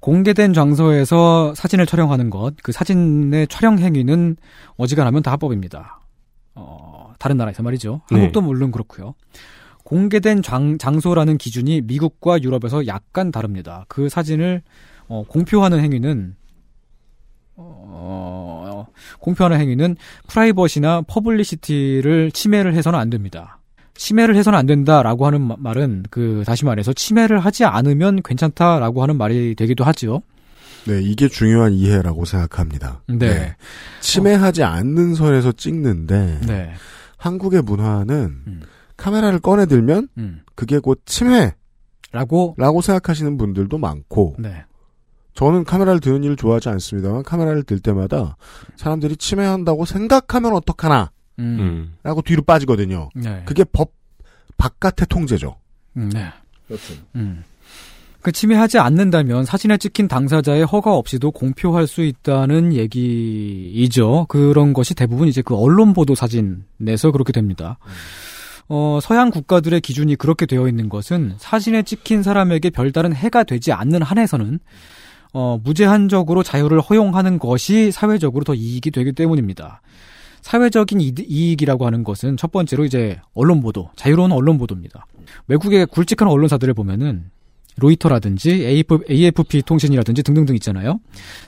공개된 0.00 0.52
장소에서 0.52 1.54
사진을 1.54 1.86
촬영하는 1.86 2.28
것, 2.28 2.54
그 2.62 2.72
사진의 2.72 3.46
촬영 3.48 3.78
행위는 3.78 4.36
어지간하면 4.76 5.22
다 5.22 5.32
합법입니다. 5.32 6.00
어, 6.54 7.12
다른 7.18 7.36
나라에서 7.36 7.62
말이죠. 7.62 8.02
네. 8.10 8.16
한국도 8.18 8.42
물론 8.42 8.70
그렇고요. 8.70 9.14
공개된 9.96 10.40
장, 10.40 10.78
장소라는 10.78 11.36
기준이 11.36 11.82
미국과 11.82 12.42
유럽에서 12.42 12.86
약간 12.86 13.30
다릅니다. 13.30 13.84
그 13.88 14.08
사진을 14.08 14.62
어, 15.06 15.22
공표하는 15.28 15.80
행위는 15.80 16.34
어, 17.56 18.86
공표하는 19.20 19.60
행위는 19.60 19.96
프라이버시나 20.28 21.02
퍼블리시티를 21.02 22.30
침해를 22.32 22.72
해서는 22.74 22.98
안 22.98 23.10
됩니다. 23.10 23.58
침해를 23.92 24.34
해서는 24.34 24.58
안 24.58 24.64
된다라고 24.64 25.26
하는 25.26 25.42
마- 25.42 25.56
말은 25.58 26.04
그 26.10 26.42
다시 26.46 26.64
말해서 26.64 26.94
침해를 26.94 27.38
하지 27.38 27.66
않으면 27.66 28.22
괜찮다라고 28.22 29.02
하는 29.02 29.18
말이 29.18 29.54
되기도 29.54 29.84
하죠. 29.84 30.22
네, 30.86 31.02
이게 31.02 31.28
중요한 31.28 31.74
이해라고 31.74 32.24
생각합니다. 32.24 33.02
네. 33.08 33.56
침해하지 34.00 34.64
않는 34.64 35.14
선에서 35.16 35.52
찍는데 35.52 36.40
네. 36.46 36.72
한국의 37.18 37.60
문화는 37.60 38.14
음. 38.46 38.62
카메라를 39.02 39.40
꺼내 39.40 39.66
들면 39.66 40.08
음. 40.16 40.42
그게 40.54 40.78
곧 40.78 41.02
침해라고 41.06 42.54
라고 42.56 42.80
생각하시는 42.80 43.36
분들도 43.36 43.76
많고 43.76 44.36
네. 44.38 44.64
저는 45.34 45.64
카메라를 45.64 45.98
드는 45.98 46.22
일을 46.22 46.36
좋아하지 46.36 46.68
않습니다만 46.68 47.24
카메라를 47.24 47.64
들 47.64 47.80
때마다 47.80 48.36
사람들이 48.76 49.16
침해한다고 49.16 49.86
생각하면 49.86 50.54
어떡하나 50.54 51.10
음. 51.40 51.58
음. 51.58 51.94
라고 52.04 52.22
뒤로 52.22 52.42
빠지거든요. 52.42 53.08
네. 53.16 53.42
그게 53.44 53.64
법 53.64 53.90
바깥의 54.56 55.08
통제죠. 55.08 55.56
음, 55.96 56.08
네. 56.10 56.28
음. 57.16 57.42
그 58.20 58.30
침해하지 58.30 58.78
않는다면 58.78 59.44
사진에 59.44 59.78
찍힌 59.78 60.06
당사자의 60.06 60.64
허가 60.64 60.94
없이도 60.94 61.32
공표할 61.32 61.88
수 61.88 62.02
있다는 62.02 62.72
얘기이죠. 62.72 64.26
그런 64.28 64.72
것이 64.72 64.94
대부분 64.94 65.26
이제 65.26 65.42
그 65.42 65.56
언론 65.56 65.92
보도 65.92 66.14
사진에서 66.14 67.10
그렇게 67.10 67.32
됩니다. 67.32 67.78
어, 68.74 69.00
서양 69.02 69.30
국가들의 69.30 69.82
기준이 69.82 70.16
그렇게 70.16 70.46
되어 70.46 70.66
있는 70.66 70.88
것은 70.88 71.34
사진에 71.36 71.82
찍힌 71.82 72.22
사람에게 72.22 72.70
별다른 72.70 73.12
해가 73.14 73.44
되지 73.44 73.70
않는 73.70 74.00
한에서는 74.00 74.60
어, 75.34 75.58
무제한적으로 75.62 76.42
자유를 76.42 76.80
허용하는 76.80 77.38
것이 77.38 77.90
사회적으로 77.92 78.44
더 78.44 78.54
이익이 78.54 78.90
되기 78.90 79.12
때문입니다. 79.12 79.82
사회적인 80.40 81.02
이- 81.02 81.12
이익이라고 81.18 81.84
하는 81.84 82.02
것은 82.02 82.38
첫 82.38 82.50
번째로 82.50 82.86
이제 82.86 83.20
언론 83.34 83.60
보도, 83.60 83.90
자유로운 83.94 84.32
언론 84.32 84.56
보도입니다. 84.56 85.04
외국의 85.48 85.84
굵직한 85.84 86.26
언론사들을 86.28 86.72
보면은 86.72 87.26
로이터라든지 87.76 88.50
AF, 88.50 89.00
AFP 89.10 89.62
통신이라든지 89.62 90.22
등등등 90.22 90.54
있잖아요. 90.56 91.00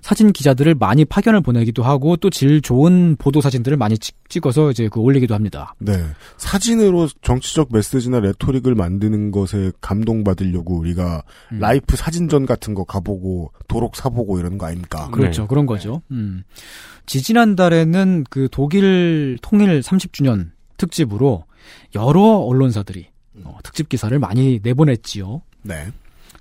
사진 0.02 0.32
기자들을 0.32 0.74
많이 0.74 1.04
파견을 1.04 1.40
보내기도 1.40 1.82
하고 1.82 2.16
또 2.16 2.30
질 2.34 2.60
좋은 2.60 3.14
보도 3.16 3.40
사진들을 3.40 3.76
많이 3.76 3.96
찍, 3.96 4.16
찍어서 4.28 4.72
이제 4.72 4.88
그 4.88 4.98
올리기도 4.98 5.34
합니다. 5.34 5.74
네. 5.78 5.92
사진으로 6.36 7.08
정치적 7.22 7.68
메시지나 7.70 8.18
rhetoric을 8.18 8.74
만드는 8.74 9.30
것에 9.30 9.70
감동받으려고 9.80 10.76
우리가 10.76 11.22
음. 11.52 11.58
라이프 11.60 11.96
사진전 11.96 12.44
같은 12.44 12.74
거 12.74 12.82
가보고 12.82 13.52
도록 13.68 13.94
사보고 13.94 14.40
이런 14.40 14.58
거 14.58 14.66
아닙니까? 14.66 15.10
그렇죠. 15.12 15.42
네. 15.42 15.48
그런 15.48 15.66
거죠. 15.66 16.02
음. 16.10 16.42
지지난 17.06 17.54
달에는 17.54 18.24
그 18.28 18.48
독일 18.50 19.38
통일 19.40 19.80
30주년 19.80 20.50
특집으로 20.76 21.44
여러 21.94 22.20
언론사들이 22.20 23.06
어, 23.44 23.58
특집 23.62 23.88
기사를 23.88 24.18
많이 24.18 24.58
내보냈지요. 24.62 25.42
네. 25.62 25.86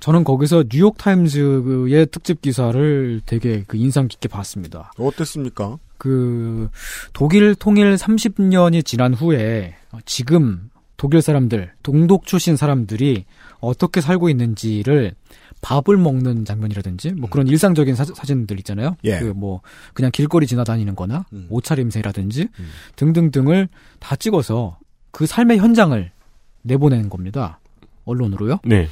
저는 0.04 0.26
거기서 0.26 0.66
뉴욕 0.68 0.98
타임즈의 0.98 2.08
특집 2.08 2.42
기사를 2.42 3.22
되게 3.26 3.64
그 3.66 3.78
인상 3.78 4.10
깊게 4.10 4.28
봤습니다. 4.28 4.92
어땠습니까? 4.98 5.78
그 5.98 6.68
독일 7.14 7.56
통일 7.56 7.96
30년이 7.96 8.84
지난 8.84 9.14
후에 9.14 9.78
어, 9.94 10.00
지금 10.06 10.70
독일 10.98 11.22
사람들, 11.22 11.72
동독 11.84 12.26
출신 12.26 12.58
사람들이 12.58 13.24
어떻게 13.62 14.02
살고 14.02 14.28
있는지를 14.28 15.16
밥을 15.62 15.96
먹는 15.96 16.44
장면이라든지 16.44 17.14
뭐 17.14 17.30
그런 17.30 17.48
일상적인 17.48 17.96
사, 17.96 18.04
진들 18.04 18.60
있잖아요. 18.60 18.98
예. 19.06 19.20
그뭐 19.20 19.62
그냥 19.94 20.12
길거리 20.12 20.48
지나다니는 20.48 20.98
거나 20.98 21.24
음. 21.32 21.48
옷차림새라든지 21.50 22.50
음. 22.60 22.70
등등등을 22.98 23.70
다 24.02 24.18
찍어서 24.18 24.80
그 25.12 25.26
삶의 25.26 25.60
현장을 25.60 26.12
내보내는 26.64 27.08
겁니다. 27.08 27.62
언론으로요. 28.04 28.60
네. 28.66 28.90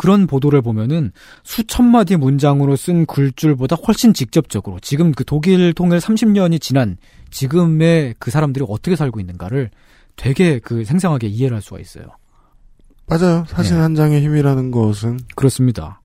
그런 0.00 0.26
보도를 0.26 0.62
보면은 0.62 1.12
수천 1.42 1.84
마디 1.84 2.16
문장으로 2.16 2.74
쓴 2.74 3.04
글줄보다 3.04 3.76
훨씬 3.76 4.14
직접적으로 4.14 4.80
지금 4.80 5.12
그 5.12 5.26
독일 5.26 5.74
통일 5.74 5.98
30년이 5.98 6.58
지난 6.58 6.96
지금의 7.30 8.14
그 8.18 8.30
사람들이 8.30 8.64
어떻게 8.66 8.96
살고 8.96 9.20
있는가를 9.20 9.68
되게 10.16 10.58
그 10.58 10.86
생생하게 10.86 11.26
이해를 11.26 11.56
할 11.56 11.60
수가 11.60 11.80
있어요. 11.80 12.06
맞아요. 13.08 13.44
사진 13.46 13.76
네. 13.76 13.82
한 13.82 13.94
장의 13.94 14.22
힘이라는 14.22 14.70
것은 14.70 15.18
그렇습니다. 15.36 16.00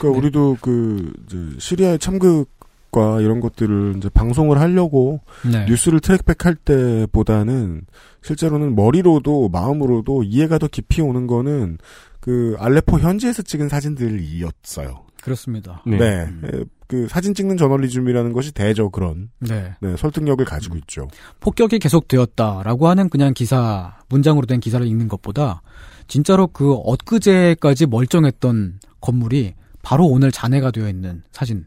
그러니까 0.00 0.08
네. 0.08 0.18
우리도 0.18 0.58
그 0.60 1.12
시리아의 1.60 2.00
참극과 2.00 3.20
이런 3.20 3.38
것들을 3.38 3.94
이제 3.98 4.08
방송을 4.08 4.58
하려고 4.58 5.20
네. 5.48 5.66
뉴스를 5.66 6.00
트랙백 6.00 6.44
할 6.44 6.56
때보다는 6.56 7.82
실제로는 8.22 8.74
머리로도 8.74 9.50
마음으로도 9.50 10.24
이해가 10.24 10.58
더 10.58 10.66
깊이 10.66 11.00
오는 11.00 11.28
거는 11.28 11.78
그 12.22 12.54
알레포 12.60 13.00
현지에서 13.00 13.42
찍은 13.42 13.68
사진들이었어요. 13.68 15.04
그렇습니다. 15.22 15.82
네. 15.84 15.98
네, 15.98 16.24
음. 16.24 16.42
에, 16.44 16.64
그 16.86 17.08
사진 17.08 17.34
찍는 17.34 17.56
저널리즘이라는 17.56 18.32
것이 18.32 18.52
대저 18.52 18.88
그런 18.90 19.30
네. 19.40 19.74
네, 19.80 19.96
설득력을 19.96 20.44
가지고 20.44 20.76
있죠. 20.78 21.08
폭격이 21.40 21.78
계속되었다라고 21.80 22.88
하는 22.88 23.08
그냥 23.08 23.34
기사 23.34 23.96
문장으로 24.08 24.46
된 24.46 24.60
기사를 24.60 24.86
읽는 24.86 25.08
것보다 25.08 25.62
진짜로 26.06 26.46
그 26.46 26.72
엊그제까지 26.74 27.86
멀쩡했던 27.86 28.78
건물이 29.00 29.54
바로 29.82 30.06
오늘 30.06 30.30
잔해가 30.30 30.70
되어 30.70 30.88
있는 30.88 31.22
사진 31.32 31.66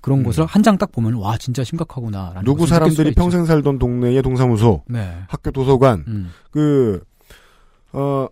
그런 0.00 0.20
음. 0.20 0.24
것을 0.24 0.44
한 0.46 0.62
장 0.62 0.78
딱 0.78 0.92
보면 0.92 1.14
와 1.14 1.36
진짜 1.36 1.64
심각하구나라는 1.64 2.44
누구 2.44 2.66
사람들이 2.66 3.08
있죠. 3.10 3.20
평생 3.20 3.44
살던 3.44 3.78
동네의 3.80 4.22
동사무소, 4.22 4.84
네. 4.88 5.16
학교 5.28 5.50
도서관, 5.50 6.04
음. 6.06 6.30
그, 6.52 7.02
어, 7.92 8.28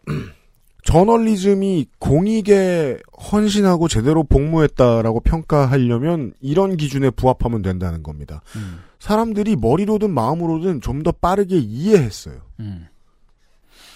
저널리즘이 0.84 1.86
공익에 1.98 2.98
헌신하고 3.32 3.88
제대로 3.88 4.22
복무했다라고 4.22 5.20
평가하려면 5.20 6.34
이런 6.40 6.76
기준에 6.76 7.10
부합하면 7.10 7.62
된다는 7.62 8.02
겁니다. 8.02 8.42
음. 8.56 8.80
사람들이 8.98 9.56
머리로든 9.56 10.10
마음으로든 10.10 10.80
좀 10.80 11.02
더 11.02 11.12
빠르게 11.12 11.56
이해했어요. 11.58 12.36
음. 12.60 12.86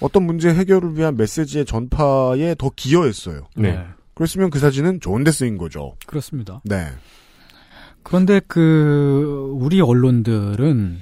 어떤 0.00 0.24
문제 0.24 0.52
해결을 0.52 0.96
위한 0.96 1.16
메시지의 1.16 1.64
전파에 1.64 2.54
더 2.58 2.70
기여했어요. 2.74 3.48
네. 3.56 3.82
그랬으면 4.14 4.50
그 4.50 4.58
사진은 4.58 5.00
좋은데 5.00 5.30
쓰인 5.30 5.56
거죠. 5.58 5.94
그렇습니다. 6.06 6.60
네. 6.64 6.88
그런데 8.02 8.40
그 8.46 9.50
우리 9.60 9.80
언론들은 9.80 10.98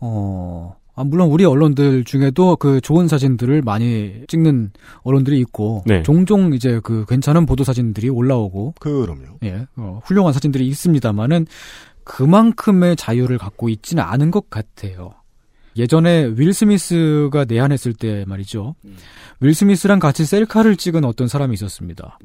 어 0.00 0.76
아, 0.98 1.04
물론 1.04 1.28
우리 1.28 1.44
언론들 1.44 2.02
중에도 2.02 2.56
그 2.56 2.80
좋은 2.80 3.06
사진들을 3.06 3.62
많이 3.62 4.24
찍는 4.26 4.72
언론들이 5.02 5.38
있고 5.40 5.84
네. 5.86 6.02
종종 6.02 6.52
이제 6.52 6.80
그 6.82 7.04
괜찮은 7.08 7.46
보도 7.46 7.62
사진들이 7.62 8.08
올라오고 8.08 8.74
그럼요. 8.80 9.38
예 9.44 9.64
어, 9.76 10.00
훌륭한 10.04 10.32
사진들이 10.32 10.66
있습니다만은 10.66 11.46
그만큼의 12.02 12.96
자유를 12.96 13.38
갖고 13.38 13.68
있지는 13.68 14.02
않은 14.02 14.32
것 14.32 14.50
같아요. 14.50 15.12
예전에 15.76 16.32
윌 16.36 16.52
스미스가 16.52 17.44
내한했을 17.44 17.92
때 17.92 18.24
말이죠. 18.26 18.74
윌 19.38 19.54
스미스랑 19.54 20.00
같이 20.00 20.24
셀카를 20.24 20.74
찍은 20.74 21.04
어떤 21.04 21.28
사람이 21.28 21.54
있었습니다. 21.54 22.18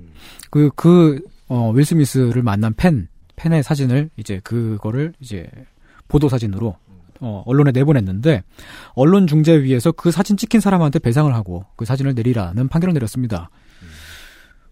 그, 0.50 0.72
그, 0.76 1.22
어, 1.48 1.72
윌 1.76 1.86
스미스를 1.86 2.42
만난 2.42 2.74
팬, 2.74 3.08
팬의 3.36 3.62
사진을 3.62 4.10
이제 4.18 4.42
그거를 4.44 5.14
이제 5.20 5.48
보도 6.08 6.30
사진으로 6.30 6.76
어, 7.24 7.42
언론에 7.46 7.72
내보냈는데 7.72 8.44
언론 8.96 9.28
중재위에서 9.28 9.94
그 9.94 10.12
사진 10.12 10.36
찍힌 10.36 10.60
사람한테 10.60 11.00
배상을 11.00 11.34
하고 11.34 11.66
그 11.78 11.86
사진을 11.86 12.14
내리라는 12.16 12.68
판결을 12.68 12.94
내렸습니다. 12.94 13.50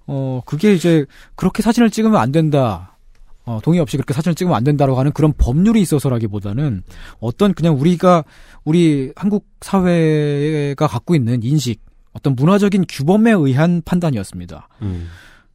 어, 0.05 0.41
그게 0.45 0.73
이제 0.73 1.05
그렇게 1.35 1.61
사진을 1.63 1.89
찍으면 1.89 2.19
안 2.19 2.33
된다. 2.33 2.97
어, 3.45 3.59
동의 3.63 3.79
없이 3.79 3.97
그렇게 3.97 4.13
사진을 4.13 4.35
찍으면 4.35 4.55
안 4.55 4.63
된다라고 4.63 4.99
하는 4.99 5.13
그런 5.13 5.33
법률이 5.35 5.81
있어서라기보다는 5.81 6.83
어떤 7.19 7.53
그냥 7.53 7.79
우리가 7.79 8.23
우리 8.65 9.13
한국 9.15 9.47
사회가 9.61 10.87
갖고 10.87 11.15
있는 11.15 11.41
인식, 11.41 11.81
어떤 12.11 12.35
문화적인 12.35 12.85
규범에 12.87 13.31
의한 13.31 13.81
판단이었습니다. 13.83 14.67
음. 14.81 15.07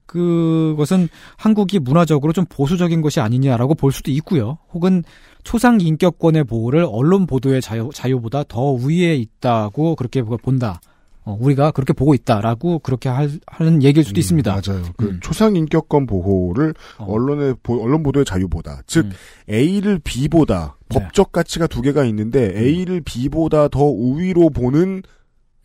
그것은 0.07 1.09
한국이 1.37 1.79
문화적으로 1.79 2.33
좀 2.33 2.47
보수적인 2.49 3.03
것이 3.03 3.21
아니냐라고 3.21 3.75
볼 3.75 3.93
수도 3.93 4.11
있고요. 4.13 4.59
혹은 4.73 5.05
초상 5.47 5.81
인격권의 5.81 6.43
보호를 6.43 6.85
언론 6.91 7.25
보도의 7.29 7.61
자유, 7.63 7.89
자유보다 7.95 8.43
더 8.49 8.73
위에 8.73 9.15
있다고 9.15 9.95
그렇게 9.95 10.21
본다. 10.23 10.81
어, 11.23 11.37
우리가 11.41 11.71
그렇게 11.71 11.93
보고 11.93 12.15
있다라고 12.15 12.81
그렇게 12.81 13.09
할, 13.09 13.31
하는 13.47 13.81
얘기일 13.81 14.05
수도 14.05 14.19
음, 14.19 14.21
있습니다. 14.21 14.51
맞아요. 14.51 14.83
그 14.97 15.07
음. 15.07 15.21
초상 15.23 15.55
인격권 15.55 16.07
보호를 16.07 16.75
어. 16.99 17.05
언론의 17.09 17.55
보- 17.63 17.81
언론 17.81 18.03
보도의 18.03 18.25
자유보다 18.25 18.81
즉 18.89 19.05
음. 19.07 19.13
A를 19.49 20.01
B보다 20.03 20.77
네. 20.89 20.99
법적 20.99 21.31
가치가 21.31 21.69
두 21.69 21.81
개가 21.81 22.05
있는데 22.07 22.51
음. 22.51 22.57
A를 22.57 23.01
B보다 23.03 23.69
더 23.69 23.85
우위로 23.85 24.51
보는 24.51 25.03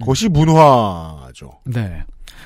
것이 0.06 0.30
문화죠. 0.30 1.52
네. 1.66 2.04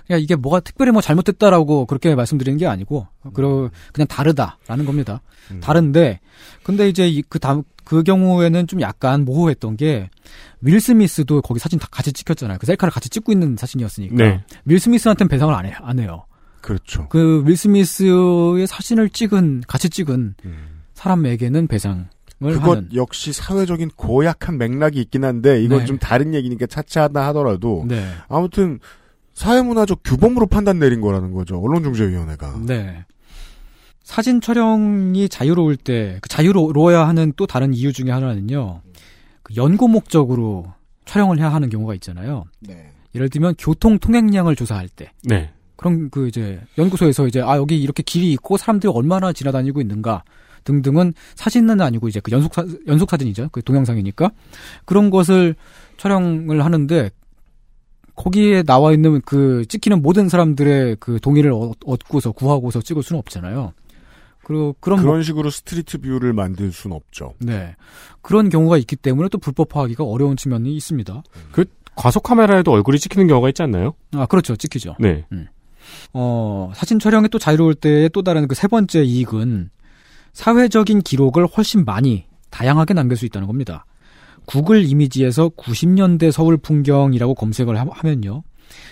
그냥 0.07 0.21
이게 0.21 0.35
뭐가 0.35 0.59
특별히 0.59 0.91
뭐 0.91 1.01
잘못됐다라고 1.01 1.85
그렇게 1.85 2.13
말씀드리는 2.15 2.57
게 2.57 2.67
아니고, 2.67 3.07
그러, 3.33 3.69
그냥 3.93 4.07
다르다라는 4.07 4.85
겁니다. 4.85 5.21
음. 5.51 5.59
다른데, 5.61 6.19
근데 6.63 6.89
이제 6.89 7.07
이- 7.07 7.21
그 7.27 7.39
다음, 7.39 7.63
그 7.83 8.01
경우에는 8.03 8.65
좀 8.67 8.81
약간 8.81 9.25
모호했던 9.25 9.77
게, 9.77 10.09
윌 10.61 10.79
스미스도 10.79 11.41
거기 11.41 11.59
사진 11.59 11.77
다 11.79 11.87
같이 11.91 12.11
찍혔잖아요. 12.13 12.57
그 12.59 12.65
셀카를 12.65 12.91
같이 12.91 13.09
찍고 13.09 13.31
있는 13.31 13.55
사진이었으니까. 13.57 14.15
네. 14.15 14.43
윌 14.65 14.79
스미스한테는 14.79 15.29
배상을 15.29 15.53
안, 15.53 15.65
해, 15.65 15.73
안 15.79 15.99
해요. 15.99 16.25
그렇죠. 16.61 17.07
그 17.09 17.43
윌 17.45 17.55
스미스의 17.55 18.65
사진을 18.67 19.09
찍은, 19.09 19.63
같이 19.67 19.89
찍은 19.89 20.35
음. 20.45 20.81
사람에게는 20.95 21.67
배상을 21.67 22.05
그것 22.39 22.77
하는. 22.77 22.89
역시 22.95 23.31
사회적인 23.33 23.91
고약한 23.95 24.57
맥락이 24.57 24.99
있긴 25.01 25.23
한데 25.23 25.61
이건 25.61 25.79
네. 25.79 25.85
좀 25.85 25.99
다른 25.99 26.33
얘기니까 26.33 26.65
차치하다 26.65 27.27
하더라도 27.27 27.85
네. 27.87 28.03
아무튼 28.27 28.79
사회문화적 29.35 30.01
규범으로 30.03 30.47
판단 30.47 30.79
내린 30.79 31.01
거라는 31.01 31.33
거죠. 31.33 31.59
언론중재위원회가. 31.59 32.61
네. 32.65 33.05
사진 34.03 34.39
촬영이 34.39 35.29
자유로울 35.29 35.77
때, 35.77 36.17
그 36.21 36.29
자유로워야 36.29 37.07
하는 37.07 37.33
또 37.35 37.45
다른 37.45 37.73
이유 37.73 37.91
중에 37.91 38.11
하나는요, 38.11 38.81
그 39.43 39.55
연구 39.55 39.87
목적으로 39.87 40.73
촬영을 41.05 41.39
해야 41.39 41.53
하는 41.53 41.69
경우가 41.69 41.93
있잖아요. 41.95 42.45
네. 42.61 42.91
예를 43.13 43.29
들면 43.29 43.55
교통 43.57 43.99
통행량을 43.99 44.55
조사할 44.55 44.89
때, 44.89 45.11
네. 45.23 45.51
그럼 45.75 46.09
그 46.09 46.27
이제 46.27 46.61
연구소에서 46.77 47.27
이제 47.27 47.41
아 47.41 47.57
여기 47.57 47.81
이렇게 47.81 48.03
길이 48.03 48.31
있고 48.33 48.57
사람들이 48.57 48.91
얼마나 48.93 49.33
지나다니고 49.33 49.81
있는가 49.81 50.23
등등은 50.63 51.13
사진은 51.35 51.81
아니고 51.81 52.07
이제 52.07 52.19
그 52.21 52.31
연속 52.31 52.53
사, 52.53 52.65
연속 52.87 53.09
사진이죠. 53.09 53.49
그 53.51 53.61
동영상이니까 53.61 54.31
그런 54.85 55.09
것을 55.09 55.55
촬영을 55.97 56.63
하는데 56.63 57.09
거기에 58.15 58.63
나와 58.63 58.93
있는 58.93 59.21
그 59.21 59.65
찍히는 59.67 60.01
모든 60.01 60.29
사람들의 60.29 60.97
그 60.99 61.19
동의를 61.19 61.51
얻- 61.51 61.77
얻고서 61.85 62.31
구하고서 62.31 62.81
찍을 62.81 63.03
수는 63.03 63.19
없잖아요. 63.19 63.73
그리고 64.43 64.75
그런 64.79 64.99
뭐- 65.01 65.09
그런 65.11 65.23
식으로 65.23 65.49
street 65.49 65.99
view를 65.99 66.31
만들 66.33 66.71
수는 66.71 66.95
없죠. 66.95 67.33
네 67.39 67.75
그런 68.21 68.49
경우가 68.49 68.77
있기 68.77 68.95
때문에 68.95 69.27
또 69.29 69.37
불법화하기가 69.37 70.03
어려운 70.03 70.37
측면이 70.37 70.73
있습니다. 70.75 71.23
그 71.51 71.65
과속 71.95 72.23
카메라에도 72.23 72.71
얼굴이 72.71 72.99
찍히는 72.99 73.27
경우가 73.27 73.49
있지 73.49 73.63
않나요? 73.63 73.93
아 74.13 74.25
그렇죠 74.27 74.55
찍히죠. 74.55 74.95
네. 74.99 75.25
어, 76.13 76.71
사진 76.75 76.99
촬영이 76.99 77.29
또 77.29 77.39
자유로울 77.39 77.75
때의 77.75 78.09
또 78.13 78.21
다른 78.23 78.47
그 78.47 78.55
세 78.55 78.67
번째 78.67 79.03
이익은 79.03 79.69
사회적인 80.33 81.01
기록을 81.01 81.45
훨씬 81.47 81.85
많이 81.85 82.25
다양하게 82.49 82.93
남길 82.93 83.17
수 83.17 83.25
있다는 83.25 83.47
겁니다. 83.47 83.85
구글 84.45 84.83
이미지에서 84.85 85.49
90년대 85.49 86.31
서울 86.31 86.57
풍경이라고 86.57 87.35
검색을 87.35 87.79
하- 87.79 87.85
하면요. 87.89 88.43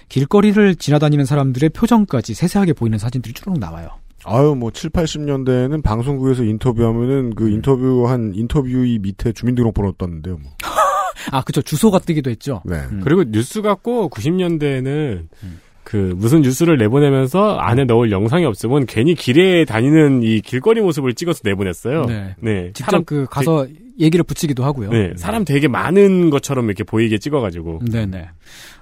길거리를 0.10 0.76
지나다니는 0.76 1.26
사람들의 1.26 1.70
표정까지 1.72 2.34
세세하게 2.34 2.74
보이는 2.74 2.97
사진들이 2.97 3.34
쭉 3.34 3.58
나와요. 3.60 3.89
아유, 4.26 4.56
뭐, 4.56 4.72
7, 4.72 4.89
80년대에는 4.91 5.84
방송국에서 5.84 6.43
인터뷰하면은 6.43 7.36
그 7.36 7.49
인터뷰한 7.49 8.34
인터뷰이 8.36 8.99
밑에 8.99 9.34
주민등록번호 9.34 9.93
떴는데요, 9.93 10.38
뭐. 10.38 10.51
아, 11.32 11.41
그쵸. 11.41 11.62
주소가 11.62 11.99
뜨기도 11.99 12.30
했죠. 12.30 12.62
네. 12.66 12.76
음. 12.91 13.01
그리고 13.04 13.24
뉴스가 13.24 13.76
꼭 13.76 14.12
90년대에는 14.14 15.28
음. 15.43 15.60
그 15.84 16.14
무슨 16.18 16.42
뉴스를 16.42 16.78
내보내면서 16.78 17.58
안에 17.58 17.86
넣을 17.86 18.12
영상이 18.12 18.46
없으면 18.46 18.86
괜히 18.86 19.16
길에 19.16 19.66
다니는 19.66 20.24
이 20.24 20.42
길거리 20.42 20.82
모습을 20.82 21.14
찍어서 21.14 21.42
내보냈어요. 21.44 22.06
네. 22.06 22.36
네. 22.40 22.72
직접 22.74 22.86
사람, 22.86 23.04
그 23.04 23.26
가서 23.30 23.68
얘기를 24.00 24.24
붙이기도 24.24 24.64
하고요. 24.64 24.90
네. 24.90 25.14
사람 25.16 25.46
되게 25.46 25.68
많은 25.68 26.30
것처럼 26.30 26.66
이렇게 26.66 26.84
보이게 26.84 27.18
찍어가지고. 27.18 27.82
네네. 27.92 28.30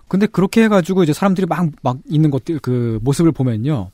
근데 0.08 0.28
그렇게 0.28 0.64
해가지고 0.64 1.04
이제 1.04 1.14
사람들이 1.14 1.48
막, 1.48 1.70
막 1.82 1.98
있는 2.10 2.32
것들, 2.32 2.60
그 2.60 3.00
모습을 3.02 3.32
보면요. 3.32 3.92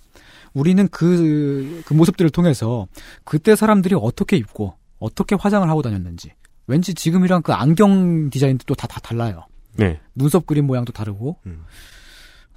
우리는 0.53 0.87
그, 0.89 1.83
그 1.85 1.93
모습들을 1.93 2.31
통해서 2.31 2.87
그때 3.23 3.55
사람들이 3.55 3.95
어떻게 3.97 4.37
입고 4.37 4.73
어떻게 4.99 5.35
화장을 5.35 5.67
하고 5.69 5.81
다녔는지 5.83 6.31
왠지 6.65 6.93
지금이랑 6.93 7.43
그 7.43 7.53
안경 7.53 8.29
디자인도 8.29 8.63
또 8.65 8.73
다, 8.73 8.87
다 8.87 8.99
달라요. 8.99 9.45
네. 9.75 9.99
눈썹 10.15 10.47
그림 10.47 10.65
모양도 10.65 10.91
다르고 10.91 11.37
음. 11.45 11.63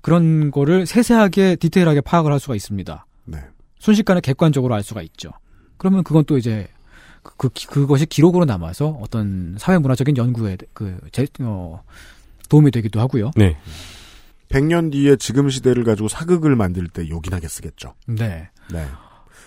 그런 0.02 0.50
거를 0.50 0.86
세세하게 0.86 1.56
디테일하게 1.56 2.00
파악을 2.02 2.32
할 2.32 2.40
수가 2.40 2.54
있습니다. 2.54 3.06
네. 3.26 3.38
순식간에 3.78 4.20
객관적으로 4.20 4.74
알 4.74 4.82
수가 4.82 5.02
있죠. 5.02 5.30
그러면 5.76 6.02
그건 6.04 6.24
또 6.24 6.36
이제 6.38 6.68
그, 7.22 7.34
그 7.36 7.48
기- 7.50 7.66
그것이 7.66 8.06
기록으로 8.06 8.44
남아서 8.44 8.98
어떤 9.00 9.56
사회 9.58 9.78
문화적인 9.78 10.16
연구에 10.16 10.56
그 10.72 10.98
제, 11.12 11.26
어, 11.40 11.82
도움이 12.48 12.70
되기도 12.70 13.00
하고요. 13.00 13.30
네. 13.36 13.56
100년 14.48 14.90
뒤에 14.90 15.16
지금 15.16 15.48
시대를 15.48 15.84
가지고 15.84 16.08
사극을 16.08 16.56
만들 16.56 16.88
때 16.88 17.08
요긴하게 17.08 17.46
쓰겠죠. 17.48 17.94
네. 18.08 18.48
네. 18.72 18.86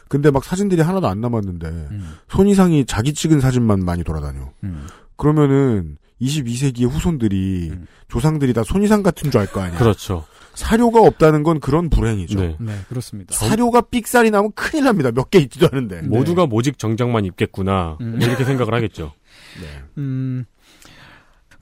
근데 0.07 0.29
막 0.31 0.43
사진들이 0.43 0.81
하나도 0.81 1.07
안 1.07 1.19
남았는데, 1.21 1.67
음, 1.67 2.13
손이상이 2.29 2.85
자기 2.85 3.13
찍은 3.13 3.39
사진만 3.41 3.83
많이 3.83 4.03
돌아다녀. 4.03 4.51
음. 4.63 4.87
그러면은 5.17 5.97
22세기의 6.21 6.87
후손들이 6.89 7.69
음. 7.71 7.87
조상들이 8.07 8.53
다 8.53 8.63
손이상 8.63 9.01
같은 9.03 9.31
줄 9.31 9.41
알 9.41 9.47
거 9.47 9.61
아니야. 9.61 9.77
그렇죠. 9.79 10.25
사료가 10.53 11.01
없다는 11.01 11.43
건 11.43 11.59
그런 11.59 11.89
불행이죠. 11.89 12.39
네. 12.39 12.55
네, 12.59 12.73
그렇습니다. 12.89 13.33
사료가 13.35 13.81
삑살이 13.81 14.29
나면 14.31 14.51
큰일 14.55 14.85
납니다. 14.85 15.11
몇 15.11 15.29
개 15.29 15.39
있지도 15.39 15.67
않은데. 15.71 16.01
네. 16.01 16.07
모두가 16.07 16.45
모직 16.45 16.77
정장만 16.77 17.25
입겠구나. 17.25 17.97
음. 18.01 18.17
뭐 18.19 18.27
이렇게 18.27 18.43
생각을 18.43 18.73
하겠죠. 18.73 19.13
네. 19.61 19.67
음, 19.97 20.45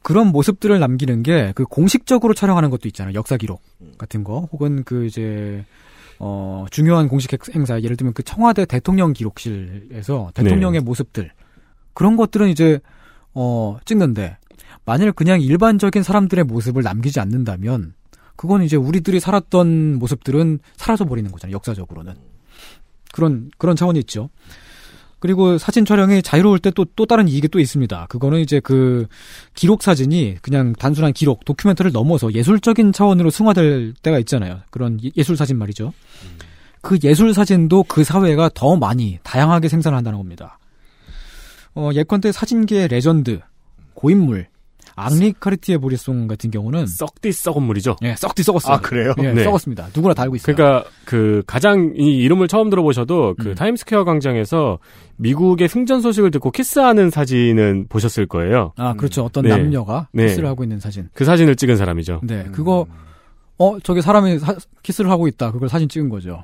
그런 0.02 0.28
모습들을 0.28 0.78
남기는 0.80 1.24
게 1.24 1.54
그 1.56 1.64
공식적으로 1.66 2.34
촬영하는 2.34 2.70
것도 2.70 2.88
있잖아요. 2.90 3.14
역사 3.14 3.38
기록 3.38 3.62
같은 3.98 4.24
거. 4.24 4.48
혹은 4.52 4.84
그 4.84 5.06
이제 5.06 5.64
어 6.20 6.66
중요한 6.72 7.08
공식 7.08 7.32
행- 7.34 7.40
행사 7.56 7.80
예를 7.82 7.96
들면 7.98 8.14
그 8.14 8.24
청와대 8.24 8.66
대통령 8.66 9.14
기록실에서 9.14 10.32
대통령의 10.34 10.82
모습들 10.82 11.32
그런 11.94 12.16
것들은 12.18 12.50
이제 12.50 12.80
어 13.34 13.78
찍는데 13.86 14.38
만일 14.86 15.12
그냥 15.14 15.42
일반적인 15.42 16.04
사람들의 16.04 16.44
모습을 16.46 16.84
남기지 16.84 17.20
않는다면 17.20 17.94
그건 18.42 18.64
이제 18.64 18.76
우리들이 18.76 19.20
살았던 19.20 20.00
모습들은 20.00 20.58
사라져 20.76 21.06
버리는 21.06 21.32
거잖아요. 21.32 21.54
역사적으로는 21.54 22.16
그런 23.14 23.52
그런 23.60 23.76
차원이 23.76 24.00
있죠. 24.00 24.32
그리고 25.20 25.60
사진 25.60 25.86
촬영이 25.86 26.24
자유로울 26.24 26.58
때또또 26.58 27.06
다른 27.06 27.28
이익이 27.28 27.50
또 27.50 27.60
있습니다. 27.60 28.08
그거는 28.10 28.40
이제 28.40 28.60
그 28.60 29.06
기록 29.54 29.84
사진이 29.84 30.38
그냥 30.42 30.74
단순한 30.74 31.14
기록, 31.14 31.46
document를 31.46 31.92
넘어서 31.92 32.34
예술적인 32.34 32.94
차원으로 32.94 33.30
승화될 33.30 33.94
때가 34.02 34.18
있잖아요. 34.18 34.62
그런 34.72 34.98
예- 35.06 35.12
예술 35.16 35.38
사진 35.38 35.60
말이죠. 35.60 35.94
그 36.82 36.98
예술 37.04 37.36
사진도 37.36 37.84
그 37.84 38.04
사회가 38.04 38.50
더 38.56 38.76
많이 38.76 39.20
다양하게 39.22 39.68
생산을 39.68 39.96
한다는 39.96 40.18
겁니다. 40.18 40.58
어, 41.76 41.92
예컨대 41.94 42.32
사진계의 42.32 42.88
레전드, 42.88 43.40
고인물, 43.94 44.48
앙리 44.96 45.34
카르티에 45.40 45.78
브레송 45.78 46.28
같은 46.28 46.52
경우는 46.52 46.86
썩디 46.88 47.32
썩은 47.32 47.64
물이죠. 47.64 47.96
예, 48.04 48.16
썩디 48.16 48.44
썩었어요. 48.44 48.76
아, 48.76 48.80
그래요? 48.82 49.14
예, 49.22 49.32
네. 49.34 49.44
썩었습니다. 49.44 49.88
누구나 49.96 50.14
다 50.14 50.24
알고 50.24 50.36
있어요. 50.36 50.56
그러니까 50.56 50.90
그 51.06 51.44
가장 51.48 51.94
이 51.98 52.18
이름을 52.18 52.48
처음 52.48 52.70
들어보셔도 52.70 53.36
그 53.40 53.50
음. 53.50 53.56
타임스퀘어 53.56 54.04
광장에서 54.04 54.80
미국의 55.18 55.68
승전 55.68 56.02
소식을 56.02 56.32
듣고 56.32 56.52
키스하는 56.52 57.10
사진은 57.10 57.88
보셨을 57.90 58.26
거예요. 58.28 58.74
아, 58.78 58.94
그렇죠. 58.94 59.24
어떤 59.24 59.44
네. 59.44 59.50
남녀가 59.50 60.08
네. 60.14 60.28
키스를 60.28 60.48
하고 60.48 60.64
있는 60.64 60.80
사진. 60.80 61.10
그 61.14 61.26
사진을 61.26 61.56
찍은 61.56 61.78
사람이죠. 61.78 62.22
네, 62.24 62.46
그거 62.52 62.88
어 63.58 63.80
저기 63.80 64.02
사람이 64.02 64.40
사- 64.40 64.56
키스를 64.84 65.12
하고 65.12 65.28
있다. 65.28 65.52
그걸 65.52 65.70
사진 65.70 65.88
찍은 65.88 66.10
거죠. 66.10 66.44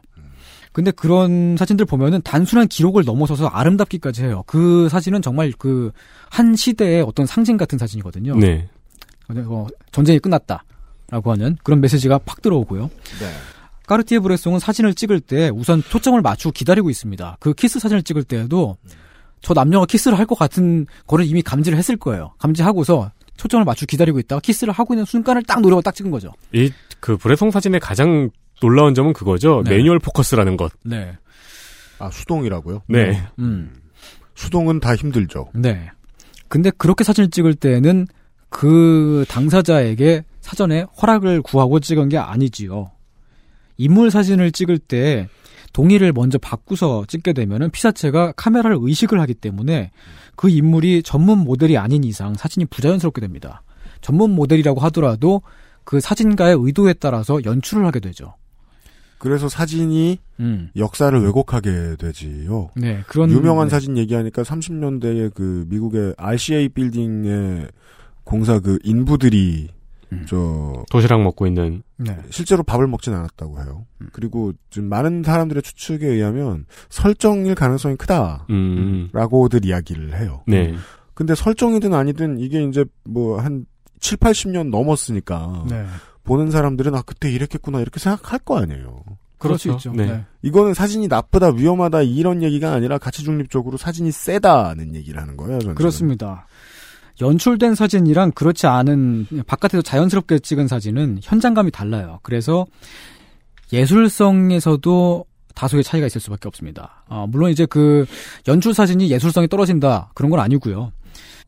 근데 0.78 0.92
그런 0.92 1.58
사진들 1.58 1.88
보면은 1.88 2.22
단순한 2.22 2.68
기록을 2.68 3.04
넘어서서 3.04 3.48
아름답기까지 3.48 4.24
해요. 4.26 4.44
그 4.46 4.88
사진은 4.90 5.24
정말 5.24 5.52
그 5.58 5.92
한 6.30 6.56
시대의 6.56 7.02
어떤 7.02 7.26
상징 7.26 7.58
같은 7.58 7.80
사진이거든요. 7.80 8.36
네. 8.36 8.70
어, 9.30 9.66
전쟁이 9.92 10.20
끝났다라고 10.20 11.32
하는 11.32 11.58
그런 11.64 11.82
메시지가 11.82 12.20
팍 12.20 12.44
들어오고요. 12.44 12.92
네. 13.20 13.32
까르티에 13.88 14.20
브레송은 14.20 14.60
사진을 14.60 14.94
찍을 14.94 15.20
때 15.22 15.50
우선 15.50 15.82
초점을 15.82 16.22
맞추고 16.22 16.52
기다리고 16.52 16.92
있습니다. 16.92 17.38
그 17.40 17.54
키스 17.56 17.80
사진을 17.80 18.04
찍을 18.04 18.24
때에도 18.26 18.78
저 19.42 19.54
남녀가 19.56 19.88
키스를 19.88 20.20
할 20.20 20.28
것 20.28 20.38
같은 20.38 20.86
거를 21.08 21.26
이미 21.26 21.42
감지를 21.42 21.76
했을 21.78 21.98
거예요. 21.98 22.34
감지하고서 22.38 23.10
초점을 23.38 23.66
맞추고 23.66 23.88
기다리고 23.90 24.20
있다가 24.20 24.42
키스를 24.42 24.74
하고 24.74 24.94
있는 24.94 25.06
순간을 25.06 25.42
딱 25.44 25.62
노리고 25.62 25.82
딱 25.82 25.96
찍은 25.96 26.12
거죠. 26.12 26.34
이 26.54 26.70
그 27.00 27.16
브레송 27.18 27.50
사진의 27.52 27.80
가장 27.80 28.30
놀라운 28.62 28.94
점은 28.94 29.14
그거죠. 29.14 29.62
네. 29.66 29.78
manual 29.78 30.00
focus라는 30.00 30.58
것. 30.58 30.72
네. 30.84 31.16
아, 32.00 32.10
수동이라고요? 32.12 32.84
네. 32.88 33.24
음. 33.40 33.74
수동은 34.36 34.80
다 34.80 34.96
힘들죠. 34.96 35.50
네. 35.54 35.90
근데 36.48 36.72
그렇게 36.78 37.04
사진을 37.04 37.30
찍을 37.30 37.56
때는 37.56 38.08
그 38.50 39.26
당사자에게 39.30 40.24
사전에 40.42 40.86
허락을 41.02 41.42
구하고 41.42 41.80
찍은 41.80 42.10
게 42.10 42.18
아니지요. 42.18 42.92
인물 43.78 44.12
사진을 44.12 44.52
찍을 44.52 44.80
때 44.80 45.28
동의를 45.74 46.14
먼저 46.14 46.38
받고서 46.38 47.06
찍게 47.08 47.34
되면은 47.34 47.70
피사체가 47.72 48.34
카메라를 48.36 48.78
의식을 48.80 49.20
하기 49.22 49.34
때문에 49.36 49.92
그 50.36 50.50
인물이 50.50 51.04
전문 51.04 51.40
모델이 51.40 51.78
아닌 51.78 52.04
이상 52.04 52.34
사진이 52.34 52.66
부자연스럽게 52.68 53.22
됩니다. 53.22 53.62
전문 54.02 54.32
모델이라고 54.32 54.80
하더라도 54.82 55.42
그 55.84 56.00
사진가의 56.00 56.58
의도에 56.60 56.94
따라서 56.94 57.40
연출을 57.44 57.86
하게 57.86 58.00
되죠. 58.00 58.36
그래서 59.18 59.50
사진이 59.50 60.20
음. 60.40 60.70
역사를 60.76 61.20
왜곡하게 61.20 61.96
되지요. 61.98 62.70
네, 62.76 63.04
그런 63.08 63.32
유명한 63.32 63.68
네. 63.68 63.72
사진 63.72 63.98
얘기하니까 63.98 64.44
30년대에 64.44 65.34
그 65.34 65.66
미국의 65.70 66.14
RCA 66.18 66.70
빌딩의 66.70 67.68
공사 68.24 68.60
그 68.60 68.78
인부들이 68.84 69.70
음. 70.14 70.26
저 70.28 70.84
도시락 70.90 71.22
먹고 71.22 71.48
있는 71.48 71.84
네. 71.98 72.18
실제로 72.30 72.64
밥을 72.64 72.88
먹진 72.88 73.14
않았다고 73.14 73.60
해요. 73.60 73.86
음. 74.02 74.10
그리고 74.14 74.54
지금 74.70 74.88
많은 74.90 75.24
사람들의 75.24 75.64
추측에 75.64 76.08
의하면 76.08 76.66
설정일 76.90 77.56
가능성이 77.56 77.96
음. 78.50 79.10
크다라고들 79.12 79.66
이야기를 79.66 80.20
해요. 80.20 80.44
네. 80.48 80.76
근데 81.14 81.34
설정이든 81.34 81.94
아니든 81.94 82.38
이게 82.40 82.64
이제 82.64 82.86
뭐 83.04 83.40
한 83.40 83.66
7, 84.00 84.18
80년 84.18 84.70
넘었으니까 84.70 85.66
네. 85.70 85.86
보는 86.28 86.52
사람들은 86.52 86.94
아 86.94 87.02
그때 87.02 87.32
이랬겠구나 87.32 87.80
이렇게 87.80 88.00
생각할 88.00 88.40
거 88.40 88.60
아니에요. 88.60 89.04
그럴 89.38 89.58
수 89.58 89.70
그렇죠. 89.70 89.90
있죠. 89.90 89.98
네. 89.98 90.12
네. 90.12 90.26
이거는 90.42 90.74
사진이 90.74 91.08
나쁘다 91.08 91.50
위험하다 91.50 92.02
이런 92.04 92.44
얘기가 92.44 92.74
아니라 92.74 92.98
가치 92.98 93.24
중립적으로 93.24 93.78
사진이 93.78 94.12
세다는 94.12 94.96
얘기를 94.96 95.22
하는 95.22 95.38
거예요. 95.38 95.60
저는. 95.60 95.76
그렇습니다. 95.76 96.48
연출된 97.22 97.76
사진이랑 97.76 98.32
그렇지 98.32 98.68
않은 98.68 99.28
바깥에서 99.48 99.82
자연스럽게 99.82 100.40
찍은 100.40 100.68
사진은 100.68 101.20
현장감이 101.24 101.72
달라요. 101.72 102.20
그래서 102.22 102.66
예술성에서도 103.74 105.26
다소의 105.56 105.84
차이가 105.84 106.06
있을 106.06 106.22
수밖에 106.22 106.48
없습니다. 106.48 107.04
아, 107.08 107.26
물론 107.28 107.50
이제 107.50 107.66
그 107.66 108.06
연출 108.48 108.74
사진이 108.76 109.10
예술성이 109.10 109.48
떨어진다 109.48 110.12
그런 110.14 110.30
건 110.30 110.40
아니고요. 110.40 110.92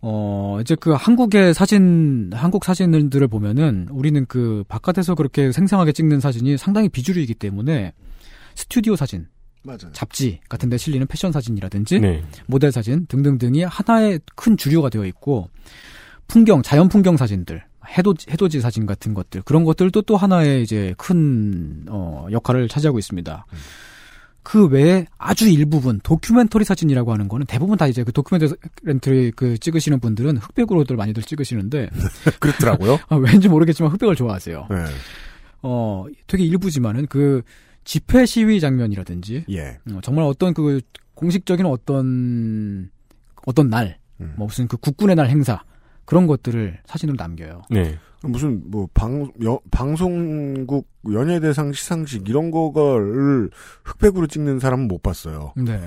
어, 0.02 0.60
이제 0.62 0.76
그 0.80 0.92
한국의 0.92 1.54
사진, 1.54 2.32
한국 2.34 2.64
사진들을 2.64 3.28
보면은 3.28 3.88
우리는 3.92 4.26
그 4.28 4.64
바깥에서 4.68 5.16
그렇게 5.16 5.52
생생하게 5.52 5.92
찍는 5.92 6.20
사진이 6.20 6.58
상당히 6.58 6.88
비주류이기 6.90 7.34
때문에 7.36 7.94
스튜디오 8.56 8.96
사진, 8.96 9.28
맞아요. 9.64 9.92
잡지 9.92 10.40
같은 10.48 10.70
데 10.70 10.78
실리는 10.78 11.06
패션 11.06 11.32
사진이라든지 11.32 12.00
네. 12.00 12.24
모델 12.48 12.72
사진 12.72 13.06
등등등이 13.08 13.64
하나의 13.64 14.20
큰 14.36 14.56
주류가 14.56 14.90
되어 14.90 15.06
있고 15.06 15.50
풍경, 16.28 16.62
자연 16.62 16.88
풍경 16.88 17.18
사진들, 17.18 17.64
해돋, 17.98 18.18
해돋이 18.30 18.62
사진 18.62 18.86
같은 18.86 19.14
것들 19.14 19.42
그런 19.42 19.66
것들도 19.66 20.04
또 20.04 20.16
하나의 20.16 20.64
이제 20.64 20.94
큰 20.98 21.86
어, 21.90 22.28
역할을 22.32 22.70
차지하고 22.70 23.00
있습니다. 23.00 23.46
그 24.44 24.68
외에 24.68 25.06
아주 25.18 25.50
일부분 25.50 26.00
도큐멘터리 26.02 26.66
사진이라고 26.66 27.12
하는 27.12 27.28
거는 27.28 27.46
대부분 27.46 27.78
다 27.78 27.88
이제 27.88 28.04
그 28.04 28.12
도큐멘터리 28.12 29.32
그 29.36 29.58
찍으시는 29.58 30.00
분들은 30.00 30.38
흑백으로들 30.38 30.96
많이들 30.96 31.24
찍으시는데 31.24 31.90
그렇더라고요. 32.40 33.00
아, 33.10 33.16
왠지 33.16 33.48
모르겠지만 33.48 33.92
흑백을 33.92 34.16
좋아하세요. 34.16 34.68
네. 34.70 34.76
어 35.62 36.06
되게 36.28 36.46
일부지만은 36.46 37.08
그 37.08 37.42
집회 37.84 38.26
시위 38.26 38.60
장면이라든지 38.60 39.46
예. 39.50 39.80
어, 39.94 40.00
정말 40.02 40.26
어떤 40.26 40.54
그 40.54 40.80
공식적인 41.16 41.66
어떤 41.66 42.90
어떤 43.46 43.70
날, 43.70 43.98
음. 44.22 44.34
뭐 44.38 44.48
무슨 44.48 44.68
그 44.68 44.78
국군의 44.78 45.16
날 45.16 45.28
행사 45.28 45.62
그런 46.10 46.26
것들을 46.28 46.80
사진으로 46.88 47.16
남겨요. 47.20 47.62
네. 47.70 47.98
무슨 48.24 48.64
뭐방 48.72 49.32
방송국 49.72 50.88
연예대상 51.12 51.72
시상식 51.74 52.28
이런 52.28 52.52
거를 52.52 53.50
흑백으로 53.84 54.28
찍는 54.28 54.60
사람은 54.60 54.88
못 54.88 55.04
봤어요. 55.04 55.54
네. 55.56 55.80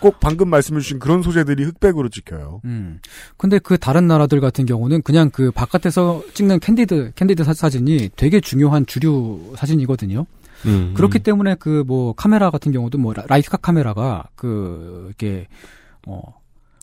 꼭 0.00 0.20
방금 0.20 0.48
말씀해주신 0.50 0.98
그런 0.98 1.22
소재들이 1.22 1.64
흑백으로 1.64 2.08
찍혀요. 2.08 2.60
음. 2.64 3.00
근데 3.36 3.58
그 3.58 3.78
다른 3.78 4.06
나라들 4.06 4.40
같은 4.40 4.64
경우는 4.66 5.02
그냥 5.02 5.30
그 5.30 5.50
바깥에서 5.50 6.22
찍는 6.34 6.60
candid 6.60 7.12
candid 7.14 7.42
사- 7.44 7.52
사진이 7.54 8.10
되게 8.16 8.40
중요한 8.40 8.84
주류 8.86 9.54
사진이거든요. 9.56 10.26
음. 10.66 10.92
그렇기 10.96 11.20
때문에 11.20 11.54
그 11.56 11.84
뭐 11.86 12.12
카메라 12.14 12.50
같은 12.50 12.70
경우도 12.72 12.98
뭐 12.98 13.12
라- 13.14 13.24
라이카 13.28 13.56
카메라가 13.58 14.28
그 14.36 15.04
이렇게 15.06 15.46
어 16.06 16.20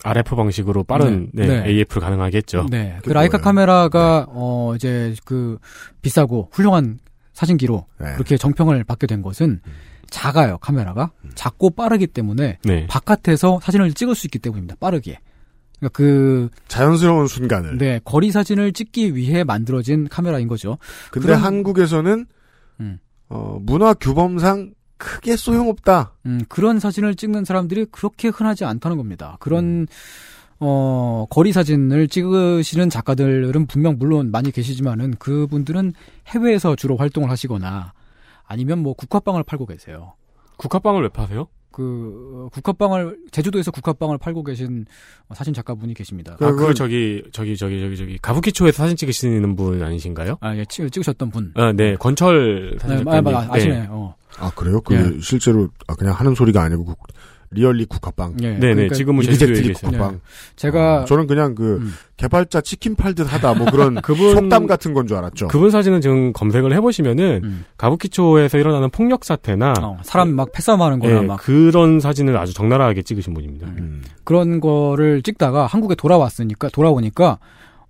RF 0.07 0.36
방식으로 0.36 0.84
빠른 0.84 1.30
네. 1.34 1.48
네, 1.48 1.61
네. 1.61 1.69
AF를 1.69 2.02
가능하겠죠. 2.02 2.68
네. 2.69 2.98
그. 3.03 3.10
라이카 3.10 3.40
카메라가 3.40 4.27
어 4.30 4.73
이제 4.76 5.15
그 5.26 5.57
비싸고 6.02 6.49
훌륭한 6.52 6.99
사진기로 7.34 7.86
네. 7.99 8.14
그렇게 8.14 8.38
정평을 8.38 8.84
받게 8.84 9.07
된 9.07 9.22
것은 9.22 9.61
작아요 10.10 10.57
카메라가 10.60 11.11
작고 11.34 11.72
빠르기 11.72 12.07
때문에 12.07 12.60
네. 12.64 12.88
바깥에서 12.88 13.60
사진을 13.61 13.94
찍을 13.94 14.14
수 14.15 14.27
있기 14.27 14.38
때문입니다 14.40 14.76
빠르게 14.80 15.19
그러니까 15.80 15.98
그 15.98 16.49
자연스러운 16.68 17.27
순간을. 17.27 17.77
네, 17.80 17.99
거리 18.06 18.32
사진을 18.32 18.72
찍기 18.72 19.15
위해 19.15 19.44
만들어진 19.44 20.07
카메라인 20.07 20.48
거죠 20.48 20.77
근데 21.11 21.27
그런- 21.27 21.41
한국에서는 21.41 22.26
음. 22.80 22.99
어, 23.30 23.57
문화 23.61 23.94
규범상 23.95 24.72
크게 24.97 25.35
소용없다. 25.35 26.13
음, 26.26 26.41
그런 26.47 26.80
사진을 26.80 27.15
찍는 27.15 27.45
사람들이 27.45 27.85
그렇게 27.91 28.30
흔하지 28.30 28.65
않다는 28.65 28.97
겁니다 28.97 29.38
그런 29.39 29.88
어 30.59 31.26
거리 31.30 31.51
사진을 31.51 32.07
찍으시는 32.07 32.89
작가들은 32.89 33.67
분명 33.67 33.97
물론 33.99 34.31
많이 34.31 34.51
계시지만은 34.51 35.15
그분들은 35.19 35.93
해외에서 36.27 36.76
주로 36.77 36.95
활동을 36.95 37.30
하시거나 37.30 37.91
아니면 38.45 38.80
뭐 38.80 38.93
국화빵을 38.93 39.43
팔고 39.43 39.65
계세요 39.65 40.13
국화빵을 40.57 41.03
왜 41.03 41.09
파세요? 41.09 41.47
그 41.72 42.47
국화빵을 42.53 43.17
제주도에서 43.31 43.69
국화빵을 43.69 44.17
팔고 44.17 44.45
계신 44.45 44.85
사진 45.34 45.53
작가분이 45.53 45.93
계십니다. 45.93 46.38
아, 46.39 46.51
그 46.53 46.73
저기 46.73 47.22
저기 47.34 47.57
저기 47.57 47.81
저기 47.81 47.97
저기 47.97 48.17
가부키초에서 48.19 48.84
사진 48.84 48.95
찍으시는 48.95 49.57
분 49.57 49.84
아니신가요? 49.84 50.38
아, 50.39 50.55
예, 50.55 50.63
찍, 50.63 50.89
찍으셨던 50.89 51.31
분. 51.31 51.51
아, 51.55 51.73
네. 51.73 51.97
권철 51.97 52.77
사진 52.80 52.99
네, 52.99 53.03
작가님. 53.03 53.35
아, 53.35 53.39
아, 53.39 53.47
아시네. 53.51 53.88
어. 53.89 54.15
아 54.39 54.51
그래요? 54.55 54.81
그 54.81 54.93
예. 54.95 55.21
실제로 55.21 55.69
아, 55.87 55.95
그냥 55.95 56.13
하는 56.13 56.35
소리가 56.35 56.61
아니고 56.63 56.85
국- 56.85 56.97
리얼리 57.51 57.85
국화빵. 57.85 58.35
예, 58.41 58.49
네, 58.53 58.59
네. 58.59 58.73
그러니까 58.73 58.95
지금은 58.95 59.23
제주도에. 59.23 59.71
국화빵. 59.71 60.19
제가 60.57 61.01
아, 61.03 61.05
저는 61.05 61.25
그냥 61.27 61.55
그 61.55 61.77
음. 61.77 61.93
개발자 62.17 62.59
치킨 62.61 62.95
팔듯 62.95 63.31
하다 63.31 63.53
뭐 63.53 63.69
그런 63.71 63.95
그분- 64.01 64.33
속담 64.35 64.67
같은 64.67 64.93
건 64.93 65.07
줄 65.07 65.15
알았죠. 65.15 65.47
그분 65.47 65.69
사진은 65.69 66.01
지금 66.01 66.33
검색을 66.33 66.73
해보시면은 66.73 67.41
음. 67.43 67.65
가부키초에서 67.77 68.57
일어나는 68.57 68.89
폭력 68.89 69.23
사태나 69.23 69.73
어, 69.81 69.97
사람 70.03 70.33
막 70.35 70.51
패싸움하는 70.51 70.99
거나 70.99 71.17
예, 71.17 71.21
막 71.21 71.39
그런 71.39 71.99
사진을 72.01 72.35
아주 72.35 72.53
적나라하게 72.53 73.03
찍으신 73.03 73.33
분입니다. 73.33 73.67
음. 73.67 74.01
그런 74.25 74.59
거를 74.59 75.21
찍다가 75.21 75.65
한국에 75.67 75.95
돌아왔으니까 75.95 76.69
돌아오니까 76.69 77.39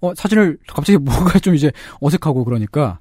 어 0.01 0.13
사진을 0.13 0.57
갑자기 0.67 0.97
뭐가 1.01 1.39
좀 1.39 1.55
이제 1.55 1.71
어색하고 2.01 2.43
그러니까 2.43 2.99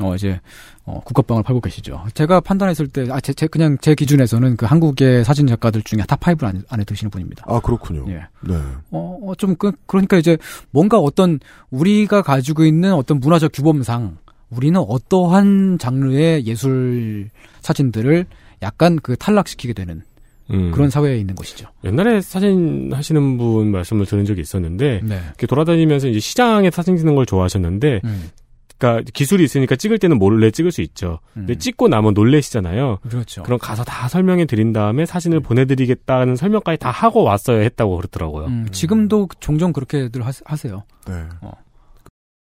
어 0.00 0.14
이제 0.14 0.40
어, 0.88 1.00
국가방을 1.04 1.42
팔고 1.42 1.60
계시죠. 1.60 2.02
제가 2.14 2.40
판단했을 2.40 2.88
때, 2.88 3.06
아, 3.10 3.20
제, 3.20 3.34
제 3.34 3.46
그냥 3.46 3.76
제 3.82 3.94
기준에서는 3.94 4.56
그 4.56 4.64
한국의 4.64 5.22
사진 5.22 5.46
작가들 5.46 5.82
중에 5.82 6.00
top 6.08 6.18
5 6.26 6.46
안에, 6.46 6.60
안에 6.68 6.84
드시는 6.84 7.10
분입니다. 7.10 7.44
아, 7.46 7.60
그렇군요. 7.60 8.06
예. 8.08 8.20
네. 8.40 8.54
어, 8.90 9.18
어, 9.22 9.34
좀, 9.34 9.54
그, 9.56 9.72
그러니까 9.86 10.16
이제 10.16 10.38
뭔가 10.70 10.98
어떤 10.98 11.40
우리가 11.70 12.22
가지고 12.22 12.64
있는 12.64 12.94
어떤 12.94 13.20
문화적 13.20 13.52
규범상 13.52 14.16
우리는 14.48 14.80
어떠한 14.80 15.78
장르의 15.78 16.46
예술 16.46 17.28
사진들을 17.60 18.24
약간 18.62 18.96
그 19.02 19.14
탈락시키게 19.16 19.74
되는 19.74 20.02
음. 20.50 20.70
그런 20.70 20.88
사회에 20.88 21.18
있는 21.18 21.34
것이죠. 21.34 21.68
옛날에 21.84 22.22
사진 22.22 22.90
하시는 22.92 23.36
분 23.36 23.70
말씀을 23.70 24.06
들은 24.06 24.24
적이 24.24 24.40
있었는데 24.40 25.00
네. 25.02 25.20
이렇게 25.26 25.46
돌아다니면서 25.46 26.08
이제 26.08 26.18
시장에 26.18 26.70
사진 26.70 26.96
찍는 26.96 27.14
걸 27.14 27.26
좋아하셨는데 27.26 28.00
음. 28.04 28.30
그러니까 28.78 29.10
기술이 29.12 29.42
있으니까 29.44 29.76
찍을 29.76 29.98
때는 29.98 30.18
몰래 30.18 30.50
찍을 30.50 30.70
수 30.70 30.82
있죠. 30.82 31.18
근데 31.34 31.54
음. 31.54 31.58
찍고 31.58 31.88
나면 31.88 32.14
놀래시잖아요. 32.14 32.98
그렇죠. 33.02 33.42
그럼 33.42 33.58
가서 33.58 33.82
다 33.82 34.08
설명해 34.08 34.46
드린 34.46 34.72
다음에 34.72 35.04
사진을 35.04 35.40
보내드리겠다는 35.40 36.36
설명까지 36.36 36.78
다 36.78 36.90
하고 36.90 37.24
왔어야 37.24 37.60
했다고 37.60 37.96
그러더라고요. 37.96 38.46
음, 38.46 38.68
지금도 38.70 39.28
종종 39.40 39.72
그렇게들 39.72 40.24
하, 40.24 40.30
하세요. 40.44 40.84
네. 41.06 41.24
어. 41.40 41.52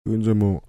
그 0.04 0.18
이제 0.20 0.32
뭐, 0.32 0.60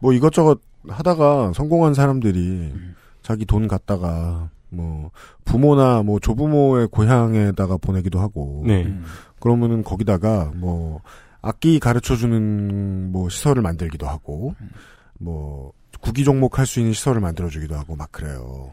뭐 0.00 0.12
이것저것 0.14 0.60
하다가 0.88 1.52
성공한 1.54 1.92
사람들이 1.92 2.38
음. 2.38 2.94
자기 3.22 3.44
돈 3.44 3.68
갖다가 3.68 4.48
뭐 4.70 5.10
부모나 5.44 6.02
뭐 6.02 6.18
조부모의 6.18 6.88
고향에다가 6.88 7.76
보내기도 7.76 8.20
하고 8.20 8.62
네. 8.66 8.84
음. 8.84 9.04
그러면은 9.38 9.82
거기다가 9.82 10.50
뭐 10.54 11.00
악기 11.42 11.78
가르쳐 11.78 12.16
주는 12.16 13.12
뭐 13.12 13.28
시설을 13.28 13.62
만들기도 13.62 14.06
하고 14.06 14.54
뭐 15.24 15.72
구기 16.00 16.22
종목 16.24 16.58
할 16.58 16.66
수 16.66 16.80
있는 16.80 16.92
시설을 16.92 17.20
만들어 17.20 17.48
주기도 17.48 17.74
하고 17.76 17.96
막 17.96 18.12
그래요. 18.12 18.70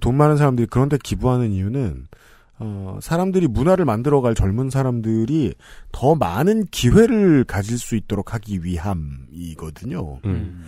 돈 0.00 0.16
많은 0.16 0.36
사람들이 0.36 0.66
그런데 0.70 0.98
기부하는 1.02 1.52
이유는 1.52 2.08
어 2.60 2.98
사람들이 3.00 3.46
문화를 3.46 3.84
만들어 3.84 4.20
갈 4.20 4.34
젊은 4.34 4.68
사람들이 4.68 5.54
더 5.92 6.16
많은 6.16 6.66
기회를 6.66 7.44
가질 7.44 7.78
수 7.78 7.94
있도록 7.94 8.34
하기 8.34 8.64
위함이거든요. 8.64 10.18
음. 10.24 10.64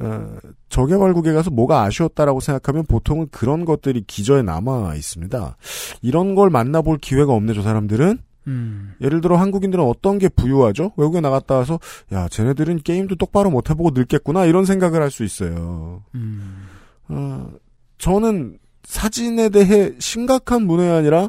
어, 0.00 0.36
저개발국에 0.68 1.32
가서 1.32 1.50
뭐가 1.50 1.82
아쉬웠다라고 1.82 2.38
생각하면 2.38 2.84
보통은 2.86 3.28
그런 3.32 3.64
것들이 3.64 4.04
기저에 4.06 4.42
남아 4.42 4.94
있습니다. 4.94 5.56
이런 6.02 6.36
걸 6.36 6.50
만나볼 6.50 6.98
기회가 6.98 7.32
없네, 7.32 7.52
저 7.54 7.62
사람들은? 7.62 8.18
음. 8.48 8.94
예를 9.00 9.20
들어 9.20 9.36
한국인들은 9.36 9.84
어떤 9.84 10.18
게 10.18 10.28
부유하죠? 10.28 10.92
외국에 10.96 11.20
나갔다 11.20 11.56
와서, 11.56 11.78
야, 12.12 12.28
쟤네들은 12.28 12.78
게임도 12.82 13.16
똑바로 13.16 13.50
못 13.50 13.70
해보고 13.70 13.90
늙겠구나, 13.94 14.46
이런 14.46 14.64
생각을 14.64 15.02
할 15.02 15.10
수 15.10 15.22
있어요. 15.24 16.02
음. 16.14 16.66
어, 17.08 17.50
저는 17.98 18.58
사진에 18.84 19.50
대해 19.50 19.92
심각한 19.98 20.62
문외 20.62 20.88
아니라 20.90 21.28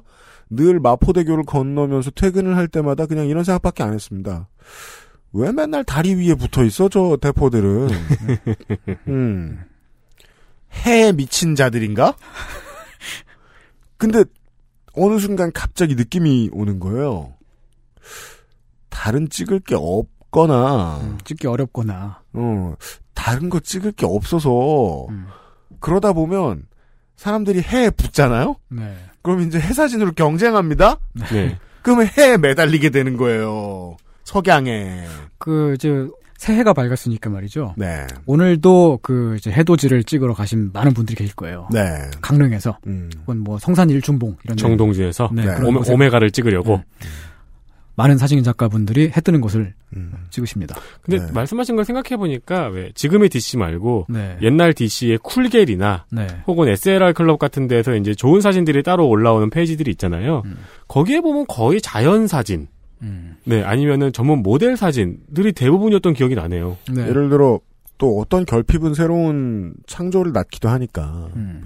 늘 0.50 0.80
마포대교를 0.80 1.44
건너면서 1.46 2.10
퇴근을 2.12 2.56
할 2.58 2.68
때마다 2.68 3.06
그냥 3.06 3.28
이런 3.28 3.44
생각밖에 3.44 3.84
안 3.84 3.94
했습니다. 3.94 4.48
왜 5.34 5.52
맨날 5.52 5.84
다리 5.84 6.16
위에 6.16 6.34
붙어 6.36 6.64
있어, 6.64 6.90
저 6.90 7.18
대포들은? 7.22 7.90
음. 9.10 9.60
해에 10.86 11.12
미친 11.12 11.56
자들인가? 11.56 12.16
근데, 13.98 14.24
어느 15.00 15.20
순간 15.20 15.52
갑자기 15.52 15.96
느낌이 15.96 16.50
오는 16.52 16.80
거예요. 16.80 17.34
다른 18.90 19.30
찍을 19.30 19.62
게 19.62 19.76
없거나, 19.76 21.00
음, 21.02 21.18
찍기 21.24 21.48
어렵거나. 21.48 22.22
어, 22.34 22.76
다른 23.14 23.50
거 23.50 23.60
찍을 23.60 23.94
게 23.94 24.06
없어서, 24.06 25.08
음. 25.10 25.28
그러다 25.80 26.14
보면, 26.14 26.68
사람들이 27.16 27.62
해에 27.62 27.90
붙잖아요? 27.90 28.56
네. 28.70 28.96
그럼 29.22 29.42
이제 29.42 29.60
해 29.60 29.74
사진으로 29.74 30.14
경쟁합니다? 30.14 30.98
네. 31.32 31.58
그러면 31.82 32.10
해에 32.18 32.38
매달리게 32.38 32.90
되는 32.90 33.18
거예요. 33.18 33.98
석양에. 34.24 35.06
그 35.38 35.74
이제 35.76 36.08
새해가 36.40 36.72
밝았으니까 36.72 37.30
말이죠. 37.30 37.76
네. 37.76 38.08
오늘도 38.26 39.00
그 39.02 39.36
이제 39.38 39.52
해돋이를 39.52 40.06
찍으러 40.06 40.34
가신 40.34 40.72
많은 40.72 40.94
분들이 40.94 41.18
계실 41.18 41.36
거예요. 41.36 41.68
네. 41.70 41.82
강릉에서 42.22 42.78
음. 42.88 43.10
혹은 43.22 43.40
뭐 43.40 43.60
성산 43.60 43.90
일중봉 43.90 44.38
이런 44.46 44.56
데 44.56 44.62
정동지에서 44.62 45.32
네, 45.34 45.46
네. 45.46 45.62
오메, 45.62 45.92
오메가를 45.92 46.32
찍으려고. 46.32 46.78
네. 47.02 47.08
많은 47.96 48.18
사진 48.18 48.42
작가분들이 48.42 49.10
해 49.10 49.20
뜨는 49.20 49.42
것을 49.42 49.74
음. 49.98 50.14
찍으십니다. 50.30 50.78
근데 51.02 51.20
네. 51.20 51.30
말씀하신 51.34 51.76
걸 51.76 51.84
생각해 51.84 52.16
보니까 52.16 52.70
왜 52.70 52.94
지금의 52.96 53.28
DC 53.28 53.58
말고 53.58 54.06
네. 54.08 54.38
옛날 54.42 54.72
DC의 54.72 55.18
쿨겔이나 55.18 56.06
네. 56.10 56.26
혹은 56.48 56.70
SLR 56.70 57.12
클럽 57.12 57.38
같은 57.38 57.68
데서 57.68 57.96
이제 57.96 58.14
좋은 58.14 58.40
사진들이 58.40 58.84
따로 58.84 59.10
올라오는 59.10 59.50
페이지들이 59.50 59.92
있잖아요. 59.92 60.44
음. 60.46 60.56
거기에 60.88 61.20
보면 61.20 61.48
거의 61.50 61.82
자연 61.82 62.28
사진, 62.28 62.70
음. 63.02 63.36
네 63.46 63.64
아니면은 63.64 64.12
전문 64.14 64.42
모델 64.44 64.76
사진들이 64.78 65.54
대부분이었던 65.54 66.14
기억이 66.14 66.36
나네요. 66.36 66.78
네. 66.94 67.08
예를 67.08 67.30
들어, 67.30 67.60
또 67.98 68.20
어떤 68.20 68.46
결핍은 68.46 68.94
새로운 68.94 69.74
창조를 69.88 70.32
낳기도 70.34 70.70
하니까, 70.70 71.30
음. 71.36 71.64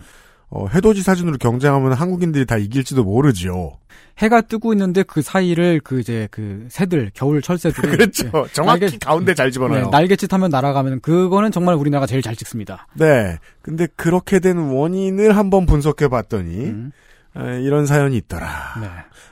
어, 0.49 0.67
해돋이 0.67 1.01
사진으로 1.01 1.37
경쟁하면 1.37 1.93
한국인들이 1.93 2.45
다 2.45 2.57
이길지도 2.57 3.03
모르지요. 3.03 3.71
해가 4.19 4.41
뜨고 4.41 4.73
있는데 4.73 5.01
그 5.01 5.23
사이를 5.23 5.81
그 5.83 5.99
이제 5.99 6.27
그 6.29 6.67
새들 6.69 7.09
겨울 7.15 7.41
철새들이 7.41 7.87
그렇죠. 7.97 8.29
정확히 8.53 8.81
날개- 8.81 8.97
가운데 8.99 9.33
잘 9.33 9.49
집어넣어요. 9.49 9.85
네, 9.85 9.89
날개짓 9.89 10.31
하면 10.31 10.51
날아가면 10.51 11.01
그거는 11.01 11.51
정말 11.51 11.73
우리나라가 11.73 12.05
제일 12.05 12.21
잘 12.21 12.35
찍습니다. 12.35 12.85
네. 12.93 13.39
근데 13.63 13.87
그렇게 13.95 14.39
된 14.39 14.57
원인을 14.57 15.35
한번 15.35 15.65
분석해 15.65 16.07
봤더니, 16.09 16.65
음. 16.65 16.91
에, 17.35 17.63
이런 17.63 17.87
사연이 17.87 18.15
있더라. 18.17 18.47
네. 18.81 18.87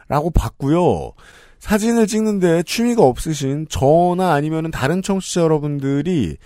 라고 0.08 0.32
봤고요. 0.32 1.12
사진을 1.62 2.08
찍는데 2.08 2.64
취미가 2.64 3.04
없으신 3.04 3.68
저나 3.70 4.34
아니면 4.34 4.72
다른 4.72 5.02
청취자 5.02 5.42
여러분들이 5.42 6.38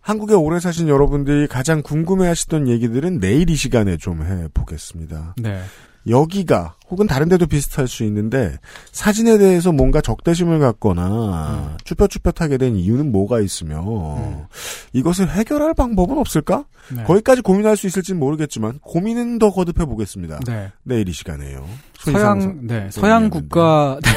한국에 0.00 0.34
오래 0.34 0.58
사신 0.58 0.88
여러분들이 0.88 1.46
가장 1.46 1.80
궁금해하시던 1.82 2.68
얘기들은 2.68 3.20
내일 3.20 3.48
이 3.50 3.54
시간에 3.54 3.96
좀 3.96 4.24
해보겠습니다. 4.24 5.36
네. 5.38 5.60
여기가 6.06 6.74
혹은 6.88 7.06
다른 7.06 7.28
데도 7.28 7.46
비슷할 7.46 7.86
수 7.86 8.04
있는데 8.04 8.56
사진에 8.92 9.38
대해서 9.38 9.72
뭔가 9.72 10.00
적대심을 10.00 10.58
갖거나 10.58 11.76
쭈뼛쭈뼛하게 11.84 12.58
된 12.58 12.76
이유는 12.76 13.12
뭐가 13.12 13.40
있으며 13.40 14.48
이것을 14.92 15.28
해결할 15.30 15.74
방법은 15.74 16.16
없을까? 16.18 16.64
네. 16.94 17.02
거기까지 17.04 17.42
고민할 17.42 17.76
수 17.76 17.86
있을지는 17.86 18.18
모르겠지만 18.18 18.78
고민은 18.80 19.38
더 19.38 19.50
거듭해 19.50 19.84
보겠습니다. 19.86 20.40
네. 20.46 20.72
내일 20.82 21.08
이 21.08 21.12
시간에요. 21.12 21.66
서양 21.98 22.66
네 22.66 22.88
서양 22.90 23.28
국가 23.28 23.98
네, 24.04 24.10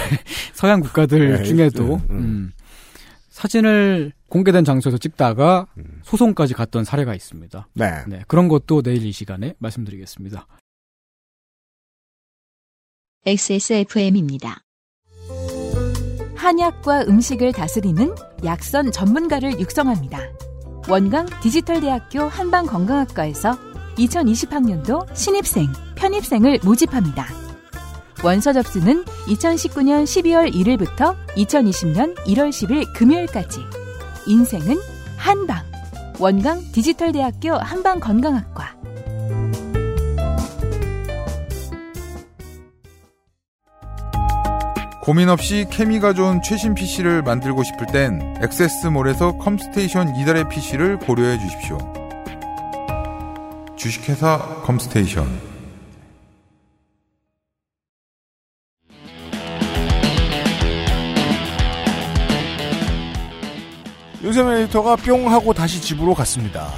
서양 0.53 0.79
국가들 0.79 1.37
네, 1.37 1.43
중에도 1.43 1.83
네, 1.83 1.93
음. 2.11 2.17
음, 2.17 2.51
사진을 3.29 4.13
공개된 4.29 4.63
장소에서 4.63 4.97
찍다가 4.97 5.67
음. 5.77 5.99
소송까지 6.03 6.53
갔던 6.53 6.85
사례가 6.85 7.13
있습니다. 7.15 7.67
네. 7.73 8.03
네 8.07 8.23
그런 8.27 8.47
것도 8.47 8.81
내일 8.81 9.05
이 9.05 9.11
시간에 9.11 9.55
말씀드리겠습니다. 9.59 10.47
XSFM입니다. 13.23 14.64
한약과 16.35 17.02
음식을 17.03 17.52
다스리는 17.52 18.15
약선 18.43 18.91
전문가를 18.91 19.60
육성합니다. 19.60 20.19
원광 20.89 21.27
디지털대학교 21.39 22.22
한방건강학과에서 22.22 23.56
2020학년도 23.98 25.15
신입생, 25.15 25.68
편입생을 25.93 26.61
모집합니다. 26.64 27.27
원서 28.23 28.53
접수는 28.53 29.06
2019년 29.27 30.03
12월 30.03 30.52
1일부터 30.52 31.15
2020년 31.35 32.15
1월 32.26 32.49
10일 32.49 32.91
금요일까지. 32.95 33.60
인생은 34.26 34.77
한방. 35.15 35.64
원광 36.18 36.72
디지털대학교 36.72 37.53
한방건강학과. 37.53 38.81
고민 45.02 45.30
없이 45.30 45.65
케미가 45.68 46.14
좋은 46.14 46.44
최신 46.44 46.76
PC를 46.76 47.23
만들고 47.23 47.64
싶을 47.64 47.88
땐 47.88 48.36
액세스몰에서 48.44 49.40
컴스테이션 49.40 50.15
이달의 50.15 50.48
PC를 50.48 50.99
고려해 50.99 51.40
주십시오. 51.40 51.80
주식회사 53.76 54.38
컴스테이션 54.64 55.26
윤세민 64.22 64.53
에디터가 64.53 64.98
뿅 64.98 65.32
하고 65.32 65.52
다시 65.52 65.82
집으로 65.82 66.14
갔습니다. 66.14 66.69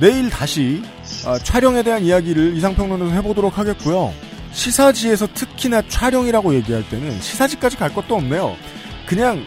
내일 0.00 0.30
다시 0.30 0.82
아, 1.24 1.38
촬영에 1.38 1.84
대한 1.84 2.02
이야기를 2.02 2.56
이상평론에서 2.56 3.12
해보도록 3.12 3.56
하겠고요. 3.56 4.25
시사지에서 4.56 5.28
특히나 5.34 5.82
촬영이라고 5.86 6.54
얘기할 6.54 6.88
때는 6.88 7.20
시사지까지 7.20 7.76
갈 7.76 7.92
것도 7.92 8.16
없네요. 8.16 8.56
그냥 9.04 9.44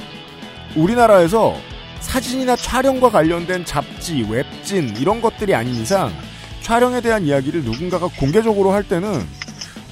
우리나라에서 0.76 1.58
사진이나 2.00 2.56
촬영과 2.56 3.10
관련된 3.10 3.66
잡지, 3.66 4.26
웹진 4.30 4.96
이런 4.98 5.20
것들이 5.20 5.56
아닌 5.56 5.74
이상 5.82 6.14
촬영에 6.62 7.02
대한 7.02 7.26
이야기를 7.26 7.64
누군가가 7.64 8.08
공개적으로 8.20 8.72
할 8.72 8.84
때는 8.84 9.28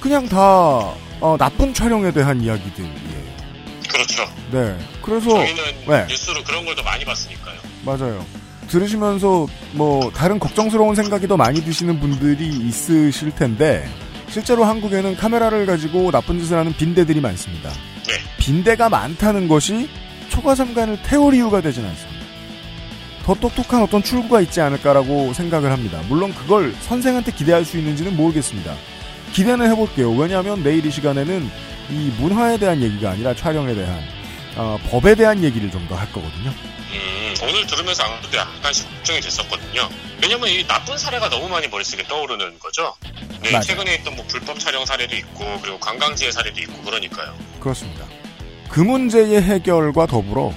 그냥 0.00 0.28
다 0.28 0.38
어, 1.20 1.36
나쁜 1.36 1.74
촬영에 1.74 2.12
대한 2.12 2.40
이야기들이에요. 2.40 3.18
그렇죠. 3.90 4.22
네. 4.52 4.78
그래서 5.02 5.30
저희는 5.30 5.62
네. 5.88 6.06
뉴스로 6.08 6.44
그런 6.44 6.64
걸 6.64 6.76
더 6.76 6.82
많이 6.84 7.04
봤으니까요. 7.04 7.58
맞아요. 7.84 8.24
들으시면서 8.68 9.48
뭐 9.72 10.12
다른 10.12 10.38
걱정스러운 10.38 10.94
생각이 10.94 11.26
더 11.26 11.36
많이 11.36 11.60
드시는 11.64 11.98
분들이 11.98 12.46
있으실 12.46 13.32
텐데 13.34 13.88
실제로 14.30 14.64
한국에는 14.64 15.16
카메라를 15.16 15.66
가지고 15.66 16.10
나쁜 16.10 16.38
짓을 16.38 16.56
하는 16.58 16.72
빈대들이 16.74 17.20
많습니다. 17.20 17.70
네. 17.70 18.14
빈대가 18.38 18.88
많다는 18.88 19.48
것이 19.48 19.88
초과삼간을 20.28 20.98
태울 21.02 21.34
이유가 21.34 21.60
되진 21.60 21.84
않습니다. 21.84 22.18
더 23.24 23.34
똑똑한 23.34 23.82
어떤 23.82 24.02
출구가 24.02 24.40
있지 24.42 24.60
않을까라고 24.60 25.32
생각을 25.34 25.70
합니다. 25.70 26.00
물론 26.08 26.32
그걸 26.34 26.74
선생한테 26.80 27.32
기대할 27.32 27.64
수 27.64 27.76
있는지는 27.78 28.16
모르겠습니다. 28.16 28.74
기대는 29.32 29.70
해볼게요. 29.70 30.10
왜냐하면 30.12 30.62
내일 30.62 30.84
이 30.86 30.90
시간에는 30.90 31.50
이 31.90 32.12
문화에 32.18 32.58
대한 32.58 32.80
얘기가 32.82 33.10
아니라 33.10 33.34
촬영에 33.34 33.74
대한 33.74 33.98
어, 34.56 34.78
법에 34.90 35.14
대한 35.14 35.42
얘기를 35.44 35.70
좀 35.70 35.86
더 35.88 35.94
할 35.94 36.10
거거든요. 36.12 36.50
음, 37.42 37.48
오늘 37.48 37.66
들으면서 37.66 38.04
아무래도 38.04 38.36
약간씩 38.36 38.88
걱정이 38.88 39.20
됐었거든요. 39.20 39.88
왜냐면 40.22 40.48
이 40.48 40.66
나쁜 40.66 40.98
사례가 40.98 41.28
너무 41.28 41.48
많이 41.48 41.68
머릿속에 41.68 42.02
떠오르는 42.04 42.58
거죠. 42.58 42.94
네, 43.42 43.52
맞아요. 43.52 43.62
최근에 43.62 43.94
있던 43.96 44.16
뭐 44.16 44.24
불법 44.26 44.58
촬영 44.58 44.84
사례도 44.84 45.14
있고, 45.16 45.60
그리고 45.62 45.78
관광지의 45.78 46.32
사례도 46.32 46.60
있고, 46.62 46.82
그러니까요. 46.82 47.34
그렇습니다. 47.60 48.04
그 48.68 48.80
문제의 48.80 49.42
해결과 49.42 50.06
더불어 50.06 50.52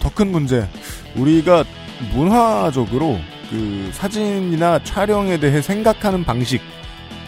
더큰 0.00 0.30
문제 0.30 0.68
우리가 1.14 1.64
문화적으로 2.12 3.18
그 3.50 3.90
사진이나 3.94 4.82
촬영에 4.84 5.38
대해 5.40 5.62
생각하는 5.62 6.22
방식에 6.24 6.60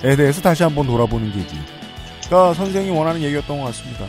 대해서 0.02 0.42
다시 0.42 0.62
한번 0.62 0.86
돌아보는 0.86 1.32
계기가 1.32 2.52
선생이 2.52 2.90
원하는 2.90 3.22
얘기였던 3.22 3.58
것 3.58 3.64
같습니다. 3.66 4.06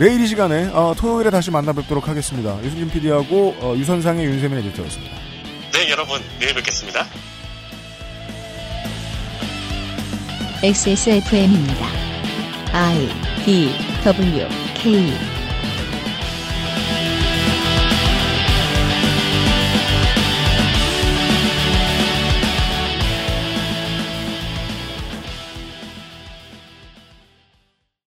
내일 0.00 0.18
이 0.22 0.26
시간에 0.26 0.64
어, 0.72 0.94
토요일에 0.96 1.28
다시 1.28 1.50
만나 1.50 1.74
뵙도록 1.74 2.08
하겠습니다. 2.08 2.58
유승준 2.64 2.88
PD하고 2.88 3.54
어, 3.60 3.74
유선상의 3.76 4.24
윤세민 4.24 4.58
에디터였습니다. 4.60 5.14
네, 5.74 5.90
여러분, 5.90 6.22
내일 6.38 6.54
뵙겠습니다. 6.54 7.04
XSFM입니다. 10.62 11.86
I 12.72 13.08
D 13.44 13.74
W 14.02 14.48
K 14.74 15.39